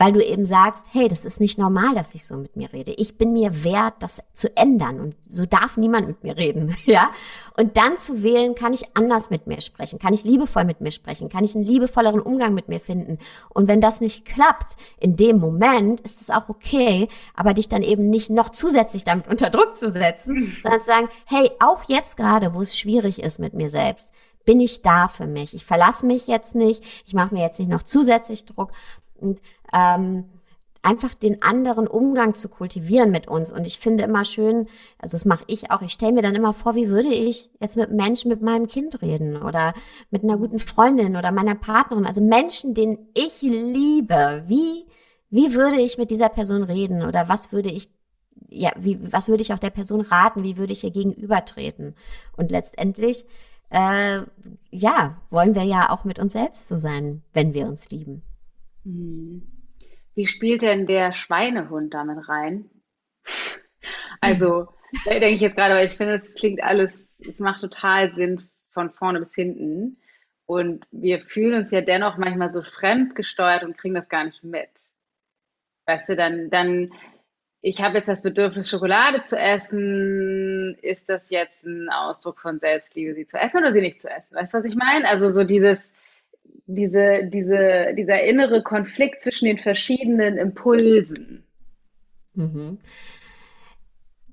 weil 0.00 0.12
du 0.12 0.24
eben 0.24 0.46
sagst, 0.46 0.86
hey, 0.92 1.08
das 1.08 1.26
ist 1.26 1.40
nicht 1.40 1.58
normal, 1.58 1.94
dass 1.94 2.14
ich 2.14 2.24
so 2.24 2.34
mit 2.34 2.56
mir 2.56 2.72
rede. 2.72 2.90
Ich 2.92 3.18
bin 3.18 3.34
mir 3.34 3.64
wert, 3.64 3.96
das 4.00 4.22
zu 4.32 4.56
ändern 4.56 4.98
und 4.98 5.14
so 5.26 5.44
darf 5.44 5.76
niemand 5.76 6.08
mit 6.08 6.24
mir 6.24 6.38
reden, 6.38 6.74
ja? 6.86 7.10
Und 7.54 7.76
dann 7.76 7.98
zu 7.98 8.22
wählen, 8.22 8.54
kann 8.54 8.72
ich 8.72 8.96
anders 8.96 9.28
mit 9.28 9.46
mir 9.46 9.60
sprechen, 9.60 9.98
kann 9.98 10.14
ich 10.14 10.24
liebevoll 10.24 10.64
mit 10.64 10.80
mir 10.80 10.90
sprechen, 10.90 11.28
kann 11.28 11.44
ich 11.44 11.54
einen 11.54 11.66
liebevolleren 11.66 12.22
Umgang 12.22 12.54
mit 12.54 12.68
mir 12.68 12.80
finden. 12.80 13.18
Und 13.50 13.68
wenn 13.68 13.82
das 13.82 14.00
nicht 14.00 14.24
klappt, 14.24 14.78
in 14.98 15.16
dem 15.16 15.38
Moment 15.38 16.00
ist 16.00 16.22
es 16.22 16.30
auch 16.30 16.48
okay, 16.48 17.08
aber 17.34 17.52
dich 17.52 17.68
dann 17.68 17.82
eben 17.82 18.08
nicht 18.08 18.30
noch 18.30 18.48
zusätzlich 18.48 19.04
damit 19.04 19.28
unter 19.28 19.50
Druck 19.50 19.76
zu 19.76 19.90
setzen, 19.90 20.34
mhm. 20.34 20.56
sondern 20.62 20.80
zu 20.80 20.86
sagen, 20.86 21.08
hey, 21.26 21.50
auch 21.60 21.82
jetzt 21.88 22.16
gerade, 22.16 22.54
wo 22.54 22.62
es 22.62 22.78
schwierig 22.78 23.20
ist 23.22 23.38
mit 23.38 23.52
mir 23.52 23.68
selbst, 23.68 24.08
bin 24.44 24.60
ich 24.60 24.82
da 24.82 25.08
für 25.08 25.26
mich. 25.26 25.54
Ich 25.54 25.64
verlasse 25.64 26.06
mich 26.06 26.26
jetzt 26.26 26.54
nicht, 26.54 26.82
ich 27.06 27.14
mache 27.14 27.34
mir 27.34 27.42
jetzt 27.42 27.58
nicht 27.58 27.68
noch 27.68 27.82
zusätzlich 27.82 28.46
Druck, 28.46 28.72
und 29.20 29.40
ähm, 29.72 30.24
einfach 30.82 31.14
den 31.14 31.42
anderen 31.42 31.86
Umgang 31.86 32.34
zu 32.34 32.48
kultivieren 32.48 33.10
mit 33.10 33.28
uns. 33.28 33.52
Und 33.52 33.66
ich 33.66 33.78
finde 33.78 34.04
immer 34.04 34.24
schön, 34.24 34.66
also 34.98 35.14
das 35.14 35.24
mache 35.24 35.44
ich 35.46 35.70
auch, 35.70 35.82
ich 35.82 35.92
stelle 35.92 36.12
mir 36.12 36.22
dann 36.22 36.34
immer 36.34 36.54
vor, 36.54 36.74
wie 36.74 36.88
würde 36.88 37.08
ich 37.12 37.50
jetzt 37.60 37.76
mit 37.76 37.92
Menschen 37.92 38.30
mit 38.30 38.40
meinem 38.40 38.66
Kind 38.66 39.02
reden 39.02 39.36
oder 39.36 39.74
mit 40.10 40.24
einer 40.24 40.38
guten 40.38 40.58
Freundin 40.58 41.16
oder 41.16 41.32
meiner 41.32 41.54
Partnerin, 41.54 42.06
also 42.06 42.22
Menschen, 42.22 42.74
denen 42.74 43.10
ich 43.14 43.42
liebe. 43.42 44.42
Wie, 44.46 44.86
wie 45.28 45.54
würde 45.54 45.80
ich 45.80 45.98
mit 45.98 46.10
dieser 46.10 46.30
Person 46.30 46.62
reden 46.62 47.04
oder 47.04 47.28
was 47.28 47.52
würde 47.52 47.70
ich 47.70 47.90
ja, 48.48 48.72
wie, 48.76 49.12
was 49.12 49.28
würde 49.28 49.42
ich 49.42 49.52
auch 49.52 49.58
der 49.58 49.70
Person 49.70 50.00
raten, 50.00 50.42
wie 50.42 50.56
würde 50.56 50.72
ich 50.72 50.82
ihr 50.82 50.90
gegenübertreten? 50.90 51.94
Und 52.36 52.50
letztendlich, 52.50 53.26
äh, 53.70 54.22
ja, 54.70 55.16
wollen 55.28 55.54
wir 55.54 55.62
ja 55.62 55.90
auch 55.90 56.04
mit 56.04 56.18
uns 56.18 56.32
selbst 56.32 56.68
so 56.68 56.76
sein, 56.76 57.22
wenn 57.32 57.54
wir 57.54 57.66
uns 57.66 57.90
lieben. 57.90 58.22
Hm. 58.90 59.42
Wie 60.14 60.26
spielt 60.26 60.62
denn 60.62 60.86
der 60.86 61.12
Schweinehund 61.12 61.94
damit 61.94 62.28
rein? 62.28 62.70
Also, 64.22 64.68
da 65.06 65.12
denke 65.12 65.28
ich 65.28 65.40
jetzt 65.40 65.56
gerade, 65.56 65.74
weil 65.74 65.86
ich 65.86 65.96
finde, 65.96 66.16
es 66.16 66.34
klingt 66.34 66.62
alles, 66.62 67.08
es 67.26 67.40
macht 67.40 67.62
total 67.62 68.14
Sinn 68.14 68.50
von 68.68 68.90
vorne 68.90 69.18
bis 69.18 69.34
hinten. 69.34 69.96
Und 70.44 70.84
wir 70.90 71.22
fühlen 71.22 71.54
uns 71.54 71.70
ja 71.70 71.80
dennoch 71.80 72.18
manchmal 72.18 72.52
so 72.52 72.60
fremdgesteuert 72.60 73.64
und 73.64 73.78
kriegen 73.78 73.94
das 73.94 74.10
gar 74.10 74.24
nicht 74.24 74.44
mit. 74.44 74.68
Weißt 75.86 76.10
du, 76.10 76.16
dann, 76.16 76.50
dann, 76.50 76.92
ich 77.62 77.80
habe 77.80 77.96
jetzt 77.96 78.08
das 78.08 78.20
Bedürfnis, 78.20 78.68
Schokolade 78.68 79.24
zu 79.24 79.38
essen. 79.38 80.76
Ist 80.82 81.08
das 81.08 81.30
jetzt 81.30 81.64
ein 81.64 81.88
Ausdruck 81.88 82.38
von 82.38 82.58
Selbstliebe, 82.58 83.14
sie 83.14 83.24
zu 83.24 83.38
essen 83.38 83.62
oder 83.62 83.72
sie 83.72 83.80
nicht 83.80 84.02
zu 84.02 84.10
essen? 84.10 84.34
Weißt 84.34 84.52
du, 84.52 84.58
was 84.58 84.66
ich 84.66 84.76
meine? 84.76 85.08
Also 85.08 85.30
so 85.30 85.44
dieses, 85.44 85.90
diese, 86.66 87.26
diese, 87.26 87.94
dieser 87.96 88.22
innere 88.22 88.62
Konflikt 88.62 89.22
zwischen 89.22 89.46
den 89.46 89.58
verschiedenen 89.58 90.38
Impulsen. 90.38 91.44
Mhm. 92.34 92.78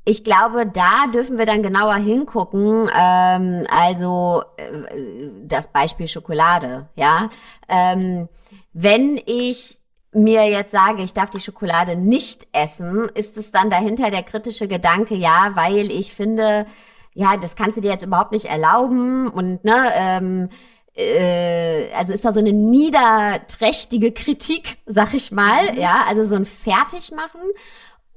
Ich 0.06 0.24
glaube, 0.24 0.66
da 0.66 1.08
dürfen 1.14 1.38
wir 1.38 1.46
dann 1.46 1.64
genauer 1.64 1.96
hingucken. 1.96 2.90
Ähm, 2.98 3.68
also 3.70 4.44
äh, 4.56 5.30
das 5.46 5.68
Beispiel 5.68 6.08
Schokolade, 6.08 6.88
ja. 6.96 7.30
Ähm, 7.68 8.30
wenn 8.72 9.20
ich 9.26 9.80
mir 10.14 10.50
jetzt 10.50 10.72
sage, 10.72 11.04
ich 11.04 11.14
darf 11.14 11.30
die 11.30 11.42
Schokolade 11.42 11.96
nicht 11.96 12.48
essen, 12.54 13.10
ist 13.16 13.38
es 13.38 13.52
dann 13.52 13.70
dahinter 13.70 14.10
der 14.10 14.24
kritische 14.24 14.68
Gedanke, 14.68 15.16
ja, 15.16 15.52
weil 15.56 15.92
ich 15.92 16.14
finde, 16.14 16.66
ja, 17.14 17.36
das 17.36 17.56
kannst 17.56 17.78
du 17.78 17.82
dir 17.82 17.92
jetzt 17.92 18.06
überhaupt 18.06 18.32
nicht 18.32 18.46
erlauben 18.46 19.28
und 19.28 19.64
ne, 19.66 19.90
ähm, 19.94 20.50
äh, 20.98 21.92
also 21.94 22.14
ist 22.14 22.26
da 22.26 22.32
so 22.32 22.40
eine 22.40 22.54
niederträchtige 22.54 24.12
Kritik, 24.12 24.78
sag 24.86 25.14
ich 25.14 25.32
mal, 25.32 25.74
mhm. 25.74 25.80
ja, 25.80 26.06
also 26.08 26.24
so 26.24 26.36
ein 26.36 26.46
Fertigmachen. 26.46 27.42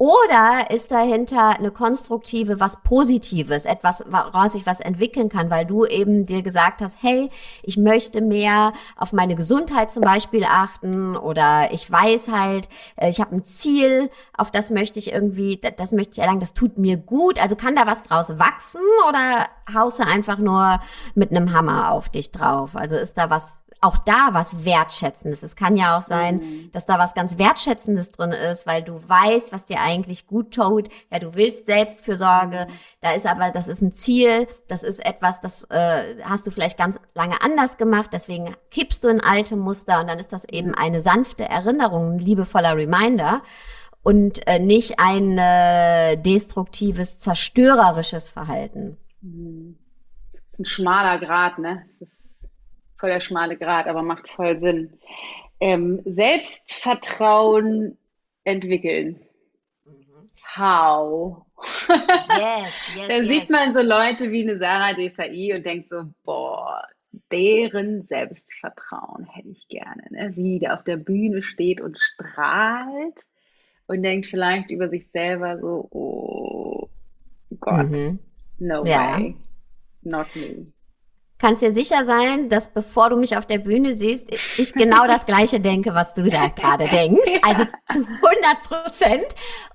Oder 0.01 0.71
ist 0.71 0.93
dahinter 0.93 1.59
eine 1.59 1.71
konstruktive, 1.71 2.59
was 2.59 2.83
Positives, 2.83 3.67
etwas, 3.67 4.03
woraus 4.09 4.55
ich 4.55 4.65
was 4.65 4.81
entwickeln 4.81 5.29
kann, 5.29 5.51
weil 5.51 5.67
du 5.67 5.85
eben 5.85 6.25
dir 6.25 6.40
gesagt 6.40 6.81
hast, 6.81 6.96
hey, 7.03 7.29
ich 7.63 7.77
möchte 7.77 8.23
mehr 8.23 8.73
auf 8.96 9.13
meine 9.13 9.35
Gesundheit 9.35 9.90
zum 9.92 10.03
Beispiel 10.03 10.44
achten 10.44 11.19
oder 11.19 11.69
ich 11.73 11.90
weiß 11.90 12.29
halt, 12.29 12.71
äh, 12.96 13.11
ich 13.11 13.21
habe 13.21 13.37
ein 13.37 13.44
Ziel, 13.44 14.09
auf 14.35 14.51
das 14.51 14.71
möchte 14.71 14.98
ich 14.98 15.13
irgendwie, 15.13 15.61
das 15.77 15.92
möchte 15.92 16.13
ich 16.13 16.21
erlangen, 16.21 16.40
das 16.40 16.55
tut 16.55 16.79
mir 16.79 16.96
gut. 16.96 17.38
Also 17.38 17.55
kann 17.55 17.77
da 17.77 17.87
was 17.87 18.03
draus 18.03 18.38
wachsen 18.38 18.81
oder 19.07 19.48
haust 19.75 19.98
du 19.98 20.07
einfach 20.07 20.38
nur 20.38 20.81
mit 21.15 21.31
einem 21.31 21.53
Hammer 21.53 21.90
auf 21.90 22.09
dich 22.09 22.33
drauf? 22.33 22.75
Also 22.75 22.96
ist 22.96 23.19
da 23.19 23.29
was 23.29 23.65
auch 23.81 23.96
da 23.98 24.31
was 24.33 24.64
Wertschätzendes. 24.64 25.42
Es 25.42 25.56
kann 25.56 25.76
ja 25.76 25.96
auch 25.96 26.02
sein, 26.02 26.37
mhm. 26.37 26.72
dass 26.72 26.87
da 26.87 26.98
was 26.98 27.14
ganz 27.14 27.38
Wertschätzendes 27.38 28.12
drin 28.12 28.33
ist, 28.33 28.66
weil 28.66 28.83
du 28.83 29.00
weißt, 29.08 29.52
was 29.52 29.64
dir 29.64 29.81
eigentlich 29.81 30.26
gut 30.26 30.52
tut. 30.52 30.88
Ja, 31.10 31.18
du 31.18 31.35
willst 31.35 31.66
Selbstfürsorge. 31.66 32.66
Mhm. 32.68 32.72
Da 33.00 33.12
ist 33.12 33.26
aber, 33.26 33.50
das 33.50 33.68
ist 33.68 33.81
ein 33.81 33.92
Ziel. 33.92 34.48
Das 34.68 34.83
ist 34.83 35.04
etwas, 35.04 35.40
das 35.40 35.64
äh, 35.70 36.22
hast 36.22 36.46
du 36.46 36.50
vielleicht 36.50 36.76
ganz 36.76 37.00
lange 37.14 37.40
anders 37.42 37.78
gemacht. 37.78 38.10
Deswegen 38.12 38.54
kippst 38.70 39.02
du 39.04 39.08
in 39.08 39.20
alte 39.20 39.56
Muster 39.56 40.00
und 40.00 40.10
dann 40.10 40.18
ist 40.18 40.33
das 40.33 40.44
eben 40.44 40.74
eine 40.74 41.00
sanfte 41.00 41.48
Erinnerung, 41.48 42.12
ein 42.14 42.18
liebevoller 42.18 42.76
Reminder 42.76 43.42
und 44.02 44.46
äh, 44.46 44.58
nicht 44.58 44.98
ein 44.98 45.38
äh, 45.38 46.16
destruktives, 46.16 47.18
zerstörerisches 47.18 48.31
Verhalten. 48.31 48.98
Mhm. 49.22 49.78
Das 50.33 50.42
ist 50.52 50.60
ein 50.60 50.64
schmaler 50.66 51.18
Grad, 51.18 51.58
ne? 51.58 51.87
Das 51.98 52.10
ist 52.10 52.19
voll 53.01 53.11
der 53.11 53.21
schmale 53.21 53.57
Grad, 53.57 53.87
aber 53.87 54.03
macht 54.03 54.29
voll 54.29 54.61
Sinn. 54.61 54.98
Ähm, 55.59 56.03
Selbstvertrauen 56.05 57.98
entwickeln. 58.44 59.21
Mhm. 59.85 60.31
How? 60.57 61.44
Yes, 61.88 62.73
yes, 62.96 63.09
Dann 63.09 63.25
yes. 63.25 63.29
sieht 63.29 63.51
man 63.51 63.75
so 63.75 63.81
Leute 63.81 64.31
wie 64.31 64.42
eine 64.42 64.59
Sarah 64.59 64.92
Desai 64.92 65.55
und 65.55 65.67
denkt 65.67 65.90
so, 65.90 66.05
boah, 66.25 66.83
deren 67.33 68.05
Selbstvertrauen 68.07 69.27
hätte 69.27 69.48
ich 69.48 69.69
gerne, 69.69 70.03
ne? 70.11 70.37
wie 70.37 70.59
der 70.59 70.75
auf 70.75 70.85
der 70.85 70.96
Bühne 70.96 71.42
steht 71.42 71.81
und 71.81 71.98
strahlt 71.98 73.27
und 73.87 74.03
denkt 74.03 74.27
vielleicht 74.27 74.71
über 74.71 74.88
sich 74.88 75.11
selber 75.11 75.59
so, 75.59 75.88
oh 75.90 76.88
Gott, 77.59 77.90
mhm. 77.90 78.19
no 78.59 78.85
ja. 78.85 79.17
way, 79.17 79.37
not 80.03 80.27
me. 80.37 80.73
Kannst 81.41 81.63
dir 81.63 81.73
sicher 81.73 82.05
sein, 82.05 82.51
dass 82.51 82.69
bevor 82.69 83.09
du 83.09 83.17
mich 83.17 83.37
auf 83.38 83.47
der 83.47 83.59
Bühne 83.59 83.95
siehst, 83.95 84.27
ich 84.59 84.75
genau 84.75 85.07
das 85.07 85.25
Gleiche 85.25 85.59
denke, 85.59 85.95
was 85.95 86.13
du 86.13 86.29
da 86.29 86.49
gerade 86.49 86.88
denkst. 86.88 87.21
Also 87.43 87.65
zu 87.91 88.01
100 88.01 88.63
Prozent. 88.63 89.27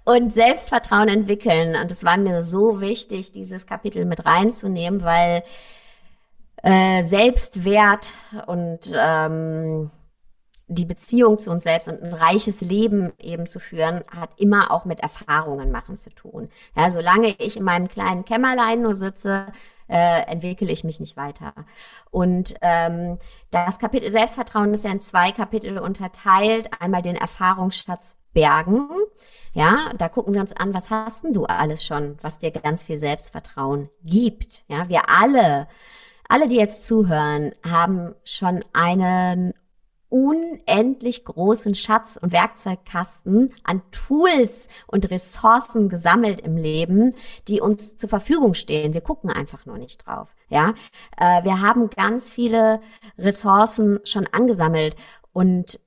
Und 0.04 0.32
Selbstvertrauen 0.32 1.08
entwickeln. 1.08 1.76
Und 1.76 1.90
es 1.90 2.04
war 2.04 2.18
mir 2.18 2.44
so 2.44 2.80
wichtig, 2.80 3.32
dieses 3.32 3.66
Kapitel 3.66 4.06
mit 4.06 4.26
reinzunehmen, 4.26 5.04
weil 5.04 5.44
äh, 6.62 7.02
Selbstwert 7.02 8.14
und 8.46 8.92
ähm, 8.96 9.90
die 10.68 10.86
Beziehung 10.86 11.40
zu 11.40 11.50
uns 11.50 11.64
selbst 11.64 11.88
und 11.88 12.02
ein 12.02 12.14
reiches 12.14 12.62
Leben 12.62 13.14
eben 13.20 13.48
zu 13.48 13.60
führen, 13.60 14.04
hat 14.16 14.32
immer 14.38 14.72
auch 14.72 14.86
mit 14.86 15.00
Erfahrungen 15.00 15.72
machen 15.72 15.98
zu 15.98 16.12
tun. 16.12 16.50
Ja, 16.76 16.92
solange 16.92 17.30
ich 17.40 17.58
in 17.58 17.64
meinem 17.64 17.88
kleinen 17.88 18.26
Kämmerlein 18.26 18.82
nur 18.82 18.96
sitze, 18.96 19.48
äh, 19.88 20.22
entwickle 20.28 20.72
ich 20.72 20.84
mich 20.84 21.00
nicht 21.00 21.18
weiter. 21.18 21.54
Und 22.12 22.56
ähm, 22.62 23.18
das 23.52 23.80
Kapitel 23.80 24.12
Selbstvertrauen 24.12 24.74
ist 24.74 24.84
ja 24.84 24.92
in 24.92 25.02
zwei 25.02 25.32
Kapitel 25.32 25.78
unterteilt. 25.78 26.70
Einmal 26.80 27.02
den 27.02 27.16
Erfahrungsschatz 27.16 28.18
Bergen. 28.34 28.90
Ja, 29.54 29.92
da 29.98 30.10
gucken 30.10 30.34
wir 30.34 30.42
uns 30.42 30.54
an, 30.54 30.74
was 30.74 30.92
hast 30.92 31.24
denn 31.24 31.34
du 31.34 31.46
alles 31.46 31.84
schon, 31.84 32.18
was 32.22 32.38
dir 32.38 32.52
ganz 32.52 32.84
viel 32.84 32.98
Selbstvertrauen 32.98 33.90
gibt. 34.04 34.66
Ja, 34.68 34.90
wir 34.90 35.10
alle, 35.10 35.68
alle, 36.28 36.48
die 36.48 36.58
jetzt 36.58 36.86
zuhören, 36.86 37.54
haben 37.64 38.14
schon 38.26 38.64
einen 38.74 39.54
unendlich 40.16 41.26
großen 41.26 41.76
Schatz 41.76 42.18
und 42.22 42.32
Werkzeugkasten 42.32 43.54
an 43.66 43.82
Tools 43.92 44.70
und 44.88 45.12
Ressourcen 45.12 45.90
gesammelt 45.90 46.40
im 46.40 46.56
Leben, 46.56 47.14
die 47.50 47.60
uns 47.60 47.98
zur 47.98 48.08
Verfügung 48.08 48.54
stehen. 48.54 48.94
Wir 48.94 49.02
gucken 49.02 49.30
einfach 49.30 49.66
nur 49.66 49.78
nicht 49.78 50.08
drauf. 50.08 50.34
Ja, 50.48 50.74
äh, 51.18 51.44
wir 51.44 51.60
haben 51.60 51.90
ganz 51.90 52.30
viele 52.30 52.80
Ressourcen 53.18 54.00
schon 54.06 54.26
angesammelt 54.32 54.96
und 55.34 55.82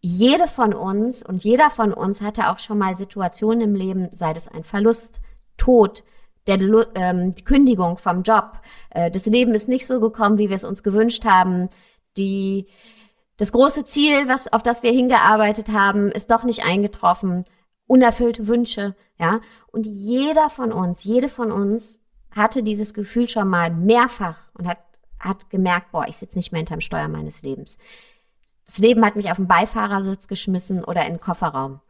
jede 0.00 0.48
von 0.48 0.74
uns 0.74 1.22
und 1.22 1.44
jeder 1.44 1.70
von 1.70 1.92
uns 1.92 2.20
hatte 2.20 2.50
auch 2.50 2.58
schon 2.58 2.78
mal 2.78 2.96
Situationen 2.96 3.60
im 3.60 3.74
Leben, 3.76 4.08
sei 4.12 4.32
es 4.32 4.48
ein 4.48 4.64
Verlust, 4.64 5.20
Tod, 5.56 6.02
der 6.48 6.60
ähm, 6.96 7.32
Kündigung 7.44 7.96
vom 7.96 8.22
Job, 8.22 8.60
äh, 8.90 9.08
das 9.08 9.26
Leben 9.26 9.54
ist 9.54 9.68
nicht 9.68 9.86
so 9.86 10.00
gekommen, 10.00 10.36
wie 10.38 10.48
wir 10.48 10.56
es 10.56 10.64
uns 10.64 10.82
gewünscht 10.82 11.24
haben, 11.24 11.68
die 12.16 12.66
das 13.38 13.52
große 13.52 13.84
Ziel, 13.84 14.28
was, 14.28 14.52
auf 14.52 14.64
das 14.64 14.82
wir 14.82 14.90
hingearbeitet 14.90 15.68
haben, 15.70 16.10
ist 16.10 16.30
doch 16.30 16.42
nicht 16.42 16.64
eingetroffen. 16.64 17.44
Unerfüllte 17.86 18.48
Wünsche, 18.48 18.96
ja. 19.16 19.40
Und 19.68 19.86
jeder 19.86 20.50
von 20.50 20.72
uns, 20.72 21.04
jede 21.04 21.28
von 21.28 21.52
uns 21.52 22.00
hatte 22.34 22.64
dieses 22.64 22.92
Gefühl 22.94 23.28
schon 23.28 23.48
mal 23.48 23.70
mehrfach 23.70 24.38
und 24.54 24.66
hat, 24.66 24.78
hat 25.20 25.50
gemerkt, 25.50 25.92
boah, 25.92 26.04
ich 26.08 26.16
sitze 26.16 26.36
nicht 26.36 26.50
mehr 26.50 26.58
hinterm 26.58 26.80
Steuer 26.80 27.06
meines 27.06 27.42
Lebens. 27.42 27.78
Das 28.66 28.78
Leben 28.78 29.04
hat 29.04 29.14
mich 29.14 29.30
auf 29.30 29.36
den 29.36 29.46
Beifahrersitz 29.46 30.26
geschmissen 30.26 30.84
oder 30.84 31.06
in 31.06 31.14
den 31.14 31.20
Kofferraum. 31.20 31.80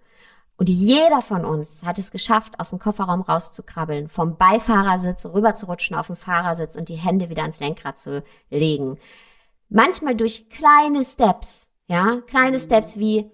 Und 0.59 0.69
jeder 0.69 1.23
von 1.23 1.47
uns 1.47 1.83
hat 1.83 1.99
es 1.99 2.11
geschafft, 2.11 2.61
aus 2.61 2.71
dem 2.71 2.79
Kofferraum 2.79 3.23
rauszukrabbeln, 3.23 4.11
vom 4.11 4.37
Beifahrersitz 4.37 5.25
rüber 5.25 5.55
zu 5.55 5.67
rutschen 5.67 5.97
auf 5.97 6.09
den 6.09 6.17
Fahrersitz 6.17 6.77
und 6.77 6.91
die 6.91 6.97
Hände 6.97 7.31
wieder 7.31 7.43
ans 7.43 7.59
Lenkrad 7.59 7.99
zu 7.99 8.23
legen 8.51 8.99
manchmal 9.69 10.15
durch 10.15 10.49
kleine 10.51 11.05
Steps, 11.05 11.69
ja, 11.87 12.21
kleine. 12.27 12.59
Steps 12.59 12.99
wie 12.99 13.31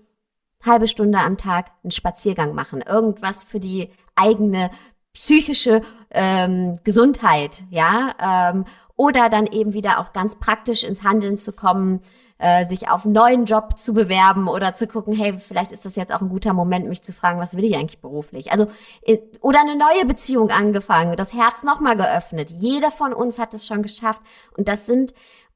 halbe 0.62 0.86
Stunde 0.86 1.18
am 1.18 1.36
Tag 1.36 1.70
einen 1.82 1.90
Spaziergang 1.90 2.54
machen, 2.54 2.82
irgendwas 2.82 3.44
für 3.44 3.60
die 3.60 3.90
eigene 4.14 4.70
psychische 5.12 5.82
ähm, 6.10 6.78
Gesundheit, 6.84 7.64
ja, 7.70 8.50
ähm, 8.52 8.64
oder 8.96 9.28
dann 9.28 9.46
eben 9.46 9.72
wieder 9.72 9.98
auch 9.98 10.12
ganz 10.12 10.36
praktisch 10.36 10.84
ins 10.84 11.02
Handeln 11.02 11.36
zu 11.36 11.52
kommen, 11.52 12.00
äh, 12.38 12.64
sich 12.64 12.88
auf 12.88 13.04
einen 13.04 13.14
neuen 13.14 13.44
Job 13.44 13.78
zu 13.78 13.94
bewerben 13.94 14.48
oder 14.48 14.74
zu 14.74 14.86
gucken, 14.86 15.14
hey, 15.14 15.32
vielleicht 15.32 15.72
ist 15.72 15.84
das 15.84 15.96
jetzt 15.96 16.12
auch 16.14 16.20
ein 16.20 16.28
guter 16.28 16.52
Moment, 16.52 16.86
mich 16.86 17.02
zu 17.02 17.12
fragen, 17.12 17.40
was 17.40 17.56
will 17.56 17.64
ich 17.64 17.76
eigentlich 17.76 18.00
beruflich? 18.00 18.52
Also 18.52 18.66
äh, 19.02 19.18
oder 19.40 19.60
eine 19.60 19.76
neue 19.76 20.04
Beziehung 20.06 20.50
angefangen, 20.50 21.16
das 21.16 21.32
Herz 21.32 21.62
nochmal 21.62 21.96
geöffnet. 21.96 22.50
Jeder 22.50 22.90
von 22.90 23.12
uns 23.12 23.38
hat 23.38 23.54
es 23.54 23.66
schon 23.66 23.82
geschafft 23.82 24.20
und 24.56 24.68
das 24.68 24.86
sind 24.86 25.14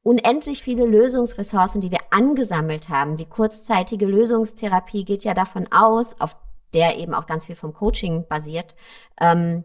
unendlich 0.09 0.63
viele 0.63 0.87
Lösungsressourcen, 0.87 1.83
die 1.83 1.91
wir 1.91 2.01
angesammelt 2.09 2.89
haben. 2.89 3.19
Die 3.19 3.27
kurzzeitige 3.27 4.07
Lösungstherapie 4.07 5.05
geht 5.05 5.23
ja 5.23 5.35
davon 5.35 5.69
aus, 5.71 6.19
auf 6.19 6.35
der 6.73 6.97
eben 6.97 7.13
auch 7.13 7.27
ganz 7.27 7.45
viel 7.45 7.57
vom 7.57 7.75
Coaching 7.75 8.25
basiert, 8.27 8.75
ähm, 9.21 9.65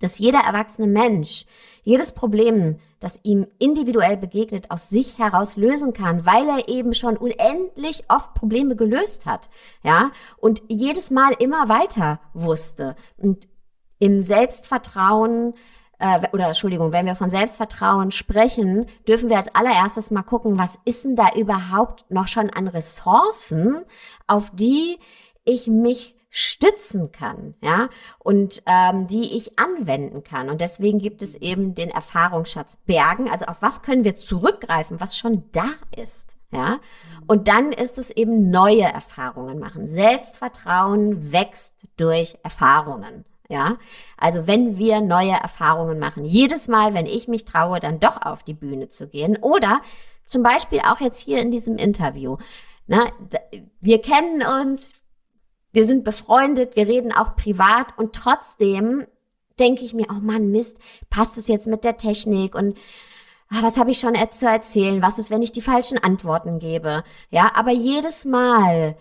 dass 0.00 0.18
jeder 0.18 0.40
erwachsene 0.40 0.88
Mensch 0.88 1.44
jedes 1.84 2.10
Problem, 2.10 2.80
das 2.98 3.20
ihm 3.22 3.46
individuell 3.60 4.16
begegnet, 4.16 4.72
aus 4.72 4.88
sich 4.88 5.18
heraus 5.18 5.56
lösen 5.56 5.92
kann, 5.92 6.26
weil 6.26 6.48
er 6.48 6.68
eben 6.68 6.92
schon 6.92 7.16
unendlich 7.16 8.04
oft 8.08 8.34
Probleme 8.34 8.74
gelöst 8.74 9.24
hat, 9.24 9.50
ja, 9.84 10.10
und 10.38 10.62
jedes 10.66 11.12
Mal 11.12 11.32
immer 11.38 11.68
weiter 11.68 12.18
wusste. 12.34 12.96
Und 13.16 13.46
im 14.00 14.24
Selbstvertrauen 14.24 15.54
äh, 16.00 16.26
oder 16.32 16.48
Entschuldigung, 16.48 16.92
wenn 16.92 17.06
wir 17.06 17.14
von 17.14 17.30
Selbstvertrauen 17.30 18.10
sprechen, 18.10 18.86
dürfen 19.06 19.28
wir 19.28 19.36
als 19.36 19.54
allererstes 19.54 20.10
mal 20.10 20.22
gucken, 20.22 20.58
was 20.58 20.78
ist 20.84 21.04
denn 21.04 21.16
da 21.16 21.28
überhaupt 21.36 22.10
noch 22.10 22.26
schon 22.26 22.50
an 22.50 22.68
Ressourcen, 22.68 23.84
auf 24.26 24.50
die 24.54 24.98
ich 25.44 25.66
mich 25.66 26.16
stützen 26.30 27.10
kann, 27.10 27.54
ja, 27.60 27.88
und 28.20 28.62
ähm, 28.66 29.08
die 29.08 29.36
ich 29.36 29.58
anwenden 29.58 30.22
kann. 30.22 30.48
Und 30.48 30.60
deswegen 30.60 31.00
gibt 31.00 31.22
es 31.22 31.34
eben 31.34 31.74
den 31.74 31.90
Erfahrungsschatz 31.90 32.78
Bergen. 32.86 33.28
Also 33.28 33.46
auf 33.46 33.60
was 33.60 33.82
können 33.82 34.04
wir 34.04 34.16
zurückgreifen, 34.16 35.00
was 35.00 35.18
schon 35.18 35.44
da 35.52 35.70
ist, 35.96 36.36
ja. 36.52 36.78
Und 37.26 37.48
dann 37.48 37.72
ist 37.72 37.98
es 37.98 38.10
eben 38.10 38.50
neue 38.50 38.84
Erfahrungen 38.84 39.58
machen. 39.58 39.88
Selbstvertrauen 39.88 41.32
wächst 41.32 41.74
durch 41.96 42.38
Erfahrungen. 42.42 43.24
Ja, 43.50 43.78
also 44.16 44.46
wenn 44.46 44.78
wir 44.78 45.00
neue 45.00 45.32
Erfahrungen 45.32 45.98
machen, 45.98 46.24
jedes 46.24 46.68
Mal, 46.68 46.94
wenn 46.94 47.06
ich 47.06 47.26
mich 47.26 47.44
traue, 47.44 47.80
dann 47.80 47.98
doch 47.98 48.22
auf 48.22 48.44
die 48.44 48.54
Bühne 48.54 48.90
zu 48.90 49.08
gehen 49.08 49.36
oder 49.40 49.80
zum 50.24 50.44
Beispiel 50.44 50.78
auch 50.88 51.00
jetzt 51.00 51.18
hier 51.18 51.42
in 51.42 51.50
diesem 51.50 51.76
Interview. 51.76 52.36
Na, 52.86 53.10
wir 53.80 54.00
kennen 54.02 54.44
uns, 54.44 54.92
wir 55.72 55.84
sind 55.84 56.04
befreundet, 56.04 56.76
wir 56.76 56.86
reden 56.86 57.12
auch 57.12 57.34
privat 57.34 57.98
und 57.98 58.14
trotzdem 58.14 59.04
denke 59.58 59.84
ich 59.84 59.94
mir, 59.94 60.06
oh 60.10 60.20
Mann, 60.20 60.52
Mist, 60.52 60.76
passt 61.10 61.36
es 61.36 61.48
jetzt 61.48 61.66
mit 61.66 61.82
der 61.82 61.96
Technik 61.96 62.54
und 62.54 62.78
ah, 63.48 63.62
was 63.62 63.78
habe 63.78 63.90
ich 63.90 63.98
schon 63.98 64.14
zu 64.30 64.46
erzählen? 64.46 65.02
Was 65.02 65.18
ist, 65.18 65.32
wenn 65.32 65.42
ich 65.42 65.50
die 65.50 65.60
falschen 65.60 65.98
Antworten 65.98 66.60
gebe? 66.60 67.02
Ja, 67.30 67.50
aber 67.56 67.72
jedes 67.72 68.24
Mal 68.24 68.96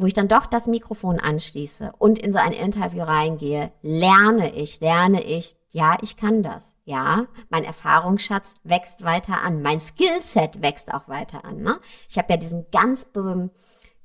wo 0.00 0.06
ich 0.06 0.14
dann 0.14 0.28
doch 0.28 0.46
das 0.46 0.66
Mikrofon 0.66 1.20
anschließe 1.20 1.92
und 1.98 2.18
in 2.18 2.32
so 2.32 2.38
ein 2.38 2.52
Interview 2.52 3.02
reingehe, 3.02 3.70
lerne 3.82 4.54
ich, 4.54 4.80
lerne 4.80 5.22
ich, 5.22 5.56
ja, 5.72 5.98
ich 6.00 6.16
kann 6.16 6.42
das. 6.42 6.74
Ja, 6.84 7.26
mein 7.48 7.64
Erfahrungsschatz 7.64 8.54
wächst 8.64 9.04
weiter 9.04 9.42
an. 9.42 9.62
Mein 9.62 9.78
Skillset 9.78 10.62
wächst 10.62 10.92
auch 10.92 11.08
weiter 11.08 11.44
an. 11.44 11.58
Ne? 11.60 11.78
Ich 12.08 12.18
habe 12.18 12.32
ja 12.32 12.36
diesen 12.36 12.66
ganz 12.72 13.06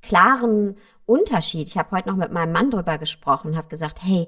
klaren 0.01 0.77
Unterschied. 1.05 1.67
Ich 1.67 1.77
habe 1.77 1.91
heute 1.91 2.09
noch 2.09 2.17
mit 2.17 2.31
meinem 2.31 2.51
Mann 2.51 2.69
drüber 2.69 2.97
gesprochen 2.97 3.51
und 3.51 3.57
habe 3.57 3.67
gesagt, 3.67 3.99
hey, 4.01 4.27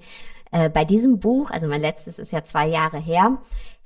äh, 0.51 0.69
bei 0.69 0.85
diesem 0.85 1.19
Buch, 1.19 1.51
also 1.51 1.67
mein 1.67 1.81
letztes 1.81 2.17
ist 2.17 2.31
ja 2.31 2.43
zwei 2.43 2.67
Jahre 2.67 2.97
her, 2.97 3.37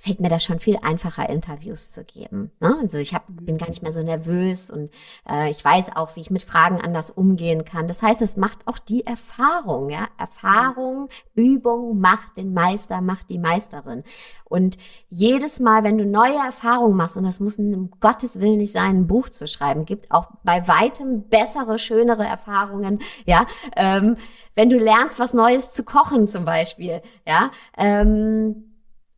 fällt 0.02 0.20
mir 0.20 0.30
das 0.30 0.44
schon 0.44 0.60
viel 0.60 0.78
einfacher, 0.82 1.30
Interviews 1.30 1.92
zu 1.92 2.04
geben. 2.04 2.50
Ne? 2.60 2.76
Also 2.82 2.98
ich 2.98 3.14
hab, 3.14 3.26
bin 3.28 3.60
gar 3.60 3.70
nicht 3.70 3.84
mehr 3.84 3.92
so 3.92 4.02
nervös 4.02 4.72
und 4.72 4.90
äh, 5.30 5.52
ich 5.52 5.64
weiß 5.64 5.96
auch, 5.96 6.16
wie 6.16 6.22
ich 6.22 6.32
mit 6.32 6.42
Fragen 6.42 6.82
anders 6.82 7.12
umgehen 7.12 7.66
kann. 7.66 7.88
Das 7.88 8.02
heißt, 8.02 8.20
es 8.24 8.36
macht 8.36 8.66
auch 8.66 8.80
die 8.80 9.06
Erfahrung, 9.06 9.92
ja. 9.92 10.08
Erfahrung, 10.18 11.10
Übung 11.36 12.00
macht 12.00 12.36
den 12.38 12.52
Meister, 12.52 13.00
macht 13.02 13.30
die 13.30 13.38
Meisterin. 13.38 14.04
Und 14.46 14.80
jedes 15.10 15.60
Mal, 15.60 15.84
wenn 15.84 16.00
du 16.00 16.06
neue 16.06 16.38
Erfahrungen 16.38 16.98
machst, 16.98 17.16
und 17.16 17.24
das 17.24 17.40
muss 17.40 17.60
um 17.60 17.92
Gottes 18.00 18.40
Willen 18.40 18.58
nicht 18.58 18.74
sein, 18.74 18.98
ein 18.98 19.08
Buch 19.08 19.30
zu 19.30 19.48
schreiben, 19.48 19.86
gibt 19.86 20.10
auch 20.10 20.30
bei 20.44 20.68
weitem 20.68 21.30
bessere, 21.30 21.78
schönere 21.78 22.26
Erfahrungen, 22.26 23.00
ja. 23.26 23.46
Ähm, 23.76 24.18
wenn 24.56 24.72
du 24.72 24.78
lernst, 24.78 25.20
was 25.20 25.36
Neues 25.36 25.72
zu 25.72 25.84
kochen 25.84 26.28
zum 26.28 26.44
Beispiel, 26.44 27.04
ja. 27.28 27.52
Ähm, 27.78 28.71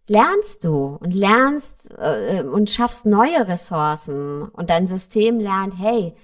lernst 0.08 0.64
du 0.66 0.98
und 1.00 1.14
lernst 1.14 1.92
äh, 1.98 2.44
und 2.44 2.70
schaffst 2.70 3.06
neue 3.06 3.48
Ressourcen 3.48 4.44
und 4.44 4.70
dein 4.70 4.88
System 4.88 5.40
lernt, 5.40 5.78
hey, 5.78 6.16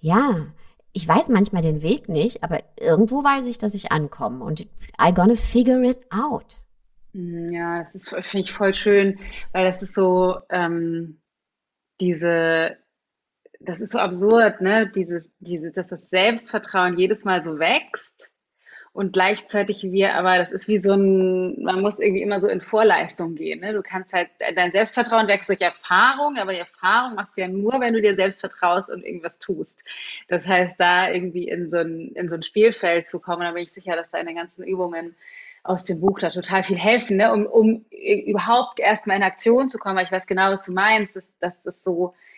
ja, 0.00 0.46
ich 0.92 1.06
weiß 1.08 1.28
manchmal 1.30 1.62
den 1.62 1.82
Weg 1.82 2.08
nicht, 2.08 2.42
aber 2.42 2.60
irgendwo 2.78 3.24
weiß 3.24 3.46
ich, 3.46 3.58
dass 3.58 3.74
ich 3.74 3.92
ankomme 3.92 4.44
und 4.44 4.60
I 4.60 5.14
gonna 5.14 5.36
figure 5.36 5.82
it 5.84 6.00
out. 6.10 6.58
Mm, 7.12 7.52
ja, 7.52 7.84
das 7.92 7.94
ist 7.94 8.26
finde 8.26 8.44
ich 8.44 8.52
voll 8.52 8.74
schön, 8.74 9.18
weil 9.52 9.64
das 9.64 9.82
ist 9.82 9.94
so 9.94 10.38
ähm, 10.50 11.20
diese, 12.00 12.76
das 13.60 13.80
ist 13.80 13.92
so 13.92 13.98
absurd, 13.98 14.60
ne? 14.60 14.90
Dieses, 14.90 15.30
diese, 15.38 15.70
dass 15.70 15.88
das 15.88 16.10
Selbstvertrauen 16.10 16.98
jedes 16.98 17.24
Mal 17.24 17.42
so 17.42 17.58
wächst 17.58 18.31
und 18.94 19.14
gleichzeitig 19.14 19.84
wir, 19.84 20.14
aber 20.16 20.36
das 20.36 20.52
ist 20.52 20.68
wie 20.68 20.78
so 20.78 20.92
ein, 20.92 21.62
man 21.62 21.80
muss 21.80 21.98
irgendwie 21.98 22.20
immer 22.20 22.42
so 22.42 22.48
in 22.48 22.60
Vorleistung 22.60 23.34
gehen. 23.36 23.60
Ne? 23.60 23.72
Du 23.72 23.82
kannst 23.82 24.12
halt, 24.12 24.28
dein 24.54 24.72
Selbstvertrauen 24.72 25.28
wächst 25.28 25.48
durch 25.48 25.62
Erfahrung, 25.62 26.36
aber 26.36 26.52
die 26.52 26.58
Erfahrung 26.58 27.14
machst 27.14 27.36
du 27.36 27.40
ja 27.40 27.48
nur, 27.48 27.80
wenn 27.80 27.94
du 27.94 28.02
dir 28.02 28.14
selbst 28.16 28.40
vertraust 28.40 28.90
und 28.90 29.02
irgendwas 29.02 29.38
tust. 29.38 29.82
Das 30.28 30.46
heißt, 30.46 30.74
da 30.78 31.10
irgendwie 31.10 31.48
in 31.48 31.70
so 31.70 31.78
ein, 31.78 32.12
in 32.14 32.28
so 32.28 32.36
ein 32.36 32.42
Spielfeld 32.42 33.08
zu 33.08 33.18
kommen, 33.18 33.42
da 33.42 33.52
bin 33.52 33.62
ich 33.62 33.72
sicher, 33.72 33.96
dass 33.96 34.10
deine 34.10 34.34
ganzen 34.34 34.62
Übungen 34.62 35.16
aus 35.64 35.84
dem 35.86 36.00
Buch 36.00 36.18
da 36.18 36.28
total 36.28 36.62
viel 36.62 36.76
helfen, 36.76 37.16
ne? 37.16 37.32
um, 37.32 37.46
um 37.46 37.86
überhaupt 37.90 38.78
erstmal 38.78 39.16
in 39.16 39.22
Aktion 39.22 39.70
zu 39.70 39.78
kommen, 39.78 39.96
weil 39.96 40.04
ich 40.04 40.12
weiß 40.12 40.26
genau, 40.26 40.50
was 40.50 40.64
du 40.64 40.72
meinst, 40.72 41.16
dass, 41.16 41.24
dass 41.38 41.62
das 41.62 41.82
so, 41.82 42.08
äh, 42.08 42.31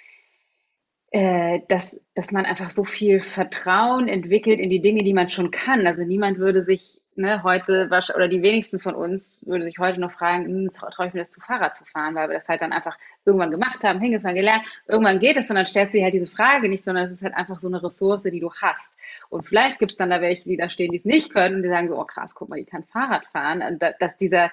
dass, 1.69 2.01
dass 2.15 2.33
man 2.33 2.45
einfach 2.45 2.73
so 2.73 2.83
viel 2.85 3.21
Vertrauen 3.21 4.09
entwickelt 4.09 4.59
in 4.59 4.69
die 4.69 4.83
Dinge, 4.83 5.05
die 5.05 5.15
man 5.15 5.29
schon 5.29 5.53
kann. 5.53 5.87
Also 5.87 6.03
niemand 6.03 6.39
würde 6.39 6.63
sich 6.63 7.01
ne, 7.17 7.43
heute, 7.43 7.89
oder 8.15 8.29
die 8.29 8.43
wenigsten 8.43 8.81
von 8.81 8.95
uns 8.95 9.41
würde 9.47 9.65
sich 9.65 9.79
heute 9.79 10.01
noch 10.01 10.13
fragen, 10.13 10.47
hm, 10.47 10.71
traue 10.73 11.07
ich 11.07 11.15
mir 11.15 11.21
das 11.21 11.31
zu 11.31 11.41
Fahrrad 11.41 11.77
zu 11.77 11.85
fahren, 11.85 12.15
weil 12.15 12.29
wir 12.29 12.35
das 12.35 12.49
halt 12.49 12.63
dann 12.63 12.73
einfach 12.73 12.97
irgendwann 13.25 13.51
gemacht 13.51 13.83
haben, 13.85 14.01
hingefahren, 14.01 14.37
gelernt. 14.37 14.65
Irgendwann 14.87 15.21
geht 15.21 15.37
es 15.37 15.49
und 15.49 15.57
dann 15.57 15.67
stellst 15.67 15.95
du 15.95 15.99
dir 15.99 16.05
halt 16.05 16.15
diese 16.15 16.27
Frage 16.27 16.69
nicht, 16.69 16.85
sondern 16.85 17.07
es 17.07 17.13
ist 17.13 17.23
halt 17.23 17.35
einfach 17.35 17.61
so 17.61 17.69
eine 17.69 17.83
Ressource, 17.83 18.25
die 18.25 18.41
du 18.41 18.53
hast. 18.53 18.91
Und 19.31 19.45
vielleicht 19.45 19.79
gibt 19.79 19.93
es 19.93 19.97
dann 19.97 20.11
da 20.11 20.21
welche, 20.21 20.49
die 20.49 20.57
da 20.57 20.69
stehen, 20.69 20.91
die 20.91 20.99
es 20.99 21.05
nicht 21.05 21.33
können 21.33 21.57
und 21.57 21.63
die 21.63 21.69
sagen 21.69 21.89
so, 21.89 21.99
oh 21.99 22.05
krass, 22.05 22.35
guck 22.35 22.49
mal, 22.49 22.59
die 22.59 22.65
kann 22.65 22.85
Fahrrad 22.85 23.27
fahren. 23.27 23.63
Und 23.63 23.83
dass 23.83 24.17
dieser, 24.19 24.51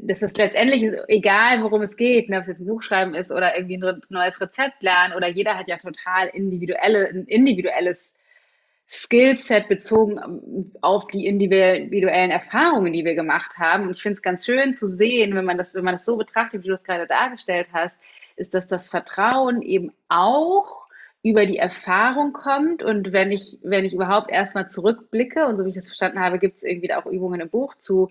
das 0.00 0.22
ist 0.22 0.36
letztendlich 0.36 0.92
egal, 1.08 1.62
worum 1.62 1.82
es 1.82 1.96
geht, 1.96 2.28
ne, 2.28 2.36
ob 2.36 2.42
es 2.42 2.48
jetzt 2.48 2.60
ein 2.60 2.66
Buch 2.66 2.82
schreiben 2.82 3.14
ist 3.14 3.30
oder 3.30 3.56
irgendwie 3.56 3.76
ein 3.76 4.00
neues 4.08 4.40
Rezept 4.40 4.82
lernen 4.82 5.14
oder 5.14 5.28
jeder 5.28 5.56
hat 5.56 5.68
ja 5.68 5.76
total 5.76 6.28
individuelle, 6.28 7.08
ein 7.08 7.24
individuelles 7.26 8.12
Skillset 8.88 9.68
bezogen 9.68 10.18
ähm, 10.24 10.72
auf 10.80 11.06
die 11.08 11.26
individuellen 11.26 12.30
Erfahrungen, 12.30 12.92
die 12.92 13.04
wir 13.04 13.14
gemacht 13.14 13.58
haben. 13.58 13.84
Und 13.84 13.90
ich 13.90 14.02
finde 14.02 14.16
es 14.16 14.22
ganz 14.22 14.44
schön 14.44 14.74
zu 14.74 14.88
sehen, 14.88 15.34
wenn 15.34 15.44
man 15.44 15.58
das, 15.58 15.74
wenn 15.74 15.84
man 15.84 15.94
das 15.94 16.04
so 16.04 16.16
betrachtet, 16.16 16.62
wie 16.62 16.68
du 16.68 16.74
es 16.74 16.84
gerade 16.84 17.06
dargestellt 17.06 17.68
hast, 17.72 17.96
ist, 18.36 18.54
dass 18.54 18.66
das 18.66 18.88
Vertrauen 18.88 19.62
eben 19.62 19.92
auch 20.08 20.86
über 21.22 21.46
die 21.46 21.58
Erfahrung 21.58 22.32
kommt. 22.32 22.82
Und 22.82 23.12
wenn 23.12 23.32
ich, 23.32 23.58
wenn 23.62 23.84
ich 23.84 23.92
überhaupt 23.92 24.30
erstmal 24.30 24.68
zurückblicke, 24.70 25.46
und 25.46 25.56
so 25.56 25.64
wie 25.64 25.70
ich 25.70 25.74
das 25.74 25.88
verstanden 25.88 26.20
habe, 26.20 26.38
gibt 26.38 26.58
es 26.58 26.62
irgendwie 26.62 26.92
auch 26.94 27.06
Übungen 27.06 27.40
im 27.40 27.48
Buch 27.48 27.74
zu, 27.74 28.10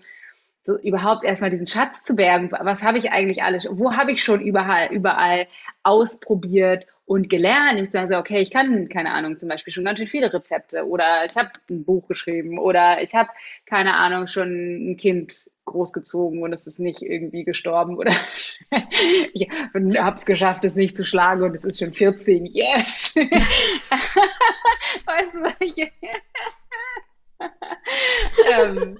so 0.66 0.76
überhaupt 0.78 1.24
erstmal 1.24 1.50
diesen 1.50 1.68
Schatz 1.68 2.02
zu 2.02 2.16
bergen. 2.16 2.50
Was 2.50 2.82
habe 2.82 2.98
ich 2.98 3.12
eigentlich 3.12 3.42
alles, 3.42 3.66
wo 3.70 3.92
habe 3.92 4.12
ich 4.12 4.22
schon 4.22 4.40
überall, 4.40 4.92
überall 4.92 5.46
ausprobiert 5.84 6.86
und 7.06 7.30
gelernt? 7.30 7.80
Ich 7.80 7.92
sage, 7.92 8.16
okay, 8.18 8.40
ich 8.40 8.50
kann, 8.50 8.88
keine 8.88 9.12
Ahnung, 9.12 9.38
zum 9.38 9.48
Beispiel 9.48 9.72
schon 9.72 9.84
ganz 9.84 9.98
schön 9.98 10.08
viele 10.08 10.32
Rezepte 10.32 10.84
oder 10.86 11.24
ich 11.24 11.36
habe 11.36 11.50
ein 11.70 11.84
Buch 11.84 12.08
geschrieben 12.08 12.58
oder 12.58 13.00
ich 13.00 13.14
habe, 13.14 13.30
keine 13.64 13.94
Ahnung, 13.94 14.26
schon 14.26 14.90
ein 14.90 14.96
Kind 14.96 15.48
großgezogen 15.66 16.42
und 16.42 16.52
es 16.52 16.66
ist 16.66 16.80
nicht 16.80 17.02
irgendwie 17.02 17.44
gestorben 17.44 17.96
oder 17.96 18.12
ich 19.32 19.48
habe 19.50 20.16
es 20.16 20.26
geschafft, 20.26 20.64
es 20.64 20.74
nicht 20.74 20.96
zu 20.96 21.04
schlagen 21.04 21.42
und 21.42 21.54
es 21.54 21.64
ist 21.64 21.78
schon 21.78 21.92
14. 21.92 22.46
Yes! 22.46 23.14
weißt 25.06 25.34
du, 25.34 25.42
welche? 25.60 25.90
ähm, 28.52 28.98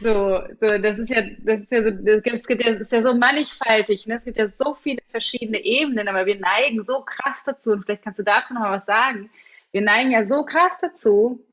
so, 0.00 0.42
so, 0.60 0.78
das 0.78 0.98
ist 0.98 1.10
ja, 1.10 1.22
das 1.38 1.60
ist 1.60 1.72
ja 1.72 1.82
so, 1.82 1.90
das 1.90 2.22
gibt, 2.22 2.36
es 2.36 2.46
gibt 2.46 2.64
ja, 2.64 2.72
ist 2.72 2.92
ja 2.92 3.02
so 3.02 3.14
mannigfaltig, 3.14 4.06
ne? 4.06 4.16
Es 4.16 4.24
gibt 4.24 4.38
ja 4.38 4.48
so 4.48 4.74
viele 4.74 5.00
verschiedene 5.10 5.64
Ebenen, 5.64 6.08
aber 6.08 6.26
wir 6.26 6.38
neigen 6.38 6.84
so 6.84 7.02
krass 7.02 7.44
dazu, 7.44 7.72
und 7.72 7.84
vielleicht 7.84 8.02
kannst 8.02 8.18
du 8.18 8.24
dazu 8.24 8.54
noch 8.54 8.60
mal 8.62 8.76
was 8.76 8.86
sagen. 8.86 9.30
Wir 9.70 9.82
neigen 9.82 10.10
ja 10.10 10.24
so 10.24 10.44
krass 10.44 10.78
dazu, 10.80 11.44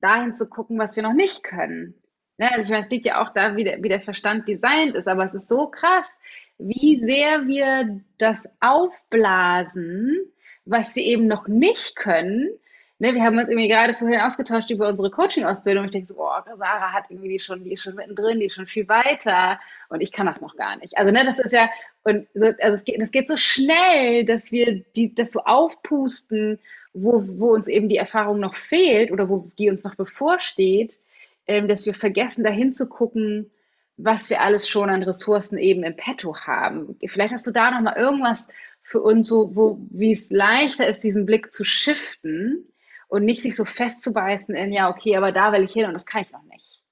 dahin 0.00 0.36
zu 0.36 0.48
gucken, 0.48 0.78
was 0.78 0.96
wir 0.96 1.02
noch 1.02 1.12
nicht 1.12 1.42
können. 1.42 1.94
Ne? 2.38 2.50
Also 2.50 2.62
ich 2.62 2.70
meine, 2.70 2.84
es 2.84 2.90
liegt 2.90 3.06
ja 3.06 3.22
auch 3.22 3.32
da, 3.32 3.56
wie 3.56 3.64
der, 3.64 3.82
wie 3.82 3.88
der 3.88 4.00
Verstand 4.00 4.48
designt 4.48 4.94
ist, 4.94 5.08
aber 5.08 5.24
es 5.24 5.34
ist 5.34 5.48
so 5.48 5.68
krass, 5.68 6.18
wie 6.58 7.00
sehr 7.02 7.46
wir 7.46 8.00
das 8.18 8.48
aufblasen, 8.60 10.16
was 10.64 10.96
wir 10.96 11.04
eben 11.04 11.26
noch 11.26 11.48
nicht 11.48 11.96
können, 11.96 12.50
ne, 12.98 13.14
wir 13.14 13.22
haben 13.22 13.38
uns 13.38 13.48
irgendwie 13.48 13.68
gerade 13.68 13.94
vorhin 13.94 14.20
ausgetauscht 14.20 14.70
über 14.70 14.88
unsere 14.88 15.10
Coaching-Ausbildung. 15.10 15.86
Ich 15.86 15.90
denke 15.90 16.08
so, 16.08 16.14
oh, 16.18 16.56
Sarah 16.56 16.92
hat 16.92 17.10
irgendwie 17.10 17.28
die 17.28 17.40
schon, 17.40 17.64
die 17.64 17.72
ist 17.72 17.82
schon 17.82 17.94
mittendrin, 17.94 18.40
die 18.40 18.46
ist 18.46 18.54
schon 18.54 18.66
viel 18.66 18.88
weiter 18.88 19.60
und 19.88 20.00
ich 20.00 20.12
kann 20.12 20.26
das 20.26 20.40
noch 20.40 20.56
gar 20.56 20.76
nicht. 20.76 20.96
Also, 20.96 21.12
ne, 21.12 21.24
das 21.24 21.38
ist 21.38 21.52
ja, 21.52 21.68
und 22.04 22.26
so, 22.34 22.46
also 22.46 22.74
es 22.74 22.84
geht, 22.84 23.00
das 23.00 23.10
geht 23.10 23.28
so 23.28 23.36
schnell, 23.36 24.24
dass 24.24 24.52
wir 24.52 24.82
die, 24.96 25.14
das 25.14 25.32
so 25.32 25.40
aufpusten, 25.40 26.58
wo, 26.94 27.24
wo 27.26 27.52
uns 27.52 27.68
eben 27.68 27.88
die 27.88 27.98
Erfahrung 27.98 28.40
noch 28.40 28.54
fehlt 28.54 29.10
oder 29.12 29.28
wo 29.28 29.50
die 29.58 29.68
uns 29.68 29.84
noch 29.84 29.94
bevorsteht, 29.94 30.98
ähm, 31.46 31.68
dass 31.68 31.86
wir 31.86 31.94
vergessen, 31.94 32.44
dahin 32.44 32.74
zu 32.74 32.88
gucken, 32.88 33.50
was 33.98 34.30
wir 34.30 34.40
alles 34.40 34.68
schon 34.68 34.90
an 34.90 35.02
Ressourcen 35.02 35.58
eben 35.58 35.82
im 35.82 35.96
Petto 35.96 36.36
haben. 36.36 36.96
Vielleicht 37.06 37.34
hast 37.34 37.46
du 37.46 37.50
da 37.50 37.70
noch 37.70 37.80
mal 37.80 37.96
irgendwas 37.96 38.48
für 38.82 39.00
uns, 39.00 39.30
wo, 39.30 39.54
wo 39.54 39.78
wie 39.90 40.12
es 40.12 40.30
leichter 40.30 40.86
ist, 40.86 41.02
diesen 41.02 41.26
Blick 41.26 41.52
zu 41.52 41.64
shiften, 41.64 42.66
und 43.08 43.24
nicht 43.24 43.42
sich 43.42 43.56
so 43.56 43.64
festzubeißen 43.64 44.54
in, 44.54 44.72
ja, 44.72 44.88
okay, 44.88 45.16
aber 45.16 45.32
da 45.32 45.52
will 45.52 45.62
ich 45.62 45.72
hin 45.72 45.86
und 45.86 45.94
das 45.94 46.06
kann 46.06 46.22
ich 46.22 46.32
noch 46.32 46.42
nicht. 46.44 46.82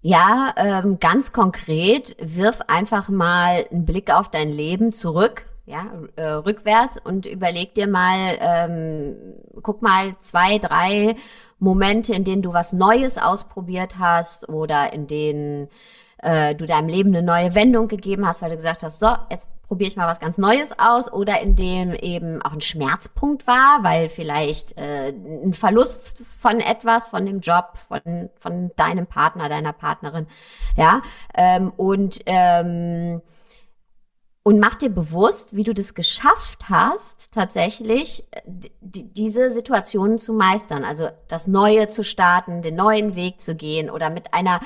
Ja, 0.00 0.54
ähm, 0.56 0.98
ganz 1.00 1.32
konkret, 1.32 2.16
wirf 2.20 2.60
einfach 2.68 3.08
mal 3.08 3.66
einen 3.70 3.84
Blick 3.84 4.14
auf 4.14 4.30
dein 4.30 4.50
Leben 4.50 4.92
zurück, 4.92 5.46
ja, 5.66 5.86
äh, 6.16 6.24
rückwärts 6.24 6.98
und 7.02 7.26
überleg 7.26 7.74
dir 7.74 7.88
mal, 7.88 8.38
ähm, 8.40 9.16
guck 9.62 9.82
mal 9.82 10.16
zwei, 10.20 10.58
drei 10.58 11.16
Momente, 11.58 12.14
in 12.14 12.24
denen 12.24 12.42
du 12.42 12.52
was 12.52 12.72
Neues 12.72 13.18
ausprobiert 13.18 13.98
hast 13.98 14.48
oder 14.48 14.92
in 14.92 15.08
denen 15.08 15.68
äh, 16.18 16.54
du 16.54 16.66
deinem 16.66 16.88
Leben 16.88 17.14
eine 17.14 17.24
neue 17.24 17.54
Wendung 17.54 17.88
gegeben 17.88 18.26
hast, 18.26 18.42
weil 18.42 18.50
du 18.50 18.56
gesagt 18.56 18.82
hast, 18.82 18.98
so, 18.98 19.08
jetzt 19.30 19.48
probiere 19.68 19.88
ich 19.88 19.96
mal 19.96 20.06
was 20.06 20.20
ganz 20.20 20.38
Neues 20.38 20.78
aus 20.78 21.12
oder 21.12 21.40
in 21.40 21.54
dem 21.54 21.94
eben 21.94 22.40
auch 22.42 22.52
ein 22.52 22.60
Schmerzpunkt 22.60 23.46
war, 23.46 23.80
weil 23.82 24.08
vielleicht 24.08 24.78
äh, 24.78 25.10
ein 25.10 25.52
Verlust 25.52 26.14
von 26.40 26.60
etwas, 26.60 27.08
von 27.08 27.26
dem 27.26 27.40
Job, 27.40 27.74
von, 27.86 28.30
von 28.38 28.70
deinem 28.76 29.06
Partner, 29.06 29.48
deiner 29.48 29.72
Partnerin, 29.72 30.26
ja, 30.76 31.02
ähm, 31.36 31.72
und 31.76 32.20
ähm, 32.26 33.20
und 34.48 34.60
mach 34.60 34.76
dir 34.76 34.88
bewusst, 34.88 35.54
wie 35.54 35.62
du 35.62 35.74
das 35.74 35.92
geschafft 35.92 36.70
hast, 36.70 37.32
tatsächlich 37.34 38.24
diese 38.80 39.50
Situationen 39.50 40.18
zu 40.18 40.32
meistern, 40.32 40.84
also 40.84 41.08
das 41.28 41.48
Neue 41.48 41.88
zu 41.88 42.02
starten, 42.02 42.62
den 42.62 42.74
neuen 42.74 43.14
Weg 43.14 43.42
zu 43.42 43.54
gehen 43.54 43.90
oder 43.90 44.08
mit 44.08 44.32
einer 44.32 44.60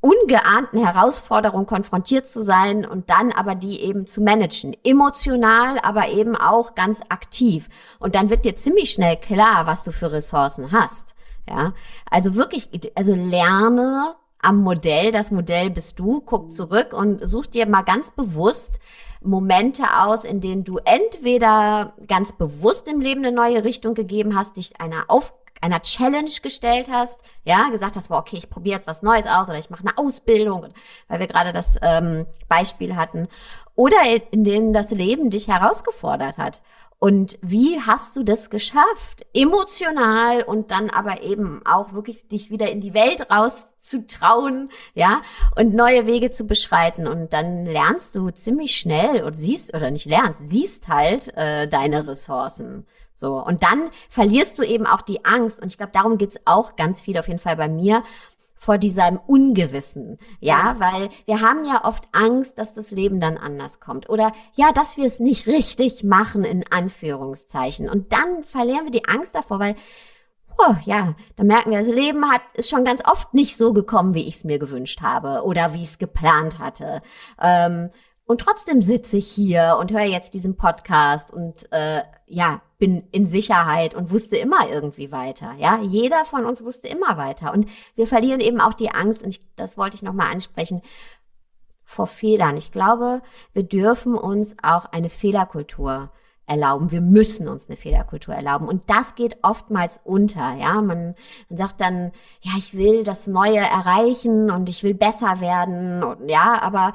ungeahnten 0.00 0.84
Herausforderungen 0.84 1.66
konfrontiert 1.66 2.26
zu 2.26 2.42
sein 2.42 2.86
und 2.86 3.10
dann 3.10 3.32
aber 3.32 3.54
die 3.54 3.80
eben 3.80 4.06
zu 4.06 4.22
managen. 4.22 4.74
Emotional, 4.82 5.78
aber 5.80 6.08
eben 6.08 6.36
auch 6.36 6.74
ganz 6.74 7.02
aktiv. 7.08 7.68
Und 7.98 8.14
dann 8.14 8.30
wird 8.30 8.44
dir 8.44 8.56
ziemlich 8.56 8.90
schnell 8.90 9.16
klar, 9.16 9.66
was 9.66 9.84
du 9.84 9.92
für 9.92 10.12
Ressourcen 10.12 10.72
hast. 10.72 11.14
Ja, 11.48 11.72
also 12.10 12.34
wirklich, 12.34 12.68
also 12.94 13.14
lerne 13.14 14.14
am 14.40 14.62
Modell. 14.62 15.12
Das 15.12 15.30
Modell 15.30 15.70
bist 15.70 15.98
du. 15.98 16.20
Guck 16.20 16.52
zurück 16.52 16.92
und 16.92 17.26
such 17.26 17.46
dir 17.46 17.66
mal 17.66 17.82
ganz 17.82 18.10
bewusst 18.10 18.78
Momente 19.22 19.82
aus, 19.98 20.24
in 20.24 20.40
denen 20.40 20.64
du 20.64 20.78
entweder 20.78 21.92
ganz 22.06 22.32
bewusst 22.32 22.88
im 22.88 23.00
Leben 23.00 23.24
eine 23.24 23.34
neue 23.34 23.64
Richtung 23.64 23.94
gegeben 23.94 24.36
hast, 24.36 24.56
dich 24.56 24.80
einer 24.80 25.04
auf 25.08 25.39
einer 25.60 25.82
Challenge 25.82 26.30
gestellt 26.42 26.88
hast, 26.90 27.20
ja, 27.44 27.68
gesagt 27.70 27.96
hast, 27.96 28.08
boah, 28.08 28.18
okay, 28.18 28.36
ich 28.36 28.50
probiere 28.50 28.76
jetzt 28.76 28.86
was 28.86 29.02
Neues 29.02 29.26
aus 29.26 29.48
oder 29.48 29.58
ich 29.58 29.70
mache 29.70 29.82
eine 29.82 29.98
Ausbildung, 29.98 30.68
weil 31.08 31.20
wir 31.20 31.26
gerade 31.26 31.52
das 31.52 31.76
ähm, 31.82 32.26
Beispiel 32.48 32.96
hatten. 32.96 33.28
Oder 33.74 33.98
in 34.30 34.44
dem 34.44 34.72
das 34.72 34.90
Leben 34.90 35.30
dich 35.30 35.48
herausgefordert 35.48 36.38
hat. 36.38 36.60
Und 37.00 37.38
wie 37.40 37.80
hast 37.80 38.14
du 38.16 38.22
das 38.22 38.50
geschafft? 38.50 39.26
Emotional 39.32 40.42
und 40.42 40.70
dann 40.70 40.90
aber 40.90 41.22
eben 41.22 41.62
auch 41.64 41.94
wirklich 41.94 42.28
dich 42.28 42.50
wieder 42.50 42.70
in 42.70 42.82
die 42.82 42.92
Welt 42.92 43.30
rauszutrauen, 43.30 44.68
ja, 44.92 45.22
und 45.56 45.72
neue 45.72 46.04
Wege 46.04 46.30
zu 46.30 46.44
beschreiten. 46.46 47.08
Und 47.08 47.32
dann 47.32 47.64
lernst 47.64 48.16
du 48.16 48.30
ziemlich 48.32 48.76
schnell 48.76 49.22
und 49.22 49.38
siehst, 49.38 49.74
oder 49.74 49.90
nicht 49.90 50.04
lernst, 50.04 50.42
siehst 50.50 50.88
halt 50.88 51.34
äh, 51.38 51.68
deine 51.68 52.06
Ressourcen. 52.06 52.86
So. 53.14 53.42
Und 53.44 53.62
dann 53.62 53.90
verlierst 54.08 54.58
du 54.58 54.62
eben 54.62 54.86
auch 54.86 55.02
die 55.02 55.24
Angst. 55.24 55.60
Und 55.60 55.68
ich 55.68 55.76
glaube, 55.76 55.92
darum 55.92 56.18
geht's 56.18 56.40
auch 56.44 56.76
ganz 56.76 57.00
viel 57.00 57.18
auf 57.18 57.28
jeden 57.28 57.40
Fall 57.40 57.56
bei 57.56 57.68
mir 57.68 58.02
vor 58.60 58.76
diesem 58.76 59.18
Ungewissen, 59.26 60.18
ja, 60.38 60.76
weil 60.78 61.08
wir 61.24 61.40
haben 61.40 61.64
ja 61.64 61.86
oft 61.86 62.04
Angst, 62.12 62.58
dass 62.58 62.74
das 62.74 62.90
Leben 62.90 63.18
dann 63.18 63.38
anders 63.38 63.80
kommt 63.80 64.10
oder 64.10 64.32
ja, 64.52 64.70
dass 64.70 64.98
wir 64.98 65.06
es 65.06 65.18
nicht 65.18 65.46
richtig 65.46 66.04
machen 66.04 66.44
in 66.44 66.64
Anführungszeichen 66.70 67.88
und 67.88 68.12
dann 68.12 68.44
verlieren 68.44 68.84
wir 68.84 68.90
die 68.90 69.08
Angst 69.08 69.34
davor, 69.34 69.60
weil 69.60 69.76
oh, 70.58 70.74
ja, 70.84 71.14
da 71.36 71.44
merken 71.44 71.70
wir, 71.70 71.78
das 71.78 71.88
Leben 71.88 72.30
hat 72.30 72.42
ist 72.52 72.68
schon 72.68 72.84
ganz 72.84 73.02
oft 73.06 73.32
nicht 73.32 73.56
so 73.56 73.72
gekommen, 73.72 74.12
wie 74.12 74.28
ich 74.28 74.36
es 74.36 74.44
mir 74.44 74.58
gewünscht 74.58 75.00
habe 75.00 75.42
oder 75.44 75.72
wie 75.72 75.82
ich 75.82 75.88
es 75.88 75.98
geplant 75.98 76.58
hatte. 76.58 77.00
Ähm, 77.40 77.90
und 78.30 78.40
trotzdem 78.40 78.80
sitze 78.80 79.16
ich 79.16 79.26
hier 79.26 79.76
und 79.80 79.90
höre 79.90 80.04
jetzt 80.04 80.34
diesen 80.34 80.56
Podcast 80.56 81.32
und 81.32 81.66
äh, 81.72 82.02
ja, 82.28 82.62
bin 82.78 83.02
in 83.10 83.26
Sicherheit 83.26 83.92
und 83.92 84.12
wusste 84.12 84.36
immer 84.36 84.70
irgendwie 84.70 85.10
weiter. 85.10 85.54
Ja, 85.58 85.80
jeder 85.82 86.24
von 86.24 86.44
uns 86.44 86.64
wusste 86.64 86.86
immer 86.86 87.16
weiter. 87.16 87.52
Und 87.52 87.68
wir 87.96 88.06
verlieren 88.06 88.38
eben 88.38 88.60
auch 88.60 88.74
die 88.74 88.92
Angst, 88.92 89.24
und 89.24 89.30
ich, 89.30 89.40
das 89.56 89.76
wollte 89.76 89.96
ich 89.96 90.04
nochmal 90.04 90.30
ansprechen, 90.30 90.80
vor 91.82 92.06
Fehlern. 92.06 92.56
Ich 92.56 92.70
glaube, 92.70 93.20
wir 93.52 93.64
dürfen 93.64 94.14
uns 94.14 94.54
auch 94.62 94.84
eine 94.84 95.10
Fehlerkultur 95.10 96.12
erlauben. 96.46 96.92
Wir 96.92 97.00
müssen 97.00 97.48
uns 97.48 97.66
eine 97.66 97.76
Fehlerkultur 97.76 98.36
erlauben. 98.36 98.68
Und 98.68 98.90
das 98.90 99.16
geht 99.16 99.38
oftmals 99.42 99.98
unter. 100.04 100.54
Ja, 100.54 100.80
man, 100.82 101.16
man 101.48 101.58
sagt 101.58 101.80
dann, 101.80 102.12
ja, 102.42 102.52
ich 102.56 102.74
will 102.74 103.02
das 103.02 103.26
Neue 103.26 103.58
erreichen 103.58 104.52
und 104.52 104.68
ich 104.68 104.84
will 104.84 104.94
besser 104.94 105.40
werden. 105.40 106.04
Und, 106.04 106.30
ja, 106.30 106.62
aber 106.62 106.92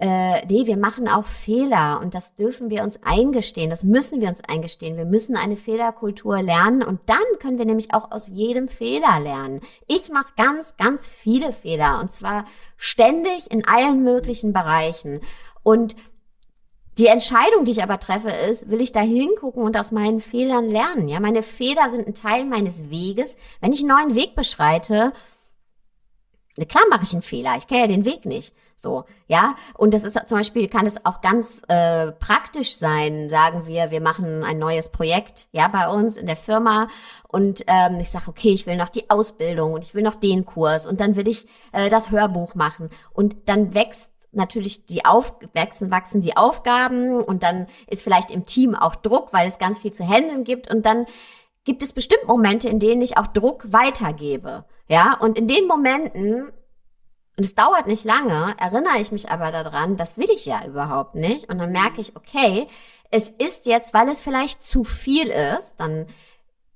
äh, 0.00 0.46
nee, 0.46 0.66
wir 0.66 0.76
machen 0.76 1.08
auch 1.08 1.24
Fehler 1.24 1.98
und 2.00 2.14
das 2.14 2.36
dürfen 2.36 2.70
wir 2.70 2.84
uns 2.84 3.02
eingestehen, 3.02 3.68
das 3.68 3.82
müssen 3.82 4.20
wir 4.20 4.28
uns 4.28 4.42
eingestehen. 4.44 4.96
Wir 4.96 5.04
müssen 5.04 5.36
eine 5.36 5.56
Fehlerkultur 5.56 6.40
lernen 6.40 6.84
und 6.84 7.00
dann 7.06 7.18
können 7.40 7.58
wir 7.58 7.64
nämlich 7.64 7.92
auch 7.92 8.12
aus 8.12 8.28
jedem 8.28 8.68
Fehler 8.68 9.18
lernen. 9.18 9.60
Ich 9.88 10.08
mache 10.10 10.32
ganz, 10.36 10.76
ganz 10.76 11.08
viele 11.08 11.52
Fehler 11.52 11.98
und 12.00 12.12
zwar 12.12 12.44
ständig 12.76 13.50
in 13.50 13.66
allen 13.66 14.04
möglichen 14.04 14.52
Bereichen. 14.52 15.20
Und 15.64 15.96
die 16.96 17.06
Entscheidung, 17.06 17.64
die 17.64 17.72
ich 17.72 17.82
aber 17.82 17.98
treffe, 17.98 18.30
ist, 18.30 18.70
will 18.70 18.80
ich 18.80 18.92
da 18.92 19.00
hingucken 19.00 19.64
und 19.64 19.76
aus 19.76 19.90
meinen 19.90 20.20
Fehlern 20.20 20.68
lernen? 20.68 21.08
Ja, 21.08 21.18
meine 21.18 21.42
Fehler 21.42 21.90
sind 21.90 22.06
ein 22.06 22.14
Teil 22.14 22.44
meines 22.44 22.88
Weges. 22.88 23.36
Wenn 23.60 23.72
ich 23.72 23.80
einen 23.80 23.88
neuen 23.88 24.14
Weg 24.14 24.36
beschreite, 24.36 25.12
klar 26.68 26.84
mache 26.88 27.02
ich 27.02 27.12
einen 27.12 27.22
Fehler, 27.22 27.56
ich 27.56 27.66
kenne 27.66 27.80
ja 27.80 27.86
den 27.88 28.04
Weg 28.04 28.24
nicht. 28.24 28.54
So, 28.80 29.06
ja. 29.26 29.56
Und 29.74 29.92
das 29.92 30.04
ist 30.04 30.16
zum 30.28 30.38
Beispiel, 30.38 30.68
kann 30.68 30.86
es 30.86 31.04
auch 31.04 31.20
ganz 31.20 31.62
äh, 31.66 32.12
praktisch 32.12 32.76
sein, 32.76 33.28
sagen 33.28 33.66
wir, 33.66 33.90
wir 33.90 34.00
machen 34.00 34.44
ein 34.44 34.60
neues 34.60 34.88
Projekt, 34.88 35.48
ja, 35.50 35.66
bei 35.66 35.88
uns 35.88 36.16
in 36.16 36.26
der 36.26 36.36
Firma. 36.36 36.86
Und 37.26 37.64
ähm, 37.66 37.98
ich 37.98 38.08
sage, 38.10 38.28
okay, 38.28 38.50
ich 38.50 38.66
will 38.66 38.76
noch 38.76 38.88
die 38.88 39.10
Ausbildung 39.10 39.72
und 39.72 39.84
ich 39.84 39.94
will 39.94 40.04
noch 40.04 40.14
den 40.14 40.46
Kurs 40.46 40.86
und 40.86 41.00
dann 41.00 41.16
will 41.16 41.26
ich 41.26 41.46
äh, 41.72 41.90
das 41.90 42.12
Hörbuch 42.12 42.54
machen. 42.54 42.90
Und 43.12 43.48
dann 43.48 43.74
wächst 43.74 44.12
natürlich 44.30 44.86
die 44.86 45.04
auf 45.04 45.34
wachsen, 45.54 45.90
wachsen 45.90 46.20
die 46.20 46.36
Aufgaben 46.36 47.16
und 47.16 47.42
dann 47.42 47.66
ist 47.88 48.04
vielleicht 48.04 48.30
im 48.30 48.46
Team 48.46 48.76
auch 48.76 48.94
Druck, 48.94 49.32
weil 49.32 49.48
es 49.48 49.58
ganz 49.58 49.80
viel 49.80 49.92
zu 49.92 50.06
handeln 50.06 50.44
gibt 50.44 50.70
und 50.70 50.86
dann 50.86 51.06
gibt 51.64 51.82
es 51.82 51.92
bestimmt 51.92 52.28
Momente, 52.28 52.68
in 52.68 52.78
denen 52.78 53.02
ich 53.02 53.18
auch 53.18 53.26
Druck 53.26 53.64
weitergebe. 53.72 54.66
Ja, 54.86 55.18
und 55.20 55.36
in 55.36 55.48
den 55.48 55.66
Momenten 55.66 56.52
und 57.38 57.44
es 57.44 57.54
dauert 57.54 57.86
nicht 57.86 58.04
lange, 58.04 58.56
erinnere 58.58 59.00
ich 59.00 59.12
mich 59.12 59.30
aber 59.30 59.52
daran, 59.52 59.96
das 59.96 60.18
will 60.18 60.28
ich 60.28 60.44
ja 60.44 60.64
überhaupt 60.66 61.14
nicht. 61.14 61.48
Und 61.48 61.58
dann 61.58 61.70
merke 61.70 62.00
ich, 62.00 62.16
okay, 62.16 62.66
es 63.12 63.28
ist 63.28 63.64
jetzt, 63.64 63.94
weil 63.94 64.08
es 64.08 64.22
vielleicht 64.22 64.60
zu 64.60 64.82
viel 64.82 65.28
ist, 65.28 65.76
dann, 65.78 66.06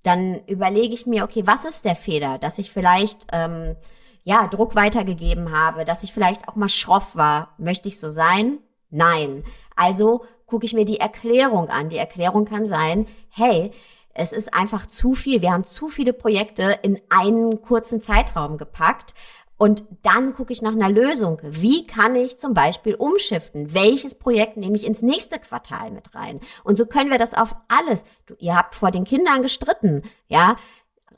dann 0.04 0.40
überlege 0.46 0.94
ich 0.94 1.04
mir, 1.04 1.24
okay, 1.24 1.42
was 1.46 1.64
ist 1.64 1.84
der 1.84 1.96
Fehler? 1.96 2.38
Dass 2.38 2.58
ich 2.58 2.70
vielleicht, 2.70 3.26
ähm, 3.32 3.74
ja, 4.22 4.46
Druck 4.46 4.76
weitergegeben 4.76 5.50
habe, 5.50 5.84
dass 5.84 6.04
ich 6.04 6.12
vielleicht 6.12 6.46
auch 6.46 6.54
mal 6.54 6.68
schroff 6.68 7.16
war. 7.16 7.54
Möchte 7.58 7.88
ich 7.88 7.98
so 7.98 8.10
sein? 8.10 8.58
Nein. 8.88 9.42
Also 9.74 10.24
gucke 10.46 10.64
ich 10.64 10.74
mir 10.74 10.84
die 10.84 11.00
Erklärung 11.00 11.70
an. 11.70 11.88
Die 11.88 11.98
Erklärung 11.98 12.44
kann 12.44 12.66
sein, 12.66 13.08
hey, 13.30 13.72
es 14.14 14.32
ist 14.32 14.54
einfach 14.54 14.86
zu 14.86 15.14
viel. 15.14 15.42
Wir 15.42 15.52
haben 15.52 15.64
zu 15.64 15.88
viele 15.88 16.12
Projekte 16.12 16.78
in 16.82 17.00
einen 17.08 17.62
kurzen 17.62 18.00
Zeitraum 18.00 18.58
gepackt. 18.58 19.14
Und 19.62 19.84
dann 20.02 20.34
gucke 20.34 20.52
ich 20.52 20.60
nach 20.60 20.72
einer 20.72 20.90
Lösung. 20.90 21.38
Wie 21.44 21.86
kann 21.86 22.16
ich 22.16 22.36
zum 22.36 22.52
Beispiel 22.52 22.96
umschiften? 22.96 23.72
Welches 23.72 24.16
Projekt 24.16 24.56
nehme 24.56 24.74
ich 24.74 24.84
ins 24.84 25.02
nächste 25.02 25.38
Quartal 25.38 25.92
mit 25.92 26.16
rein? 26.16 26.40
Und 26.64 26.76
so 26.76 26.84
können 26.84 27.12
wir 27.12 27.18
das 27.18 27.32
auf 27.32 27.54
alles. 27.68 28.02
Du, 28.26 28.34
ihr 28.40 28.56
habt 28.56 28.74
vor 28.74 28.90
den 28.90 29.04
Kindern 29.04 29.40
gestritten, 29.40 30.02
ja? 30.26 30.56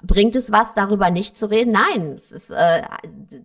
Bringt 0.07 0.37
es 0.37 0.53
was, 0.53 0.75
darüber 0.75 1.11
nicht 1.11 1.37
zu 1.37 1.51
reden? 1.51 1.73
Nein, 1.73 2.15
es 2.17 2.33
ist, 2.33 2.51
äh, 2.51 2.83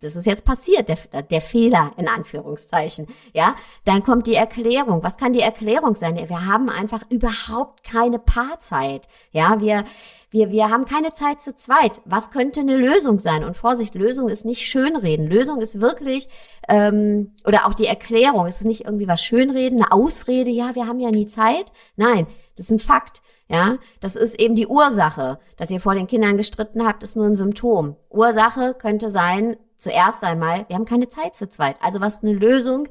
das 0.01 0.15
ist 0.15 0.25
jetzt 0.25 0.45
passiert, 0.45 0.89
der, 0.89 1.23
der 1.23 1.41
Fehler 1.41 1.91
in 1.97 2.07
Anführungszeichen. 2.07 3.07
Ja, 3.33 3.55
dann 3.85 4.03
kommt 4.03 4.27
die 4.27 4.35
Erklärung. 4.35 5.03
Was 5.03 5.17
kann 5.17 5.33
die 5.33 5.41
Erklärung 5.41 5.95
sein? 5.95 6.15
Wir 6.15 6.45
haben 6.45 6.69
einfach 6.69 7.03
überhaupt 7.09 7.83
keine 7.83 8.19
Paarzeit. 8.19 9.07
Ja, 9.31 9.61
wir 9.61 9.83
wir, 10.31 10.51
wir 10.51 10.69
haben 10.69 10.85
keine 10.85 11.11
Zeit 11.11 11.41
zu 11.41 11.55
zweit. 11.55 12.01
Was 12.05 12.29
könnte 12.29 12.59
eine 12.59 12.77
Lösung 12.77 13.17
sein? 13.19 13.43
Und 13.43 13.57
Vorsicht, 13.57 13.95
Lösung 13.95 14.29
ist 14.29 14.45
nicht 14.45 14.67
Schönreden. 14.67 15.25
Lösung 15.25 15.59
ist 15.59 15.81
wirklich, 15.81 16.29
ähm, 16.67 17.33
oder 17.45 17.65
auch 17.65 17.73
die 17.73 17.87
Erklärung, 17.87 18.45
es 18.45 18.59
ist 18.59 18.67
nicht 18.67 18.85
irgendwie 18.85 19.07
was 19.07 19.23
Schönreden, 19.23 19.81
eine 19.81 19.91
Ausrede, 19.91 20.51
ja, 20.51 20.75
wir 20.75 20.85
haben 20.85 20.99
ja 20.99 21.09
nie 21.09 21.25
Zeit. 21.25 21.65
Nein, 21.95 22.27
das 22.55 22.65
ist 22.65 22.71
ein 22.71 22.79
Fakt. 22.79 23.21
Ja, 23.49 23.77
das 23.99 24.15
ist 24.15 24.39
eben 24.39 24.55
die 24.55 24.67
Ursache. 24.67 25.39
Dass 25.57 25.71
ihr 25.71 25.81
vor 25.81 25.95
den 25.95 26.07
Kindern 26.07 26.37
gestritten 26.37 26.85
habt, 26.85 27.03
ist 27.03 27.15
nur 27.15 27.25
ein 27.25 27.35
Symptom. 27.35 27.95
Ursache 28.09 28.75
könnte 28.75 29.09
sein, 29.09 29.57
zuerst 29.77 30.23
einmal, 30.23 30.65
wir 30.67 30.75
haben 30.75 30.85
keine 30.85 31.07
Zeit 31.07 31.33
zu 31.33 31.49
zweit. 31.49 31.77
Also 31.81 31.99
was 31.99 32.21
eine 32.21 32.33
Lösung 32.33 32.87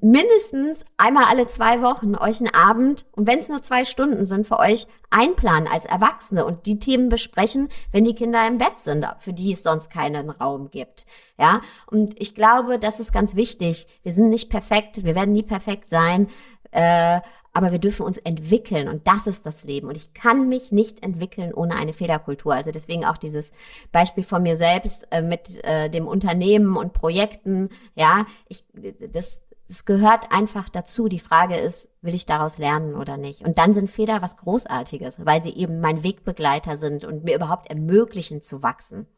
mindestens 0.00 0.84
einmal 0.96 1.24
alle 1.24 1.46
zwei 1.46 1.82
Wochen 1.82 2.14
euch 2.16 2.40
einen 2.40 2.52
Abend 2.52 3.06
und 3.12 3.26
wenn 3.26 3.38
es 3.38 3.48
nur 3.48 3.62
zwei 3.62 3.84
Stunden 3.84 4.26
sind, 4.26 4.46
für 4.46 4.58
euch 4.58 4.86
einplanen 5.10 5.68
als 5.68 5.86
Erwachsene 5.86 6.44
und 6.44 6.66
die 6.66 6.78
Themen 6.78 7.08
besprechen, 7.08 7.68
wenn 7.92 8.04
die 8.04 8.14
Kinder 8.14 8.46
im 8.46 8.58
Bett 8.58 8.78
sind, 8.78 9.06
für 9.20 9.32
die 9.32 9.52
es 9.52 9.62
sonst 9.62 9.90
keinen 9.90 10.30
Raum 10.30 10.70
gibt. 10.70 11.06
Ja, 11.38 11.60
und 11.90 12.20
ich 12.20 12.34
glaube, 12.34 12.78
das 12.78 13.00
ist 13.00 13.12
ganz 13.12 13.36
wichtig. 13.36 13.86
Wir 14.02 14.12
sind 14.12 14.30
nicht 14.30 14.50
perfekt, 14.50 15.04
wir 15.04 15.14
werden 15.14 15.32
nie 15.32 15.44
perfekt 15.44 15.90
sein. 15.90 16.28
Äh, 16.70 17.20
aber 17.58 17.72
wir 17.72 17.80
dürfen 17.80 18.06
uns 18.06 18.18
entwickeln 18.18 18.86
und 18.86 19.08
das 19.08 19.26
ist 19.26 19.44
das 19.44 19.64
Leben. 19.64 19.88
Und 19.88 19.96
ich 19.96 20.14
kann 20.14 20.48
mich 20.48 20.70
nicht 20.70 21.02
entwickeln 21.02 21.52
ohne 21.52 21.74
eine 21.74 21.92
Fehlerkultur. 21.92 22.54
Also 22.54 22.70
deswegen 22.70 23.04
auch 23.04 23.16
dieses 23.16 23.50
Beispiel 23.90 24.22
von 24.22 24.44
mir 24.44 24.56
selbst 24.56 25.08
äh, 25.10 25.22
mit 25.22 25.64
äh, 25.64 25.90
dem 25.90 26.06
Unternehmen 26.06 26.76
und 26.76 26.92
Projekten. 26.92 27.70
Ja, 27.96 28.26
ich, 28.46 28.64
das, 29.12 29.42
es 29.68 29.84
gehört 29.84 30.30
einfach 30.30 30.68
dazu. 30.68 31.08
Die 31.08 31.18
Frage 31.18 31.56
ist, 31.56 31.88
will 32.00 32.14
ich 32.14 32.26
daraus 32.26 32.58
lernen 32.58 32.94
oder 32.94 33.16
nicht? 33.16 33.44
Und 33.44 33.58
dann 33.58 33.74
sind 33.74 33.90
Fehler 33.90 34.22
was 34.22 34.36
Großartiges, 34.36 35.26
weil 35.26 35.42
sie 35.42 35.56
eben 35.56 35.80
mein 35.80 36.04
Wegbegleiter 36.04 36.76
sind 36.76 37.04
und 37.04 37.24
mir 37.24 37.34
überhaupt 37.34 37.68
ermöglichen 37.68 38.40
zu 38.40 38.62
wachsen. 38.62 39.08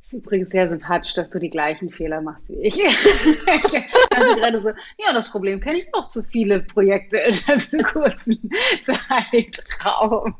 Das 0.00 0.12
ist 0.12 0.24
übrigens 0.24 0.50
sehr 0.50 0.68
sympathisch, 0.68 1.14
dass 1.14 1.30
du 1.30 1.38
die 1.38 1.50
gleichen 1.50 1.90
Fehler 1.90 2.22
machst 2.22 2.48
wie 2.48 2.62
ich. 2.62 2.74
also 4.14 4.36
gerade 4.36 4.62
so, 4.62 4.68
ja, 4.98 5.12
das 5.12 5.30
Problem 5.30 5.60
kenne 5.60 5.78
ich 5.78 5.94
auch 5.94 6.06
zu 6.06 6.22
viele 6.22 6.60
Projekte 6.60 7.18
in 7.18 7.36
einem 7.46 7.84
kurzen 7.84 8.50
Zeitraum. 8.84 10.34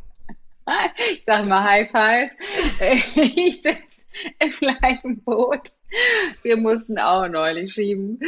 Ich 0.99 1.25
sage 1.27 1.47
mal 1.47 1.65
High 1.65 1.91
Five. 1.91 2.31
Ich 3.15 3.63
sitze 3.63 4.01
im 4.39 4.51
gleichen 4.51 5.23
Boot. 5.23 5.71
Wir 6.43 6.57
mussten 6.57 6.99
auch 6.99 7.29
neulich 7.29 7.73
schieben, 7.73 8.21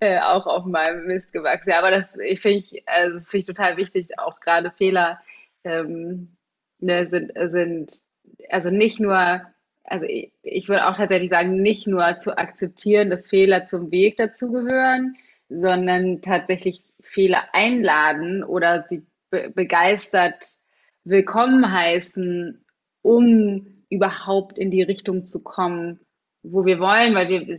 äh, 0.00 0.18
auch 0.20 0.46
auf 0.46 0.64
meinem 0.64 1.06
Mist 1.06 1.32
gewachsen. 1.32 1.70
Ja, 1.70 1.78
aber 1.78 1.90
das 1.90 2.14
finde 2.14 2.58
ich, 2.58 2.82
also 2.86 3.14
das 3.14 3.30
finde 3.30 3.40
ich 3.40 3.46
total 3.46 3.76
wichtig, 3.76 4.18
auch 4.18 4.40
gerade 4.40 4.70
Fehler 4.70 5.20
ähm, 5.64 6.36
ne, 6.80 7.08
sind, 7.08 7.32
sind 7.50 8.02
also 8.50 8.70
nicht 8.70 9.00
nur, 9.00 9.42
also 9.90 10.06
ich, 10.06 10.32
ich 10.42 10.68
würde 10.68 10.86
auch 10.86 10.96
tatsächlich 10.96 11.30
sagen, 11.30 11.60
nicht 11.62 11.86
nur 11.86 12.18
zu 12.18 12.36
akzeptieren, 12.36 13.10
dass 13.10 13.28
Fehler 13.28 13.66
zum 13.66 13.90
Weg 13.90 14.16
dazugehören, 14.16 15.16
sondern 15.48 16.22
tatsächlich 16.22 16.82
Fehler 17.00 17.44
einladen 17.52 18.44
oder 18.44 18.84
sie 18.88 19.06
be 19.30 19.50
begeistert 19.54 20.56
willkommen 21.04 21.72
heißen 21.72 22.64
um 23.02 23.84
überhaupt 23.88 24.58
in 24.58 24.70
die 24.70 24.82
Richtung 24.82 25.24
zu 25.24 25.42
kommen, 25.42 26.00
wo 26.42 26.64
wir 26.66 26.78
wollen, 26.78 27.14
weil 27.14 27.28
wir, 27.28 27.58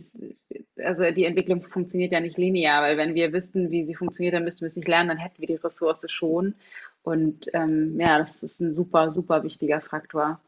also 0.84 1.02
die 1.12 1.24
Entwicklung 1.24 1.62
funktioniert 1.62 2.12
ja 2.12 2.20
nicht 2.20 2.38
linear, 2.38 2.82
weil 2.82 2.96
wenn 2.96 3.14
wir 3.14 3.32
wüssten, 3.32 3.70
wie 3.70 3.84
sie 3.84 3.94
funktioniert, 3.94 4.34
dann 4.34 4.44
müssten 4.44 4.60
wir 4.60 4.68
es 4.68 4.76
nicht 4.76 4.88
lernen, 4.88 5.08
dann 5.08 5.18
hätten 5.18 5.40
wir 5.40 5.48
die 5.48 5.56
Ressource 5.56 6.04
schon. 6.08 6.54
Und 7.02 7.48
ähm, 7.52 7.98
ja, 7.98 8.18
das 8.18 8.42
ist 8.42 8.60
ein 8.60 8.74
super, 8.74 9.10
super 9.10 9.42
wichtiger 9.42 9.80
Faktor. 9.80 10.40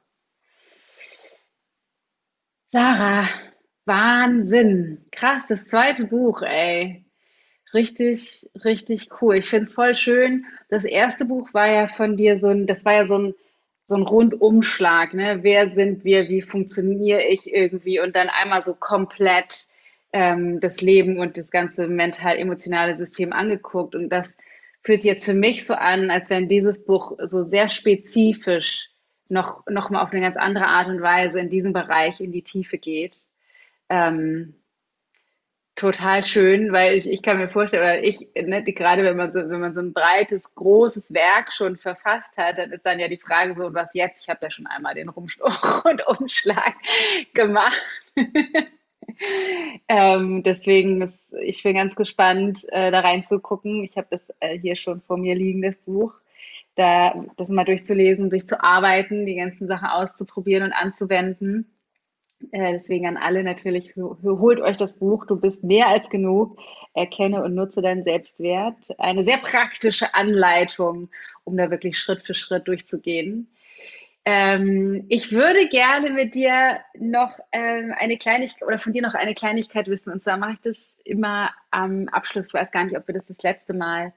Sarah, 2.72 3.28
Wahnsinn. 3.84 5.04
Krass, 5.12 5.42
das 5.48 5.66
zweite 5.68 6.06
Buch, 6.06 6.42
ey. 6.42 7.04
Richtig, 7.74 8.48
richtig 8.64 9.10
cool. 9.20 9.36
Ich 9.36 9.46
finde 9.48 9.66
es 9.66 9.74
voll 9.74 9.94
schön. 9.96 10.46
Das 10.70 10.84
erste 10.84 11.26
Buch 11.26 11.52
war 11.54 11.68
ja 11.70 11.86
von 11.88 12.16
dir 12.16 12.40
so 12.40 12.48
ein, 12.48 12.66
das 12.66 12.84
war 12.86 12.94
ja 12.94 13.06
so 13.06 13.18
ein, 13.18 13.34
so 13.84 13.96
ein 13.96 14.02
Rundumschlag, 14.02 15.14
ne? 15.14 15.40
Wer 15.42 15.74
sind 15.74 16.04
wir, 16.04 16.28
wie 16.30 16.42
funktioniere 16.42 17.22
ich 17.24 17.52
irgendwie 17.52 18.00
und 18.00 18.16
dann 18.16 18.30
einmal 18.30 18.64
so 18.64 18.74
komplett 18.74 19.66
ähm, 20.14 20.60
das 20.60 20.80
Leben 20.80 21.18
und 21.18 21.36
das 21.36 21.50
ganze 21.50 21.88
mental-emotionale 21.88 22.96
System 22.96 23.34
angeguckt. 23.34 23.94
Und 23.94 24.08
das 24.10 24.32
fühlt 24.82 25.02
sich 25.02 25.10
jetzt 25.10 25.26
für 25.26 25.34
mich 25.34 25.66
so 25.66 25.74
an, 25.74 26.10
als 26.10 26.30
wenn 26.30 26.48
dieses 26.48 26.84
Buch 26.84 27.18
so 27.26 27.42
sehr 27.44 27.68
spezifisch 27.70 28.91
noch, 29.28 29.64
noch 29.68 29.90
mal 29.90 30.02
auf 30.02 30.12
eine 30.12 30.20
ganz 30.20 30.36
andere 30.36 30.66
Art 30.66 30.88
und 30.88 31.00
Weise 31.00 31.40
in 31.40 31.48
diesem 31.48 31.72
Bereich 31.72 32.20
in 32.20 32.32
die 32.32 32.42
Tiefe 32.42 32.78
geht. 32.78 33.16
Ähm, 33.88 34.54
total 35.74 36.22
schön, 36.22 36.72
weil 36.72 36.96
ich, 36.96 37.10
ich 37.10 37.22
kann 37.22 37.38
mir 37.38 37.48
vorstellen, 37.48 37.82
oder 37.82 38.02
ich, 38.02 38.28
ne, 38.34 38.62
gerade 38.62 39.04
wenn 39.04 39.16
man 39.16 39.32
so, 39.32 39.38
wenn 39.48 39.60
man 39.60 39.74
so 39.74 39.80
ein 39.80 39.92
breites, 39.92 40.54
großes 40.54 41.12
Werk 41.14 41.52
schon 41.52 41.76
verfasst 41.76 42.36
hat, 42.36 42.58
dann 42.58 42.72
ist 42.72 42.84
dann 42.84 42.98
ja 42.98 43.08
die 43.08 43.16
Frage 43.16 43.54
so, 43.56 43.72
was 43.74 43.88
jetzt? 43.94 44.22
Ich 44.22 44.28
habe 44.28 44.40
da 44.40 44.50
schon 44.50 44.66
einmal 44.66 44.94
den 44.94 45.08
Rundumschlag 45.08 46.74
gemacht. 47.34 47.82
ähm, 49.88 50.42
deswegen, 50.42 51.02
ist, 51.02 51.32
ich 51.42 51.62
bin 51.62 51.74
ganz 51.74 51.94
gespannt, 51.94 52.66
äh, 52.70 52.90
da 52.90 53.00
reinzugucken. 53.00 53.84
Ich 53.84 53.96
habe 53.96 54.08
das 54.10 54.22
äh, 54.40 54.58
hier 54.58 54.76
schon 54.76 55.00
vor 55.00 55.16
mir 55.16 55.34
liegen, 55.34 55.62
das 55.62 55.78
Buch. 55.78 56.14
Da, 56.74 57.26
das 57.36 57.48
mal 57.48 57.64
durchzulesen, 57.64 58.30
durchzuarbeiten, 58.30 59.26
die 59.26 59.36
ganzen 59.36 59.68
Sachen 59.68 59.88
auszuprobieren 59.88 60.64
und 60.64 60.72
anzuwenden. 60.72 61.70
Äh, 62.50 62.72
deswegen 62.72 63.06
an 63.06 63.16
alle 63.16 63.44
natürlich, 63.44 63.94
holt 63.96 64.60
euch 64.60 64.76
das 64.76 64.92
Buch, 64.94 65.26
du 65.26 65.36
bist 65.36 65.62
mehr 65.62 65.88
als 65.88 66.08
genug, 66.08 66.58
erkenne 66.94 67.42
und 67.42 67.54
nutze 67.54 67.82
deinen 67.82 68.04
Selbstwert. 68.04 68.98
Eine 68.98 69.24
sehr 69.24 69.38
praktische 69.38 70.14
Anleitung, 70.14 71.10
um 71.44 71.56
da 71.56 71.70
wirklich 71.70 71.98
Schritt 71.98 72.22
für 72.22 72.34
Schritt 72.34 72.66
durchzugehen. 72.66 73.48
Ähm, 74.24 75.06
ich 75.08 75.32
würde 75.32 75.68
gerne 75.68 76.10
mit 76.10 76.34
dir 76.34 76.80
noch 76.98 77.38
ähm, 77.50 77.92
eine 77.98 78.18
Kleinigkeit 78.18 78.62
oder 78.66 78.78
von 78.78 78.92
dir 78.92 79.02
noch 79.02 79.14
eine 79.14 79.34
Kleinigkeit 79.34 79.88
wissen. 79.88 80.12
Und 80.12 80.22
zwar 80.22 80.36
mache 80.36 80.52
ich 80.52 80.60
das 80.60 80.76
immer 81.04 81.50
am 81.70 82.08
Abschluss. 82.08 82.48
Ich 82.48 82.54
weiß 82.54 82.70
gar 82.70 82.84
nicht, 82.84 82.96
ob 82.96 83.06
wir 83.08 83.14
das 83.14 83.26
das 83.26 83.42
letzte 83.42 83.74
Mal 83.74 84.12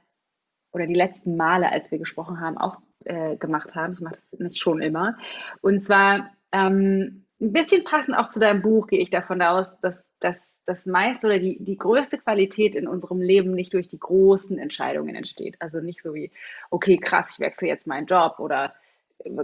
oder 0.75 0.87
die 0.87 0.93
letzten 0.93 1.37
Male, 1.37 1.71
als 1.71 1.89
wir 1.89 1.99
gesprochen 1.99 2.41
haben, 2.41 2.57
auch 2.57 2.79
äh, 3.05 3.37
gemacht 3.37 3.75
haben. 3.75 3.93
Ich 3.93 4.01
mache 4.01 4.17
das 4.29 4.39
nicht 4.39 4.61
schon 4.61 4.81
immer. 4.81 5.17
Und 5.61 5.85
zwar 5.85 6.31
ähm, 6.51 7.25
ein 7.39 7.53
bisschen 7.53 7.85
passend 7.85 8.17
auch 8.17 8.27
zu 8.27 8.41
deinem 8.41 8.61
Buch 8.61 8.87
gehe 8.87 8.99
ich 8.99 9.09
davon 9.09 9.41
aus, 9.41 9.67
dass, 9.81 10.03
dass 10.19 10.57
das 10.65 10.85
meiste 10.85 11.27
oder 11.27 11.39
die, 11.39 11.63
die 11.63 11.77
größte 11.77 12.17
Qualität 12.17 12.75
in 12.75 12.89
unserem 12.89 13.21
Leben 13.21 13.51
nicht 13.51 13.73
durch 13.73 13.87
die 13.87 13.99
großen 13.99 14.59
Entscheidungen 14.59 15.15
entsteht. 15.15 15.55
Also 15.59 15.79
nicht 15.79 16.01
so 16.01 16.13
wie, 16.13 16.31
okay, 16.71 16.97
krass, 16.97 17.31
ich 17.33 17.39
wechsle 17.39 17.69
jetzt 17.69 17.87
meinen 17.87 18.07
Job 18.07 18.39
oder 18.39 18.73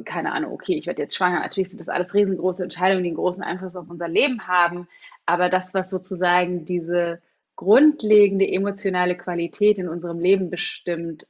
keine 0.03 0.33
Ahnung, 0.33 0.51
okay, 0.51 0.73
ich 0.73 0.85
werde 0.85 1.03
jetzt 1.03 1.15
schwanger. 1.15 1.39
Natürlich 1.39 1.69
sind 1.69 1.79
das 1.79 1.87
alles 1.87 2.13
riesengroße 2.13 2.61
Entscheidungen, 2.61 3.03
die 3.03 3.09
einen 3.09 3.17
großen 3.17 3.41
Einfluss 3.41 3.77
auf 3.77 3.89
unser 3.89 4.09
Leben 4.09 4.47
haben. 4.47 4.85
Aber 5.25 5.47
das, 5.47 5.73
was 5.73 5.89
sozusagen 5.89 6.65
diese 6.65 7.21
grundlegende 7.61 8.51
emotionale 8.51 9.15
Qualität 9.15 9.77
in 9.77 9.87
unserem 9.87 10.19
Leben 10.19 10.49
bestimmt, 10.49 11.27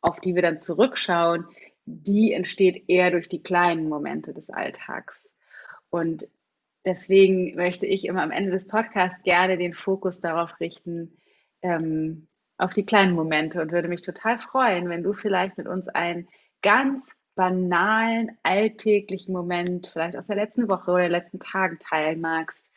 auf 0.00 0.20
die 0.20 0.36
wir 0.36 0.42
dann 0.42 0.60
zurückschauen, 0.60 1.46
die 1.84 2.32
entsteht 2.32 2.84
eher 2.88 3.10
durch 3.10 3.28
die 3.28 3.42
kleinen 3.42 3.88
Momente 3.88 4.32
des 4.32 4.50
Alltags. 4.50 5.28
Und 5.90 6.28
deswegen 6.84 7.56
möchte 7.56 7.86
ich 7.86 8.04
immer 8.04 8.22
am 8.22 8.30
Ende 8.30 8.52
des 8.52 8.68
Podcasts 8.68 9.20
gerne 9.24 9.58
den 9.58 9.74
Fokus 9.74 10.20
darauf 10.20 10.60
richten, 10.60 11.18
ähm, 11.62 12.28
auf 12.56 12.72
die 12.72 12.86
kleinen 12.86 13.14
Momente 13.14 13.60
und 13.60 13.72
würde 13.72 13.88
mich 13.88 14.02
total 14.02 14.38
freuen, 14.38 14.88
wenn 14.88 15.02
du 15.02 15.12
vielleicht 15.12 15.58
mit 15.58 15.66
uns 15.66 15.88
einen 15.88 16.28
ganz 16.62 17.16
banalen, 17.34 18.38
alltäglichen 18.44 19.32
Moment, 19.32 19.90
vielleicht 19.92 20.16
aus 20.16 20.28
der 20.28 20.36
letzten 20.36 20.68
Woche 20.68 20.92
oder 20.92 21.08
letzten 21.08 21.40
Tagen 21.40 21.80
teilen 21.80 22.20
magst, 22.20 22.67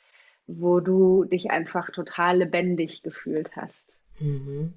wo 0.48 0.80
du 0.80 1.24
dich 1.26 1.52
einfach 1.52 1.92
total 1.92 2.38
lebendig 2.38 3.04
gefühlt 3.04 3.56
hast. 3.56 4.00
Mhm. 4.20 4.74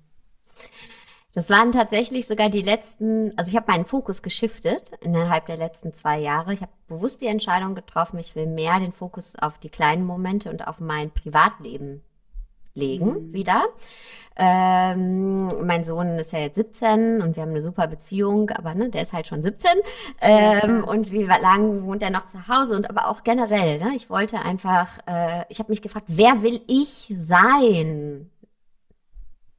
Das 1.34 1.50
waren 1.50 1.72
tatsächlich 1.72 2.28
sogar 2.28 2.48
die 2.48 2.62
letzten, 2.62 3.36
also 3.36 3.50
ich 3.50 3.56
habe 3.56 3.72
meinen 3.72 3.86
Fokus 3.86 4.22
geschiftet 4.22 4.92
innerhalb 5.00 5.46
der 5.46 5.56
letzten 5.56 5.92
zwei 5.92 6.20
Jahre. 6.20 6.54
Ich 6.54 6.62
habe 6.62 6.70
bewusst 6.86 7.20
die 7.22 7.26
Entscheidung 7.26 7.74
getroffen, 7.74 8.20
ich 8.20 8.36
will 8.36 8.46
mehr 8.46 8.78
den 8.78 8.92
Fokus 8.92 9.34
auf 9.36 9.58
die 9.58 9.68
kleinen 9.68 10.04
Momente 10.04 10.48
und 10.48 10.68
auf 10.68 10.78
mein 10.78 11.10
Privatleben 11.10 12.02
legen 12.74 13.28
mhm. 13.28 13.32
wieder. 13.32 13.64
Ähm, 14.36 15.64
mein 15.64 15.84
Sohn 15.84 16.18
ist 16.18 16.32
ja 16.32 16.40
jetzt 16.40 16.56
17 16.56 17.22
und 17.22 17.36
wir 17.36 17.42
haben 17.42 17.50
eine 17.50 17.62
super 17.62 17.86
Beziehung, 17.86 18.50
aber 18.50 18.74
ne, 18.74 18.90
der 18.90 19.02
ist 19.02 19.12
halt 19.12 19.28
schon 19.28 19.42
17. 19.42 19.70
Ähm, 20.20 20.82
und 20.82 21.12
wie 21.12 21.22
lange 21.22 21.84
wohnt 21.84 22.02
er 22.02 22.10
noch 22.10 22.26
zu 22.26 22.48
Hause? 22.48 22.76
Und 22.76 22.90
aber 22.90 23.08
auch 23.08 23.22
generell, 23.22 23.78
ne, 23.78 23.92
ich 23.94 24.10
wollte 24.10 24.40
einfach, 24.40 24.98
äh, 25.06 25.44
ich 25.48 25.60
habe 25.60 25.70
mich 25.70 25.82
gefragt, 25.82 26.06
wer 26.08 26.42
will 26.42 26.60
ich 26.66 27.12
sein 27.16 28.28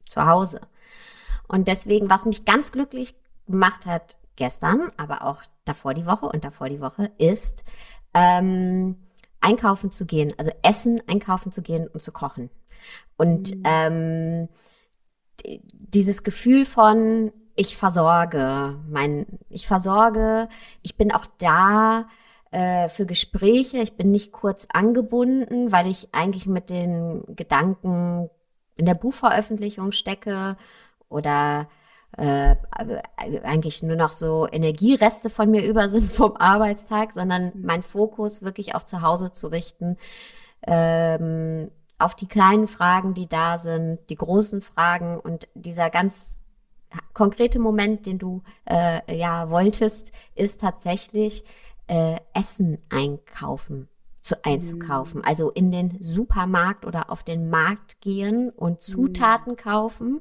zu 0.04 0.26
Hause? 0.26 0.60
Und 1.48 1.68
deswegen, 1.68 2.10
was 2.10 2.26
mich 2.26 2.44
ganz 2.44 2.70
glücklich 2.70 3.14
gemacht 3.46 3.86
hat 3.86 4.18
gestern, 4.36 4.90
aber 4.98 5.22
auch 5.22 5.42
davor 5.64 5.94
die 5.94 6.06
Woche 6.06 6.26
und 6.26 6.44
davor 6.44 6.68
die 6.68 6.82
Woche, 6.82 7.10
ist 7.16 7.64
ähm, 8.12 8.96
einkaufen 9.40 9.90
zu 9.90 10.04
gehen, 10.04 10.34
also 10.36 10.50
Essen 10.62 11.00
einkaufen 11.06 11.50
zu 11.50 11.62
gehen 11.62 11.86
und 11.86 12.02
zu 12.02 12.12
kochen. 12.12 12.50
Und 13.16 13.54
mhm. 13.56 13.62
ähm, 13.64 14.48
dieses 15.70 16.22
Gefühl 16.22 16.64
von 16.64 17.32
ich 17.56 17.76
versorge, 17.76 18.78
mein, 18.88 19.26
ich 19.48 19.66
versorge, 19.66 20.48
ich 20.82 20.96
bin 20.96 21.10
auch 21.10 21.26
da 21.38 22.06
äh, 22.50 22.88
für 22.88 23.06
Gespräche, 23.06 23.78
ich 23.78 23.96
bin 23.96 24.10
nicht 24.10 24.30
kurz 24.30 24.68
angebunden, 24.70 25.72
weil 25.72 25.86
ich 25.86 26.08
eigentlich 26.12 26.46
mit 26.46 26.68
den 26.68 27.24
Gedanken 27.34 28.28
in 28.76 28.84
der 28.84 28.94
Buchveröffentlichung 28.94 29.92
stecke 29.92 30.58
oder 31.08 31.68
äh, 32.18 32.56
eigentlich 33.42 33.82
nur 33.82 33.96
noch 33.96 34.12
so 34.12 34.46
Energiereste 34.50 35.30
von 35.30 35.50
mir 35.50 35.64
über 35.68 35.88
sind 35.88 36.04
vom 36.04 36.36
Arbeitstag, 36.36 37.12
sondern 37.14 37.52
mhm. 37.54 37.64
mein 37.64 37.82
Fokus 37.82 38.42
wirklich 38.42 38.74
auf 38.74 38.84
zu 38.84 39.00
Hause 39.00 39.32
zu 39.32 39.48
richten, 39.48 39.96
ähm, 40.66 41.70
auf 41.98 42.14
die 42.14 42.26
kleinen 42.26 42.68
Fragen, 42.68 43.14
die 43.14 43.26
da 43.26 43.58
sind, 43.58 43.98
die 44.10 44.16
großen 44.16 44.62
Fragen 44.62 45.18
und 45.18 45.48
dieser 45.54 45.90
ganz 45.90 46.40
konkrete 47.14 47.58
Moment, 47.58 48.06
den 48.06 48.18
du 48.18 48.42
äh, 48.64 49.16
ja 49.16 49.50
wolltest, 49.50 50.12
ist 50.34 50.60
tatsächlich 50.60 51.44
äh, 51.86 52.16
Essen 52.34 52.78
einkaufen 52.90 53.88
zu 54.20 54.44
einzukaufen. 54.44 55.20
Mhm. 55.20 55.24
Also 55.24 55.50
in 55.50 55.70
den 55.70 56.02
Supermarkt 56.02 56.84
oder 56.84 57.10
auf 57.10 57.22
den 57.22 57.48
Markt 57.48 58.00
gehen 58.00 58.50
und. 58.50 58.82
Zutaten 58.82 59.52
mhm. 59.52 59.56
kaufen 59.56 60.20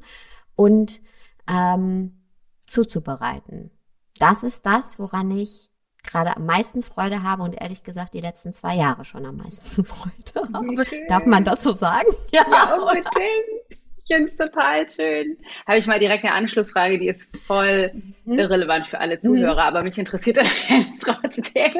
und 0.55 1.01
ähm, 1.47 2.21
zuzubereiten. 2.61 3.71
Das 4.19 4.43
ist 4.43 4.65
das, 4.65 4.99
woran 4.99 5.31
ich 5.31 5.69
gerade 6.05 6.35
am 6.35 6.45
meisten 6.45 6.81
Freude 6.81 7.23
habe 7.23 7.43
und 7.43 7.53
ehrlich 7.59 7.83
gesagt 7.83 8.13
die 8.13 8.21
letzten 8.21 8.53
zwei 8.53 8.75
Jahre 8.75 9.05
schon 9.05 9.25
am 9.25 9.37
meisten 9.37 9.85
Freude 9.85 10.53
habe. 10.53 11.07
Darf 11.07 11.25
man 11.25 11.43
das 11.43 11.63
so 11.63 11.73
sagen? 11.73 12.07
Ja, 12.31 12.45
ja 12.49 12.75
unbedingt. 12.75 13.79
Ich 14.07 14.15
finde 14.15 14.29
es 14.29 14.35
total 14.35 14.89
schön. 14.89 15.37
Habe 15.65 15.79
ich 15.79 15.87
mal 15.87 15.99
direkt 15.99 16.23
eine 16.23 16.33
Anschlussfrage, 16.33 16.99
die 16.99 17.07
ist 17.07 17.35
voll 17.37 17.91
mhm. 18.25 18.37
irrelevant 18.37 18.87
für 18.87 18.99
alle 18.99 19.19
Zuhörer, 19.19 19.53
mhm. 19.53 19.59
aber 19.59 19.83
mich 19.83 19.97
interessiert 19.97 20.37
das 20.37 20.67
jetzt 20.69 21.01
trotzdem. 21.01 21.71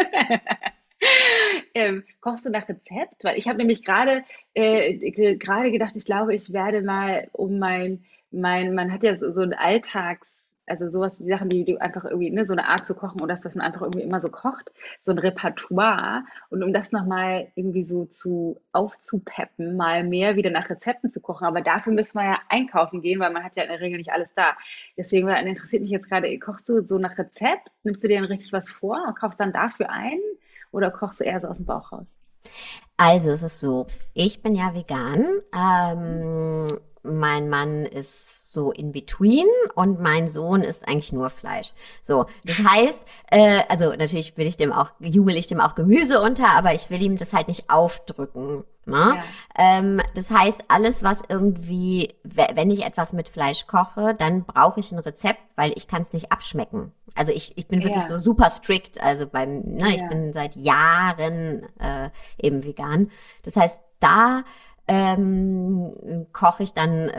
ähm, 1.76 2.04
kochst 2.22 2.46
du 2.46 2.50
nach 2.50 2.68
Rezept? 2.68 3.24
Weil 3.24 3.38
ich 3.38 3.48
habe 3.48 3.60
nämlich 3.60 3.84
gerade 3.84 4.24
äh, 4.56 5.36
gerade 5.36 5.72
gedacht, 5.72 5.96
ich 5.96 6.06
glaube, 6.06 6.34
ich 6.34 6.52
werde 6.52 6.82
mal 6.82 7.28
um 7.34 7.60
mein, 7.60 8.06
mein 8.32 8.74
man 8.74 8.92
hat 8.92 9.04
ja 9.04 9.18
so, 9.18 9.32
so 9.32 9.42
ein 9.42 9.54
Alltags 9.54 10.45
also 10.68 10.90
sowas, 10.90 11.14
die 11.14 11.26
Sachen, 11.26 11.50
die 11.50 11.66
du 11.66 11.80
einfach 11.80 12.06
irgendwie, 12.06 12.32
ne, 12.32 12.46
so 12.46 12.54
eine 12.54 12.68
Art 12.68 12.88
zu 12.88 12.96
kochen 12.96 13.22
oder 13.22 13.34
das, 13.34 13.46
was 13.46 13.56
man 13.56 13.66
einfach 13.66 13.82
irgendwie 13.82 14.02
immer 14.02 14.22
so 14.22 14.30
kocht, 14.30 14.72
so 15.02 15.12
ein 15.12 15.18
Repertoire. 15.18 16.24
Und 16.50 16.64
um 16.64 16.74
das 16.74 16.92
nochmal 16.92 17.48
irgendwie 17.56 17.86
so 17.86 18.06
zu 18.06 18.62
aufzupeppen, 18.72 19.76
mal 19.76 20.04
mehr 20.04 20.36
wieder 20.36 20.50
nach 20.50 20.70
Rezepten 20.70 21.12
zu 21.12 21.20
kochen. 21.20 21.46
Aber 21.46 21.62
dafür 21.62 21.94
müssen 21.94 22.18
wir 22.18 22.26
ja 22.26 22.40
einkaufen 22.50 23.02
gehen, 23.02 23.20
weil 23.20 23.32
man 23.32 23.44
hat 23.44 23.56
ja 23.56 23.64
in 23.64 23.70
der 23.70 23.82
Regel 23.82 23.98
nicht 23.98 24.12
alles 24.12 24.30
da. 24.36 24.56
Deswegen 24.98 25.28
interessiert 25.30 25.82
mich 25.82 25.92
jetzt 25.92 26.10
gerade, 26.10 26.38
kochst 26.40 26.68
du 26.70 26.86
so 26.86 26.98
nach 26.98 27.18
Rezept? 27.18 27.70
Nimmst 27.84 28.04
du 28.04 28.08
dir 28.08 28.20
dann 28.20 28.30
richtig 28.30 28.54
was 28.54 28.72
vor 28.72 29.04
und 29.08 29.20
kaufst 29.20 29.40
dann 29.40 29.54
dafür 29.54 29.90
ein? 29.90 30.20
Oder 30.72 30.92
kochst 30.92 31.20
du 31.20 31.24
eher 31.24 31.40
so 31.40 31.48
aus 31.48 31.58
dem 31.58 31.66
Bauch 31.66 31.92
raus? 31.92 32.08
Also 32.98 33.32
es 33.32 33.44
ist 33.44 33.60
so, 33.60 33.88
ich 34.14 34.42
bin 34.42 34.56
ja 34.56 34.74
vegan. 34.74 35.26
Ähm, 35.54 36.80
mein 37.06 37.50
Mann 37.50 37.86
ist 37.86 38.54
so 38.56 38.72
in 38.72 38.92
between 38.92 39.46
und 39.76 40.00
mein 40.00 40.30
Sohn 40.30 40.62
isst 40.62 40.88
eigentlich 40.88 41.14
nur 41.14 41.30
Fleisch. 41.30 41.74
So, 42.02 42.26
das 42.44 42.64
heißt, 42.64 43.06
äh, 43.30 43.62
also 43.70 43.94
natürlich 43.94 44.36
will 44.38 44.48
ich 44.48 44.58
dem 44.58 44.72
auch, 44.72 44.90
jubel 45.00 45.36
ich 45.36 45.48
dem 45.48 45.60
auch 45.60 45.76
Gemüse 45.76 46.22
unter, 46.22 46.48
aber 46.48 46.74
ich 46.74 46.90
will 46.90 47.02
ihm 47.02 47.18
das 47.18 47.34
halt 47.34 47.48
nicht 47.48 47.70
aufdrücken. 47.70 48.64
Ne? 48.88 49.18
Ja. 49.18 49.24
Ähm, 49.58 50.02
das 50.14 50.30
heißt, 50.30 50.66
alles, 50.68 51.04
was 51.04 51.22
irgendwie, 51.28 52.14
wenn 52.24 52.70
ich 52.70 52.86
etwas 52.86 53.14
mit 53.14 53.30
Fleisch 53.30 53.66
koche, 53.66 54.14
dann 54.14 54.46
brauche 54.46 54.80
ich 54.80 54.92
ein 54.92 55.00
Rezept, 55.00 55.40
weil 55.56 55.74
ich 55.76 55.88
kann 55.88 56.04
es 56.04 56.14
nicht 56.14 56.32
abschmecken. 56.32 56.92
Also 57.16 57.32
ich, 57.32 57.58
ich 57.58 57.68
bin 57.68 57.84
wirklich 57.84 58.04
ja. 58.04 58.10
so 58.10 58.18
super 58.18 58.50
strikt. 58.50 59.02
Also 59.02 59.28
beim, 59.28 59.62
ne, 59.64 59.90
ja. 59.90 59.96
ich 59.96 60.08
bin 60.08 60.34
seit 60.34 60.56
Jahren 60.56 61.64
äh, 61.80 62.10
eben 62.38 62.64
vegan. 62.64 63.10
Das 63.44 63.56
heißt, 63.56 63.82
da 64.00 64.44
ähm, 64.88 66.28
koche 66.32 66.64
ich 66.64 66.74
dann, 66.74 67.12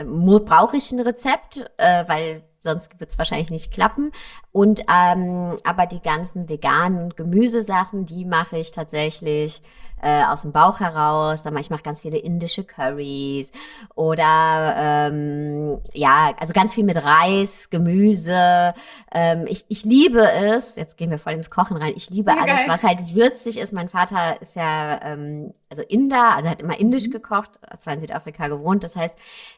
brauche 0.45 0.77
ich 0.77 0.91
ein 0.91 0.99
Rezept, 0.99 1.69
äh, 1.77 2.03
weil 2.07 2.43
sonst 2.61 2.99
wird 2.99 3.11
es 3.11 3.17
wahrscheinlich 3.17 3.49
nicht 3.49 3.71
klappen. 3.71 4.11
Und 4.51 4.81
ähm, 4.81 5.57
aber 5.63 5.85
die 5.85 6.01
ganzen 6.01 6.49
veganen 6.49 7.15
Gemüsesachen, 7.15 8.05
die 8.05 8.25
mache 8.25 8.57
ich 8.57 8.71
tatsächlich 8.71 9.61
äh, 10.01 10.23
aus 10.23 10.41
dem 10.41 10.51
Bauch 10.51 10.79
heraus. 10.79 11.43
Dann 11.43 11.57
ich 11.57 11.69
mache 11.69 11.83
ganz 11.83 12.01
viele 12.01 12.17
indische 12.17 12.63
Curries 12.63 13.51
oder 13.95 14.75
ähm, 14.77 15.79
ja, 15.93 16.33
also 16.39 16.53
ganz 16.53 16.73
viel 16.73 16.83
mit 16.83 16.97
Reis, 16.97 17.69
Gemüse. 17.69 18.73
Ähm, 19.11 19.45
ich, 19.47 19.65
ich 19.69 19.83
liebe 19.83 20.21
es. 20.21 20.75
Jetzt 20.75 20.97
gehen 20.97 21.09
wir 21.09 21.19
voll 21.19 21.33
ins 21.33 21.49
Kochen 21.49 21.77
rein. 21.77 21.93
Ich 21.95 22.09
liebe 22.09 22.31
ja, 22.31 22.37
alles, 22.37 22.57
geil. 22.57 22.65
was 22.67 22.83
halt 22.83 23.15
würzig 23.15 23.57
ist. 23.57 23.73
Mein 23.73 23.89
Vater 23.89 24.41
ist 24.41 24.55
ja 24.55 24.99
ähm, 25.03 25.51
also 25.69 25.81
Inder, 25.81 26.35
also 26.35 26.49
hat 26.49 26.61
immer 26.61 26.79
indisch 26.79 27.07
mhm. 27.07 27.11
gekocht, 27.11 27.51
zwar 27.79 27.93
in 27.93 27.99
Südafrika 27.99 28.47
gewohnt. 28.47 28.83
Das 28.83 28.95
heißt, 28.95 29.15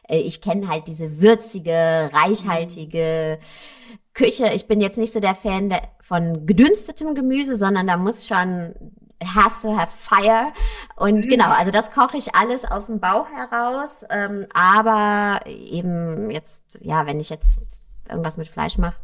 äh, 0.08 0.18
ich 0.18 0.40
kenne 0.40 0.68
halt 0.68 0.88
diese 0.88 1.20
würzige, 1.20 2.10
reichhaltige 2.12 3.38
Küche. 4.14 4.52
Ich 4.54 4.66
bin 4.66 4.80
jetzt 4.80 4.98
nicht 4.98 5.12
so 5.12 5.20
der 5.20 5.34
Fan 5.34 5.74
von 6.00 6.46
gedünstetem 6.46 7.14
Gemüse, 7.14 7.56
sondern 7.56 7.86
da 7.86 7.96
muss 7.96 8.26
schon 8.26 8.74
has 9.24 9.62
to 9.62 9.76
have 9.76 9.90
fire. 9.96 10.52
Und 10.96 11.26
mhm. 11.26 11.28
genau, 11.28 11.50
also 11.50 11.70
das 11.70 11.92
koche 11.92 12.16
ich 12.16 12.34
alles 12.34 12.64
aus 12.64 12.86
dem 12.86 13.00
Bauch 13.00 13.28
heraus. 13.30 14.04
Ähm, 14.10 14.44
aber 14.54 15.40
eben 15.46 16.30
jetzt, 16.30 16.78
ja, 16.80 17.06
wenn 17.06 17.20
ich 17.20 17.30
jetzt 17.30 17.60
irgendwas 18.08 18.36
mit 18.36 18.48
Fleisch 18.48 18.78
mache, 18.78 18.96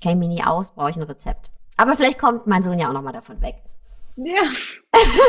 käme 0.00 0.16
mir 0.16 0.28
nie 0.28 0.42
aus, 0.42 0.72
brauche 0.72 0.90
ich 0.90 0.96
ein 0.96 1.02
Rezept. 1.02 1.50
Aber 1.76 1.94
vielleicht 1.94 2.18
kommt 2.18 2.46
mein 2.46 2.62
Sohn 2.62 2.78
ja 2.78 2.88
auch 2.88 2.92
nochmal 2.92 3.12
davon 3.12 3.40
weg. 3.40 3.56
Ja, 4.16 4.42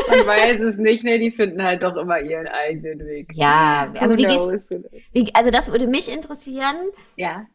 man 0.08 0.26
weiß 0.26 0.60
es 0.60 0.76
nicht, 0.76 1.02
ne? 1.04 1.18
Die 1.18 1.30
finden 1.30 1.62
halt 1.62 1.82
doch 1.82 1.96
immer 1.96 2.20
ihren 2.20 2.46
eigenen 2.46 2.98
Weg. 3.06 3.30
Ja, 3.32 3.90
aber 4.00 4.18
wie 4.18 4.24
gehst, 4.24 4.50
wie, 5.12 5.34
also 5.34 5.50
das 5.50 5.70
würde 5.70 5.86
mich 5.86 6.12
interessieren. 6.12 6.76
Ja. 7.16 7.46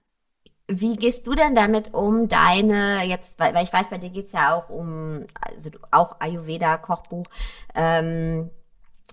Wie 0.68 0.98
gehst 0.98 1.26
du 1.28 1.34
denn 1.34 1.56
damit 1.56 1.94
um, 1.94 2.28
deine 2.28 3.06
jetzt, 3.06 3.40
weil, 3.40 3.54
weil 3.54 3.64
ich 3.64 3.72
weiß, 3.72 3.90
bei 3.90 3.98
dir 3.98 4.10
geht's 4.10 4.34
ja 4.34 4.54
auch 4.54 4.70
um, 4.70 5.26
also 5.42 5.70
auch 5.92 6.20
Ayurveda-Kochbuch, 6.20 7.26
ähm, 7.74 8.50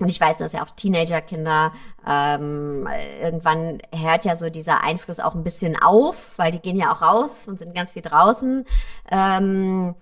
und 0.01 0.09
ich 0.09 0.21
weiß, 0.21 0.39
dass 0.39 0.53
ja 0.53 0.65
auch 0.65 0.71
Teenagerkinder 0.71 1.73
ähm, 2.05 2.89
irgendwann 3.21 3.81
hört 3.95 4.25
ja 4.25 4.35
so 4.35 4.51
dieser 4.51 4.83
Einfluss 4.83 5.21
auch 5.21 5.35
ein 5.35 5.45
bisschen 5.45 5.81
auf, 5.81 6.33
weil 6.37 6.51
die 6.51 6.59
gehen 6.59 6.77
ja 6.77 6.93
auch 6.93 7.01
raus 7.01 7.47
und 7.47 7.61
sind 7.61 7.75
ganz 7.77 7.93
viel 7.93 8.03
draußen. 8.03 8.65
Ähm, 9.11 9.95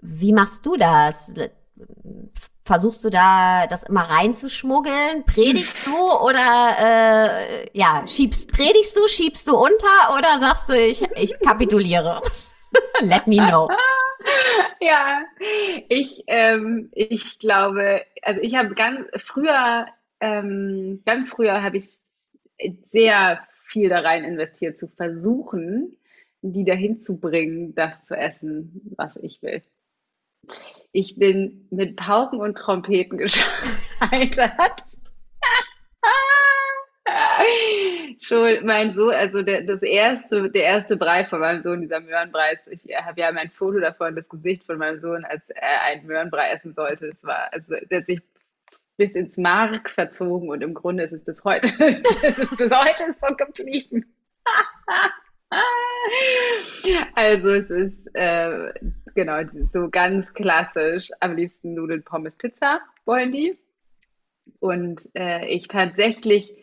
wie 0.00 0.32
machst 0.32 0.64
du 0.64 0.76
das? 0.76 1.34
Versuchst 2.64 3.04
du 3.04 3.10
da 3.10 3.66
das 3.66 3.82
immer 3.82 4.02
reinzuschmuggeln? 4.02 5.24
Predigst 5.24 5.84
du 5.84 5.96
oder 5.96 6.76
äh, 6.78 7.68
ja, 7.76 8.04
schiebst, 8.06 8.52
predigst 8.52 8.96
du, 8.96 9.08
schiebst 9.08 9.48
du 9.48 9.56
unter 9.56 10.16
oder 10.16 10.38
sagst 10.38 10.68
du, 10.68 10.74
ich, 10.74 11.02
ich 11.16 11.38
kapituliere? 11.40 12.20
Let 13.00 13.26
me 13.26 13.36
know. 13.36 13.68
Ja, 14.80 15.22
ich, 15.88 16.22
ähm, 16.28 16.90
ich 16.92 17.40
glaube, 17.40 18.02
also 18.22 18.40
ich 18.40 18.54
habe 18.54 18.74
ganz 18.74 19.00
früher, 19.18 19.86
ähm, 20.20 21.02
ganz 21.04 21.30
früher 21.30 21.62
habe 21.62 21.76
ich 21.76 21.98
sehr 22.84 23.42
viel 23.64 23.88
da 23.88 24.00
rein 24.00 24.24
investiert, 24.24 24.78
zu 24.78 24.88
versuchen, 24.88 25.96
die 26.40 26.64
dahin 26.64 27.02
zu 27.02 27.18
bringen, 27.18 27.74
das 27.74 28.02
zu 28.02 28.16
essen, 28.16 28.94
was 28.96 29.16
ich 29.16 29.42
will. 29.42 29.62
Ich 30.92 31.16
bin 31.16 31.66
mit 31.70 31.96
Pauken 31.96 32.40
und 32.40 32.58
Trompeten 32.58 33.18
gescheitert. 33.18 34.82
Schon 38.22 38.64
mein 38.64 38.94
Sohn, 38.94 39.14
also 39.14 39.42
der, 39.42 39.64
das 39.64 39.82
erste, 39.82 40.50
der 40.50 40.62
erste 40.62 40.96
Brei 40.96 41.24
von 41.24 41.40
meinem 41.40 41.62
Sohn, 41.62 41.80
dieser 41.80 42.00
Möhrenbrei, 42.00 42.58
ich 42.70 42.82
habe 42.96 43.20
ja 43.20 43.32
mein 43.32 43.50
Foto 43.50 43.80
davon, 43.80 44.14
das 44.14 44.28
Gesicht 44.28 44.64
von 44.64 44.78
meinem 44.78 45.00
Sohn, 45.00 45.24
als 45.24 45.42
er 45.48 45.82
einen 45.82 46.06
Möhrenbrei 46.06 46.50
essen 46.50 46.74
sollte. 46.74 47.10
Das 47.10 47.24
war, 47.24 47.52
also 47.52 47.74
der 47.90 48.00
hat 48.00 48.06
sich 48.06 48.20
bis 48.96 49.12
ins 49.12 49.38
Mark 49.38 49.90
verzogen 49.90 50.50
und 50.50 50.62
im 50.62 50.74
Grunde 50.74 51.04
ist 51.04 51.12
es 51.12 51.24
bis 51.24 51.42
heute, 51.44 51.66
es 51.78 52.02
bis 52.56 52.70
heute 52.70 53.14
so 53.20 53.34
geblieben. 53.34 54.14
also 57.14 57.54
es 57.54 57.70
ist 57.70 58.14
äh, 58.14 58.72
genau, 59.14 59.40
so 59.72 59.88
ganz 59.90 60.32
klassisch. 60.34 61.10
Am 61.20 61.36
liebsten 61.36 61.74
Nudeln, 61.74 62.02
Pommes, 62.02 62.34
Pizza 62.36 62.80
wollen 63.04 63.32
die. 63.32 63.58
Und 64.60 65.08
äh, 65.14 65.46
ich 65.46 65.68
tatsächlich, 65.68 66.54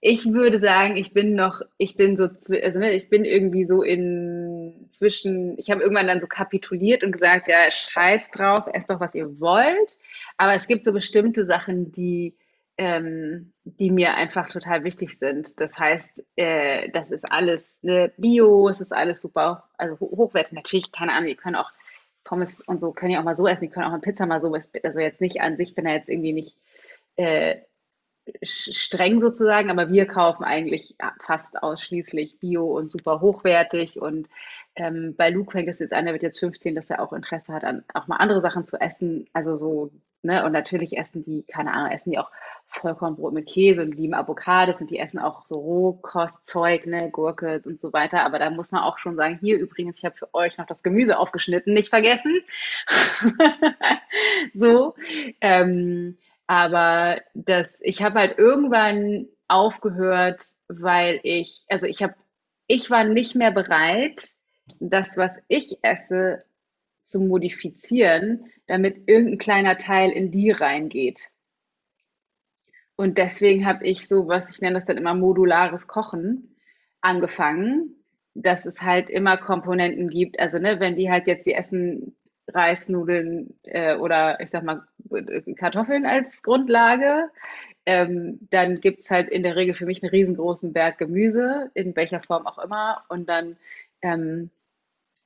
ich 0.00 0.32
würde 0.32 0.60
sagen, 0.60 0.96
ich 0.96 1.12
bin 1.12 1.34
noch, 1.34 1.60
ich 1.76 1.96
bin 1.96 2.16
so, 2.16 2.24
also 2.24 2.78
ne, 2.78 2.92
ich 2.92 3.08
bin 3.08 3.24
irgendwie 3.24 3.64
so 3.64 3.82
in 3.82 4.88
zwischen, 4.90 5.58
ich 5.58 5.70
habe 5.70 5.82
irgendwann 5.82 6.06
dann 6.06 6.20
so 6.20 6.26
kapituliert 6.26 7.04
und 7.04 7.12
gesagt, 7.12 7.48
ja, 7.48 7.70
scheiß 7.70 8.30
drauf, 8.30 8.66
esst 8.72 8.90
doch, 8.90 9.00
was 9.00 9.14
ihr 9.14 9.40
wollt. 9.40 9.98
Aber 10.36 10.54
es 10.54 10.66
gibt 10.66 10.84
so 10.84 10.92
bestimmte 10.92 11.46
Sachen, 11.46 11.92
die, 11.92 12.36
ähm, 12.76 13.52
die 13.64 13.90
mir 13.90 14.14
einfach 14.14 14.50
total 14.50 14.84
wichtig 14.84 15.18
sind. 15.18 15.60
Das 15.60 15.78
heißt, 15.78 16.24
äh, 16.36 16.90
das 16.90 17.10
ist 17.10 17.30
alles 17.30 17.80
ne, 17.82 18.12
Bio, 18.16 18.68
es 18.68 18.80
ist 18.80 18.92
alles 18.92 19.20
super, 19.20 19.68
also 19.76 19.98
hochwertig. 19.98 20.52
Natürlich, 20.52 20.92
keine 20.92 21.12
Ahnung, 21.12 21.28
die 21.28 21.36
können 21.36 21.56
auch 21.56 21.70
Pommes 22.28 22.60
und 22.60 22.78
so 22.80 22.92
können 22.92 23.12
ja 23.12 23.20
auch 23.20 23.24
mal 23.24 23.36
so 23.36 23.46
essen, 23.46 23.62
die 23.62 23.70
können 23.70 23.86
auch 23.86 23.92
eine 23.92 24.02
Pizza 24.02 24.26
mal 24.26 24.42
so, 24.42 24.52
also 24.52 25.00
jetzt 25.00 25.20
nicht 25.22 25.40
an 25.40 25.56
sich, 25.56 25.74
bin 25.74 25.86
da 25.86 25.92
jetzt 25.92 26.10
irgendwie 26.10 26.34
nicht 26.34 26.56
äh, 27.16 27.56
streng 28.42 29.22
sozusagen, 29.22 29.70
aber 29.70 29.90
wir 29.90 30.06
kaufen 30.06 30.44
eigentlich 30.44 30.94
fast 31.24 31.62
ausschließlich 31.62 32.38
Bio 32.38 32.66
und 32.66 32.92
super 32.92 33.22
hochwertig. 33.22 33.98
Und 33.98 34.28
ähm, 34.74 35.14
bei 35.16 35.30
Luke 35.30 35.52
fängt 35.52 35.68
es 35.68 35.78
jetzt 35.78 35.94
an, 35.94 36.04
der 36.04 36.12
wird 36.12 36.22
jetzt 36.22 36.38
15, 36.38 36.74
dass 36.74 36.90
er 36.90 37.00
auch 37.00 37.14
Interesse 37.14 37.54
hat, 37.54 37.64
an 37.64 37.82
auch 37.94 38.06
mal 38.06 38.16
andere 38.16 38.42
Sachen 38.42 38.66
zu 38.66 38.78
essen, 38.78 39.26
also 39.32 39.56
so, 39.56 39.90
ne, 40.22 40.44
und 40.44 40.52
natürlich 40.52 40.98
essen 40.98 41.24
die, 41.24 41.44
keine 41.44 41.72
Ahnung, 41.72 41.90
essen 41.90 42.10
die 42.10 42.18
auch 42.18 42.30
Vollkornbrot 42.68 43.32
mit 43.32 43.48
Käse 43.48 43.82
und 43.82 43.94
lieben 43.94 44.14
Avocados 44.14 44.80
und 44.80 44.90
die 44.90 44.98
essen 44.98 45.18
auch 45.18 45.46
so 45.46 45.56
Rohkostzeug, 45.56 46.86
ne, 46.86 47.10
Gurke 47.10 47.62
und 47.64 47.80
so 47.80 47.92
weiter. 47.92 48.24
Aber 48.24 48.38
da 48.38 48.50
muss 48.50 48.70
man 48.70 48.82
auch 48.82 48.98
schon 48.98 49.16
sagen, 49.16 49.38
hier 49.40 49.58
übrigens, 49.58 49.98
ich 49.98 50.04
habe 50.04 50.16
für 50.16 50.32
euch 50.34 50.58
noch 50.58 50.66
das 50.66 50.82
Gemüse 50.82 51.18
aufgeschnitten, 51.18 51.72
nicht 51.72 51.88
vergessen. 51.88 52.38
so. 54.54 54.94
Ähm, 55.40 56.18
aber 56.46 57.20
das, 57.34 57.66
ich 57.80 58.02
habe 58.02 58.20
halt 58.20 58.38
irgendwann 58.38 59.26
aufgehört, 59.48 60.44
weil 60.68 61.20
ich, 61.22 61.64
also 61.68 61.86
ich 61.86 62.02
habe, 62.02 62.14
ich 62.66 62.90
war 62.90 63.04
nicht 63.04 63.34
mehr 63.34 63.50
bereit, 63.50 64.34
das, 64.78 65.16
was 65.16 65.32
ich 65.48 65.78
esse, 65.82 66.44
zu 67.02 67.20
modifizieren, 67.20 68.44
damit 68.66 69.08
irgendein 69.08 69.38
kleiner 69.38 69.78
Teil 69.78 70.10
in 70.10 70.30
die 70.30 70.50
reingeht. 70.50 71.30
Und 73.00 73.16
deswegen 73.16 73.64
habe 73.64 73.86
ich 73.86 74.08
so, 74.08 74.26
was 74.26 74.50
ich 74.50 74.60
nenne 74.60 74.74
das 74.80 74.84
dann 74.86 74.96
immer 74.96 75.14
modulares 75.14 75.86
Kochen, 75.86 76.56
angefangen, 77.00 77.94
dass 78.34 78.66
es 78.66 78.82
halt 78.82 79.08
immer 79.08 79.36
Komponenten 79.36 80.10
gibt. 80.10 80.40
Also, 80.40 80.58
ne, 80.58 80.80
wenn 80.80 80.96
die 80.96 81.08
halt 81.08 81.28
jetzt, 81.28 81.46
die 81.46 81.54
essen 81.54 82.16
Reisnudeln 82.48 83.54
äh, 83.62 83.94
oder 83.94 84.40
ich 84.40 84.50
sag 84.50 84.64
mal 84.64 84.82
Kartoffeln 85.56 86.06
als 86.06 86.42
Grundlage, 86.42 87.30
ähm, 87.86 88.40
dann 88.50 88.80
gibt 88.80 89.00
es 89.00 89.10
halt 89.10 89.28
in 89.28 89.44
der 89.44 89.54
Regel 89.54 89.76
für 89.76 89.86
mich 89.86 90.02
einen 90.02 90.10
riesengroßen 90.10 90.72
Berg 90.72 90.98
Gemüse, 90.98 91.70
in 91.74 91.94
welcher 91.94 92.20
Form 92.20 92.48
auch 92.48 92.58
immer. 92.58 93.04
Und 93.08 93.28
dann 93.28 93.58
ähm, 94.02 94.50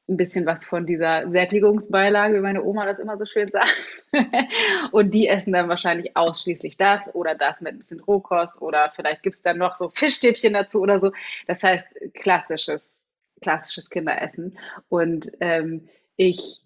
ein 0.09 0.17
bisschen 0.17 0.47
was 0.47 0.65
von 0.65 0.85
dieser 0.85 1.31
Sättigungsbeilage, 1.31 2.37
wie 2.37 2.41
meine 2.41 2.63
Oma 2.63 2.87
das 2.87 2.99
immer 2.99 3.17
so 3.17 3.25
schön 3.25 3.51
sagt. 3.51 4.05
und 4.93 5.15
die 5.15 5.29
essen 5.29 5.53
dann 5.53 5.69
wahrscheinlich 5.69 6.17
ausschließlich 6.17 6.77
das 6.77 7.15
oder 7.15 7.35
das 7.35 7.61
mit 7.61 7.75
ein 7.75 7.79
bisschen 7.79 8.01
Rohkost 8.01 8.61
oder 8.61 8.93
vielleicht 8.95 9.23
gibt 9.23 9.37
es 9.37 9.43
dann 9.43 9.59
noch 9.59 9.77
so 9.77 9.91
Fischstäbchen 9.91 10.55
dazu 10.55 10.81
oder 10.81 11.01
so. 11.01 11.13
Das 11.47 11.63
heißt, 11.63 11.87
klassisches, 12.15 13.01
klassisches 13.41 13.89
Kinderessen. 13.91 14.59
Und 14.89 15.31
ähm, 15.41 15.89
ich 16.17 16.63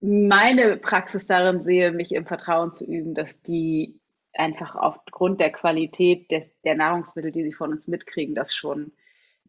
meine 0.00 0.76
Praxis 0.76 1.26
darin 1.26 1.62
sehe, 1.62 1.90
mich 1.90 2.12
im 2.12 2.26
Vertrauen 2.26 2.72
zu 2.72 2.84
üben, 2.84 3.14
dass 3.14 3.40
die 3.40 3.98
einfach 4.34 4.74
aufgrund 4.76 5.40
der 5.40 5.52
Qualität 5.52 6.30
des, 6.30 6.44
der 6.64 6.74
Nahrungsmittel, 6.74 7.32
die 7.32 7.44
sie 7.44 7.52
von 7.52 7.70
uns 7.70 7.88
mitkriegen, 7.88 8.34
das 8.34 8.54
schon 8.54 8.92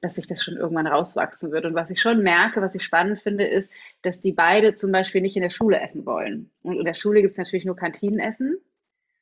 dass 0.06 0.16
sich 0.16 0.28
das 0.28 0.43
schon 0.43 0.56
irgendwann 0.56 0.86
rauswachsen 0.86 1.51
wird. 1.51 1.66
Und 1.66 1.74
was 1.74 1.89
ich 1.89 1.99
schon 1.99 2.22
merke, 2.22 2.62
was 2.62 2.76
ich 2.76 2.84
spannend 2.84 3.20
finde, 3.22 3.43
ist, 3.43 3.72
dass 4.03 4.22
die 4.22 4.34
beide 4.34 4.76
zum 4.76 4.91
Beispiel 4.91 5.20
nicht 5.20 5.36
in 5.36 5.41
der 5.41 5.49
Schule 5.49 5.80
essen 5.80 6.06
wollen. 6.06 6.51
Und 6.62 6.78
in 6.78 6.86
der 6.86 6.93
Schule 6.93 7.22
gibt 7.22 7.32
es 7.32 7.38
natürlich 7.39 7.66
nur 7.66 7.76
Kantinenessen, 7.76 8.60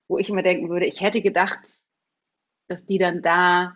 wo 0.10 0.18
ich 0.18 0.30
immer 0.30 0.44
denken 0.44 0.70
würde, 0.70 0.86
ich 0.86 1.00
hätte 1.00 1.22
gedacht, 1.22 1.80
dass 2.68 2.86
die 2.86 2.98
dann 2.98 3.22
da 3.22 3.76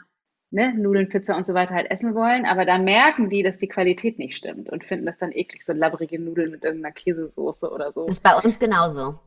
ne, 0.51 0.73
Nudeln, 0.73 1.07
Pizza 1.07 1.37
und 1.37 1.47
so 1.47 1.53
weiter 1.53 1.75
halt 1.75 1.89
essen 1.89 2.13
wollen, 2.13 2.45
aber 2.45 2.65
dann 2.65 2.83
merken 2.83 3.29
die, 3.29 3.41
dass 3.41 3.57
die 3.57 3.69
Qualität 3.69 4.19
nicht 4.19 4.35
stimmt 4.35 4.69
und 4.69 4.83
finden 4.83 5.05
das 5.05 5.17
dann 5.17 5.31
eklig, 5.31 5.63
so 5.63 5.71
labbrige 5.71 6.19
Nudeln 6.19 6.51
mit 6.51 6.65
irgendeiner 6.65 6.93
Käsesoße 6.93 7.71
oder 7.71 7.93
so. 7.93 8.07
Das 8.07 8.17
ist 8.17 8.23
bei 8.23 8.35
uns 8.35 8.59
genauso. 8.59 9.17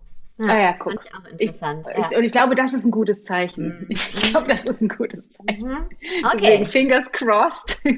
Ah 0.48 0.58
ja, 0.58 0.70
das 0.72 0.80
guck. 0.80 0.92
fand 0.92 1.04
ich 1.04 1.14
auch 1.14 1.30
interessant. 1.30 1.86
Ich, 1.90 1.98
ja. 1.98 2.18
und 2.18 2.24
ich 2.24 2.32
glaube, 2.32 2.54
das 2.54 2.72
ist 2.72 2.84
ein 2.84 2.90
gutes 2.90 3.24
Zeichen. 3.24 3.80
Mhm. 3.80 3.86
Ich 3.88 4.12
glaube, 4.12 4.48
das 4.48 4.64
ist 4.64 4.80
ein 4.80 4.88
gutes 4.88 5.22
Zeichen. 5.30 5.68
Mhm. 5.68 5.88
Okay. 6.24 6.38
Deswegen 6.40 6.66
fingers 6.66 7.12
crossed. 7.12 7.80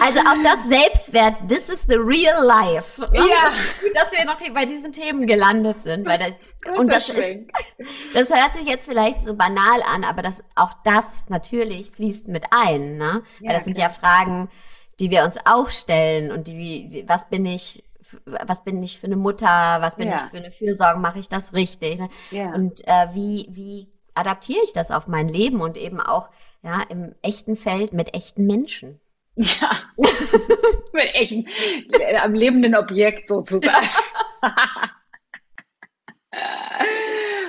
Also 0.00 0.20
auch 0.20 0.42
das 0.42 0.64
Selbstwert, 0.66 1.48
this 1.48 1.68
is 1.68 1.84
the 1.86 1.96
real 1.96 2.42
life. 2.44 3.00
Ne? 3.12 3.28
Ja. 3.28 3.44
Das 3.44 3.80
gut, 3.80 3.94
dass 3.94 4.12
wir 4.12 4.24
noch 4.24 4.38
bei 4.54 4.64
diesen 4.64 4.92
Themen 4.92 5.26
gelandet 5.26 5.82
sind. 5.82 6.06
Weil 6.06 6.18
das, 6.18 6.36
und 6.76 6.90
das 6.90 7.08
ist, 7.08 7.46
das 8.14 8.30
hört 8.30 8.54
sich 8.54 8.64
jetzt 8.64 8.88
vielleicht 8.88 9.20
so 9.20 9.34
banal 9.34 9.82
an, 9.86 10.04
aber 10.04 10.22
das, 10.22 10.42
auch 10.54 10.72
das 10.84 11.28
natürlich 11.28 11.90
fließt 11.92 12.28
mit 12.28 12.46
ein. 12.50 12.96
Ne? 12.96 13.22
Ja, 13.40 13.48
weil 13.48 13.54
das 13.54 13.64
sind 13.64 13.78
ja 13.78 13.90
Fragen, 13.90 14.48
die 15.00 15.10
wir 15.10 15.24
uns 15.24 15.36
auch 15.44 15.70
stellen 15.70 16.32
und 16.32 16.48
die, 16.48 17.04
was 17.06 17.28
bin 17.28 17.44
ich 17.46 17.84
was 18.24 18.64
bin 18.64 18.82
ich 18.82 18.98
für 18.98 19.06
eine 19.06 19.16
Mutter, 19.16 19.46
was 19.80 19.96
bin 19.96 20.08
ja. 20.08 20.16
ich 20.16 20.30
für 20.30 20.36
eine 20.38 20.50
Fürsorge, 20.50 21.00
mache 21.00 21.18
ich 21.18 21.28
das 21.28 21.52
richtig? 21.52 21.98
Ne? 21.98 22.08
Ja. 22.30 22.54
Und 22.54 22.86
äh, 22.86 23.08
wie, 23.12 23.48
wie 23.50 23.88
adaptiere 24.14 24.62
ich 24.64 24.72
das 24.72 24.90
auf 24.90 25.06
mein 25.06 25.28
Leben 25.28 25.60
und 25.60 25.76
eben 25.76 26.00
auch 26.00 26.28
ja, 26.62 26.82
im 26.88 27.14
echten 27.22 27.56
Feld 27.56 27.92
mit 27.92 28.14
echten 28.14 28.46
Menschen? 28.46 29.00
Ja, 29.36 29.70
mit 30.92 31.14
echten, 31.14 31.46
äh, 31.98 32.16
am 32.16 32.34
lebenden 32.34 32.76
Objekt 32.76 33.28
sozusagen. 33.28 33.88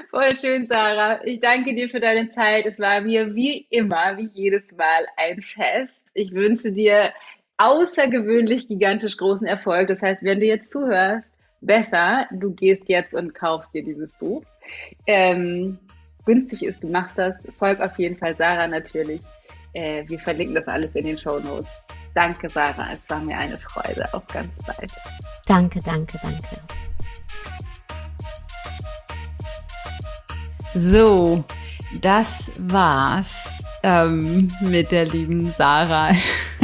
Voll 0.10 0.38
schön, 0.38 0.68
Sarah. 0.68 1.26
Ich 1.26 1.40
danke 1.40 1.74
dir 1.74 1.90
für 1.90 2.00
deine 2.00 2.32
Zeit. 2.32 2.68
Es 2.68 2.78
war 2.78 3.02
mir 3.02 3.34
wie 3.34 3.66
immer, 3.70 4.16
wie 4.18 4.30
jedes 4.32 4.64
Mal 4.78 5.08
ein 5.18 5.42
Fest. 5.42 6.12
Ich 6.14 6.34
wünsche 6.34 6.72
dir 6.72 7.12
außergewöhnlich 7.58 8.68
gigantisch 8.68 9.18
großen 9.18 9.48
Erfolg. 9.48 9.88
Das 9.88 10.02
heißt, 10.02 10.24
wenn 10.24 10.40
du 10.40 10.46
jetzt 10.46 10.72
zuhörst, 10.72 11.28
besser, 11.62 12.28
du 12.32 12.52
gehst 12.52 12.90
jetzt 12.90 13.14
und 13.14 13.34
kaufst 13.34 13.74
dir 13.74 13.84
dieses 13.84 14.14
Buch. 14.16 14.44
Ähm, 15.08 15.80
günstig 16.26 16.64
ist, 16.64 16.84
du 16.84 16.88
machst 16.88 17.18
das. 17.18 17.36
Folg 17.58 17.80
auf 17.80 17.98
jeden 17.98 18.18
Fall 18.18 18.36
Sarah 18.36 18.68
natürlich. 18.68 19.22
Äh, 19.74 20.04
wir 20.08 20.20
verlinken 20.20 20.56
das 20.56 20.68
alles 20.68 20.92
in 20.94 21.06
den 21.06 21.18
Show 21.18 21.40
Notes. 21.40 21.70
Danke, 22.14 22.48
Sarah. 22.48 22.94
Es 22.94 23.10
war 23.10 23.20
mir 23.22 23.38
eine 23.38 23.58
Freude. 23.58 24.08
Auf 24.14 24.26
ganz 24.28 24.52
bald. 24.66 24.92
Danke, 25.48 25.80
danke, 25.84 26.20
danke. 26.22 26.60
So, 30.76 31.44
das 32.02 32.52
war's 32.58 33.64
ähm, 33.84 34.52
mit 34.62 34.92
der 34.92 35.06
lieben 35.06 35.52
Sarah. 35.52 36.12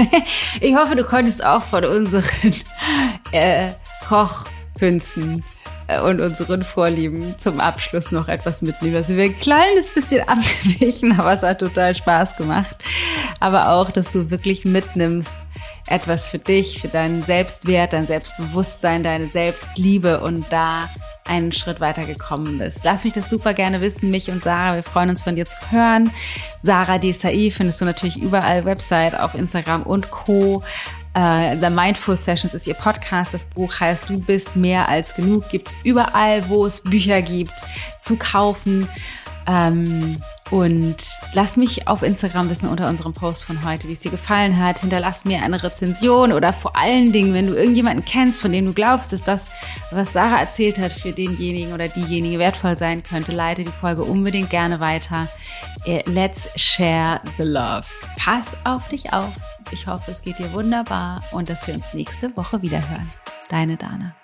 ich 0.61 0.75
hoffe, 0.75 0.95
du 0.95 1.03
konntest 1.03 1.43
auch 1.45 1.61
von 1.61 1.85
unseren 1.85 2.53
äh, 3.31 3.71
Kochkünsten 4.07 5.43
und 5.97 6.21
unseren 6.21 6.63
Vorlieben 6.63 7.37
zum 7.37 7.59
Abschluss 7.59 8.11
noch 8.11 8.27
etwas 8.27 8.61
mitnehmen. 8.61 8.95
Also 8.95 9.15
wir 9.15 9.25
ein 9.25 9.39
kleines 9.39 9.91
bisschen 9.91 10.21
abgewichen, 10.27 11.19
aber 11.19 11.33
es 11.33 11.41
hat 11.41 11.59
total 11.59 11.93
Spaß 11.93 12.35
gemacht. 12.35 12.83
Aber 13.39 13.69
auch, 13.69 13.89
dass 13.89 14.11
du 14.11 14.29
wirklich 14.29 14.65
mitnimmst, 14.65 15.35
etwas 15.87 16.29
für 16.29 16.37
dich, 16.37 16.81
für 16.81 16.87
deinen 16.87 17.23
Selbstwert, 17.23 17.93
dein 17.93 18.05
Selbstbewusstsein, 18.05 19.03
deine 19.03 19.27
Selbstliebe 19.27 20.19
und 20.19 20.45
da 20.51 20.87
einen 21.29 21.51
Schritt 21.51 21.79
weiter 21.79 22.05
gekommen 22.05 22.57
bist. 22.57 22.83
Lass 22.83 23.03
mich 23.03 23.13
das 23.13 23.29
super 23.29 23.53
gerne 23.53 23.81
wissen, 23.81 24.09
mich 24.09 24.31
und 24.31 24.43
Sarah. 24.43 24.75
Wir 24.75 24.83
freuen 24.83 25.09
uns 25.09 25.21
von 25.21 25.35
dir 25.35 25.45
zu 25.45 25.57
hören. 25.69 26.11
Sarah 26.61 26.97
Desai 26.97 27.51
findest 27.51 27.79
du 27.81 27.85
natürlich 27.85 28.17
überall, 28.17 28.65
Website, 28.65 29.17
auf 29.19 29.35
Instagram 29.35 29.83
und 29.83 30.09
Co. 30.09 30.63
Uh, 31.17 31.55
The 31.59 31.71
Mindful 31.71 32.15
Sessions 32.17 32.53
ist 32.53 32.67
ihr 32.67 32.75
Podcast. 32.75 33.33
Das 33.33 33.43
Buch 33.43 33.79
heißt 33.79 34.09
Du 34.09 34.19
bist 34.19 34.55
mehr 34.55 34.87
als 34.87 35.15
genug. 35.15 35.49
Gibt 35.49 35.75
überall, 35.83 36.47
wo 36.49 36.65
es 36.65 36.81
Bücher 36.81 37.21
gibt, 37.21 37.53
zu 37.99 38.15
kaufen. 38.15 38.87
Ähm, 39.47 40.21
und 40.51 40.97
lass 41.33 41.57
mich 41.57 41.87
auf 41.87 42.01
Instagram 42.01 42.49
wissen 42.49 42.69
unter 42.69 42.87
unserem 42.87 43.13
Post 43.13 43.45
von 43.45 43.63
heute, 43.63 43.87
wie 43.87 43.93
es 43.93 43.99
dir 43.99 44.11
gefallen 44.11 44.59
hat. 44.59 44.79
Hinterlass 44.79 45.25
mir 45.25 45.43
eine 45.43 45.61
Rezension 45.61 46.31
oder 46.31 46.53
vor 46.53 46.75
allen 46.75 47.11
Dingen, 47.11 47.33
wenn 47.33 47.47
du 47.47 47.53
irgendjemanden 47.53 48.03
kennst, 48.03 48.41
von 48.41 48.51
dem 48.51 48.65
du 48.65 48.73
glaubst, 48.73 49.13
dass 49.13 49.23
das, 49.23 49.47
was 49.91 50.13
Sarah 50.13 50.39
erzählt 50.39 50.79
hat, 50.79 50.91
für 50.91 51.11
denjenigen 51.11 51.73
oder 51.73 51.87
diejenige 51.87 52.39
wertvoll 52.39 52.75
sein 52.75 53.03
könnte, 53.03 53.31
leite 53.31 53.63
die 53.63 53.71
Folge 53.71 54.03
unbedingt 54.03 54.49
gerne 54.49 54.79
weiter. 54.79 55.27
Äh, 55.85 56.01
let's 56.09 56.49
share 56.55 57.21
the 57.37 57.43
love. 57.43 57.85
Pass 58.17 58.57
auf 58.65 58.87
dich 58.89 59.13
auf. 59.13 59.29
Ich 59.71 59.87
hoffe, 59.87 60.11
es 60.11 60.21
geht 60.21 60.39
dir 60.39 60.51
wunderbar 60.53 61.23
und 61.31 61.49
dass 61.49 61.67
wir 61.67 61.75
uns 61.75 61.93
nächste 61.93 62.35
Woche 62.35 62.61
wieder 62.61 62.89
hören. 62.89 63.09
Deine 63.49 63.77
Dana. 63.77 64.15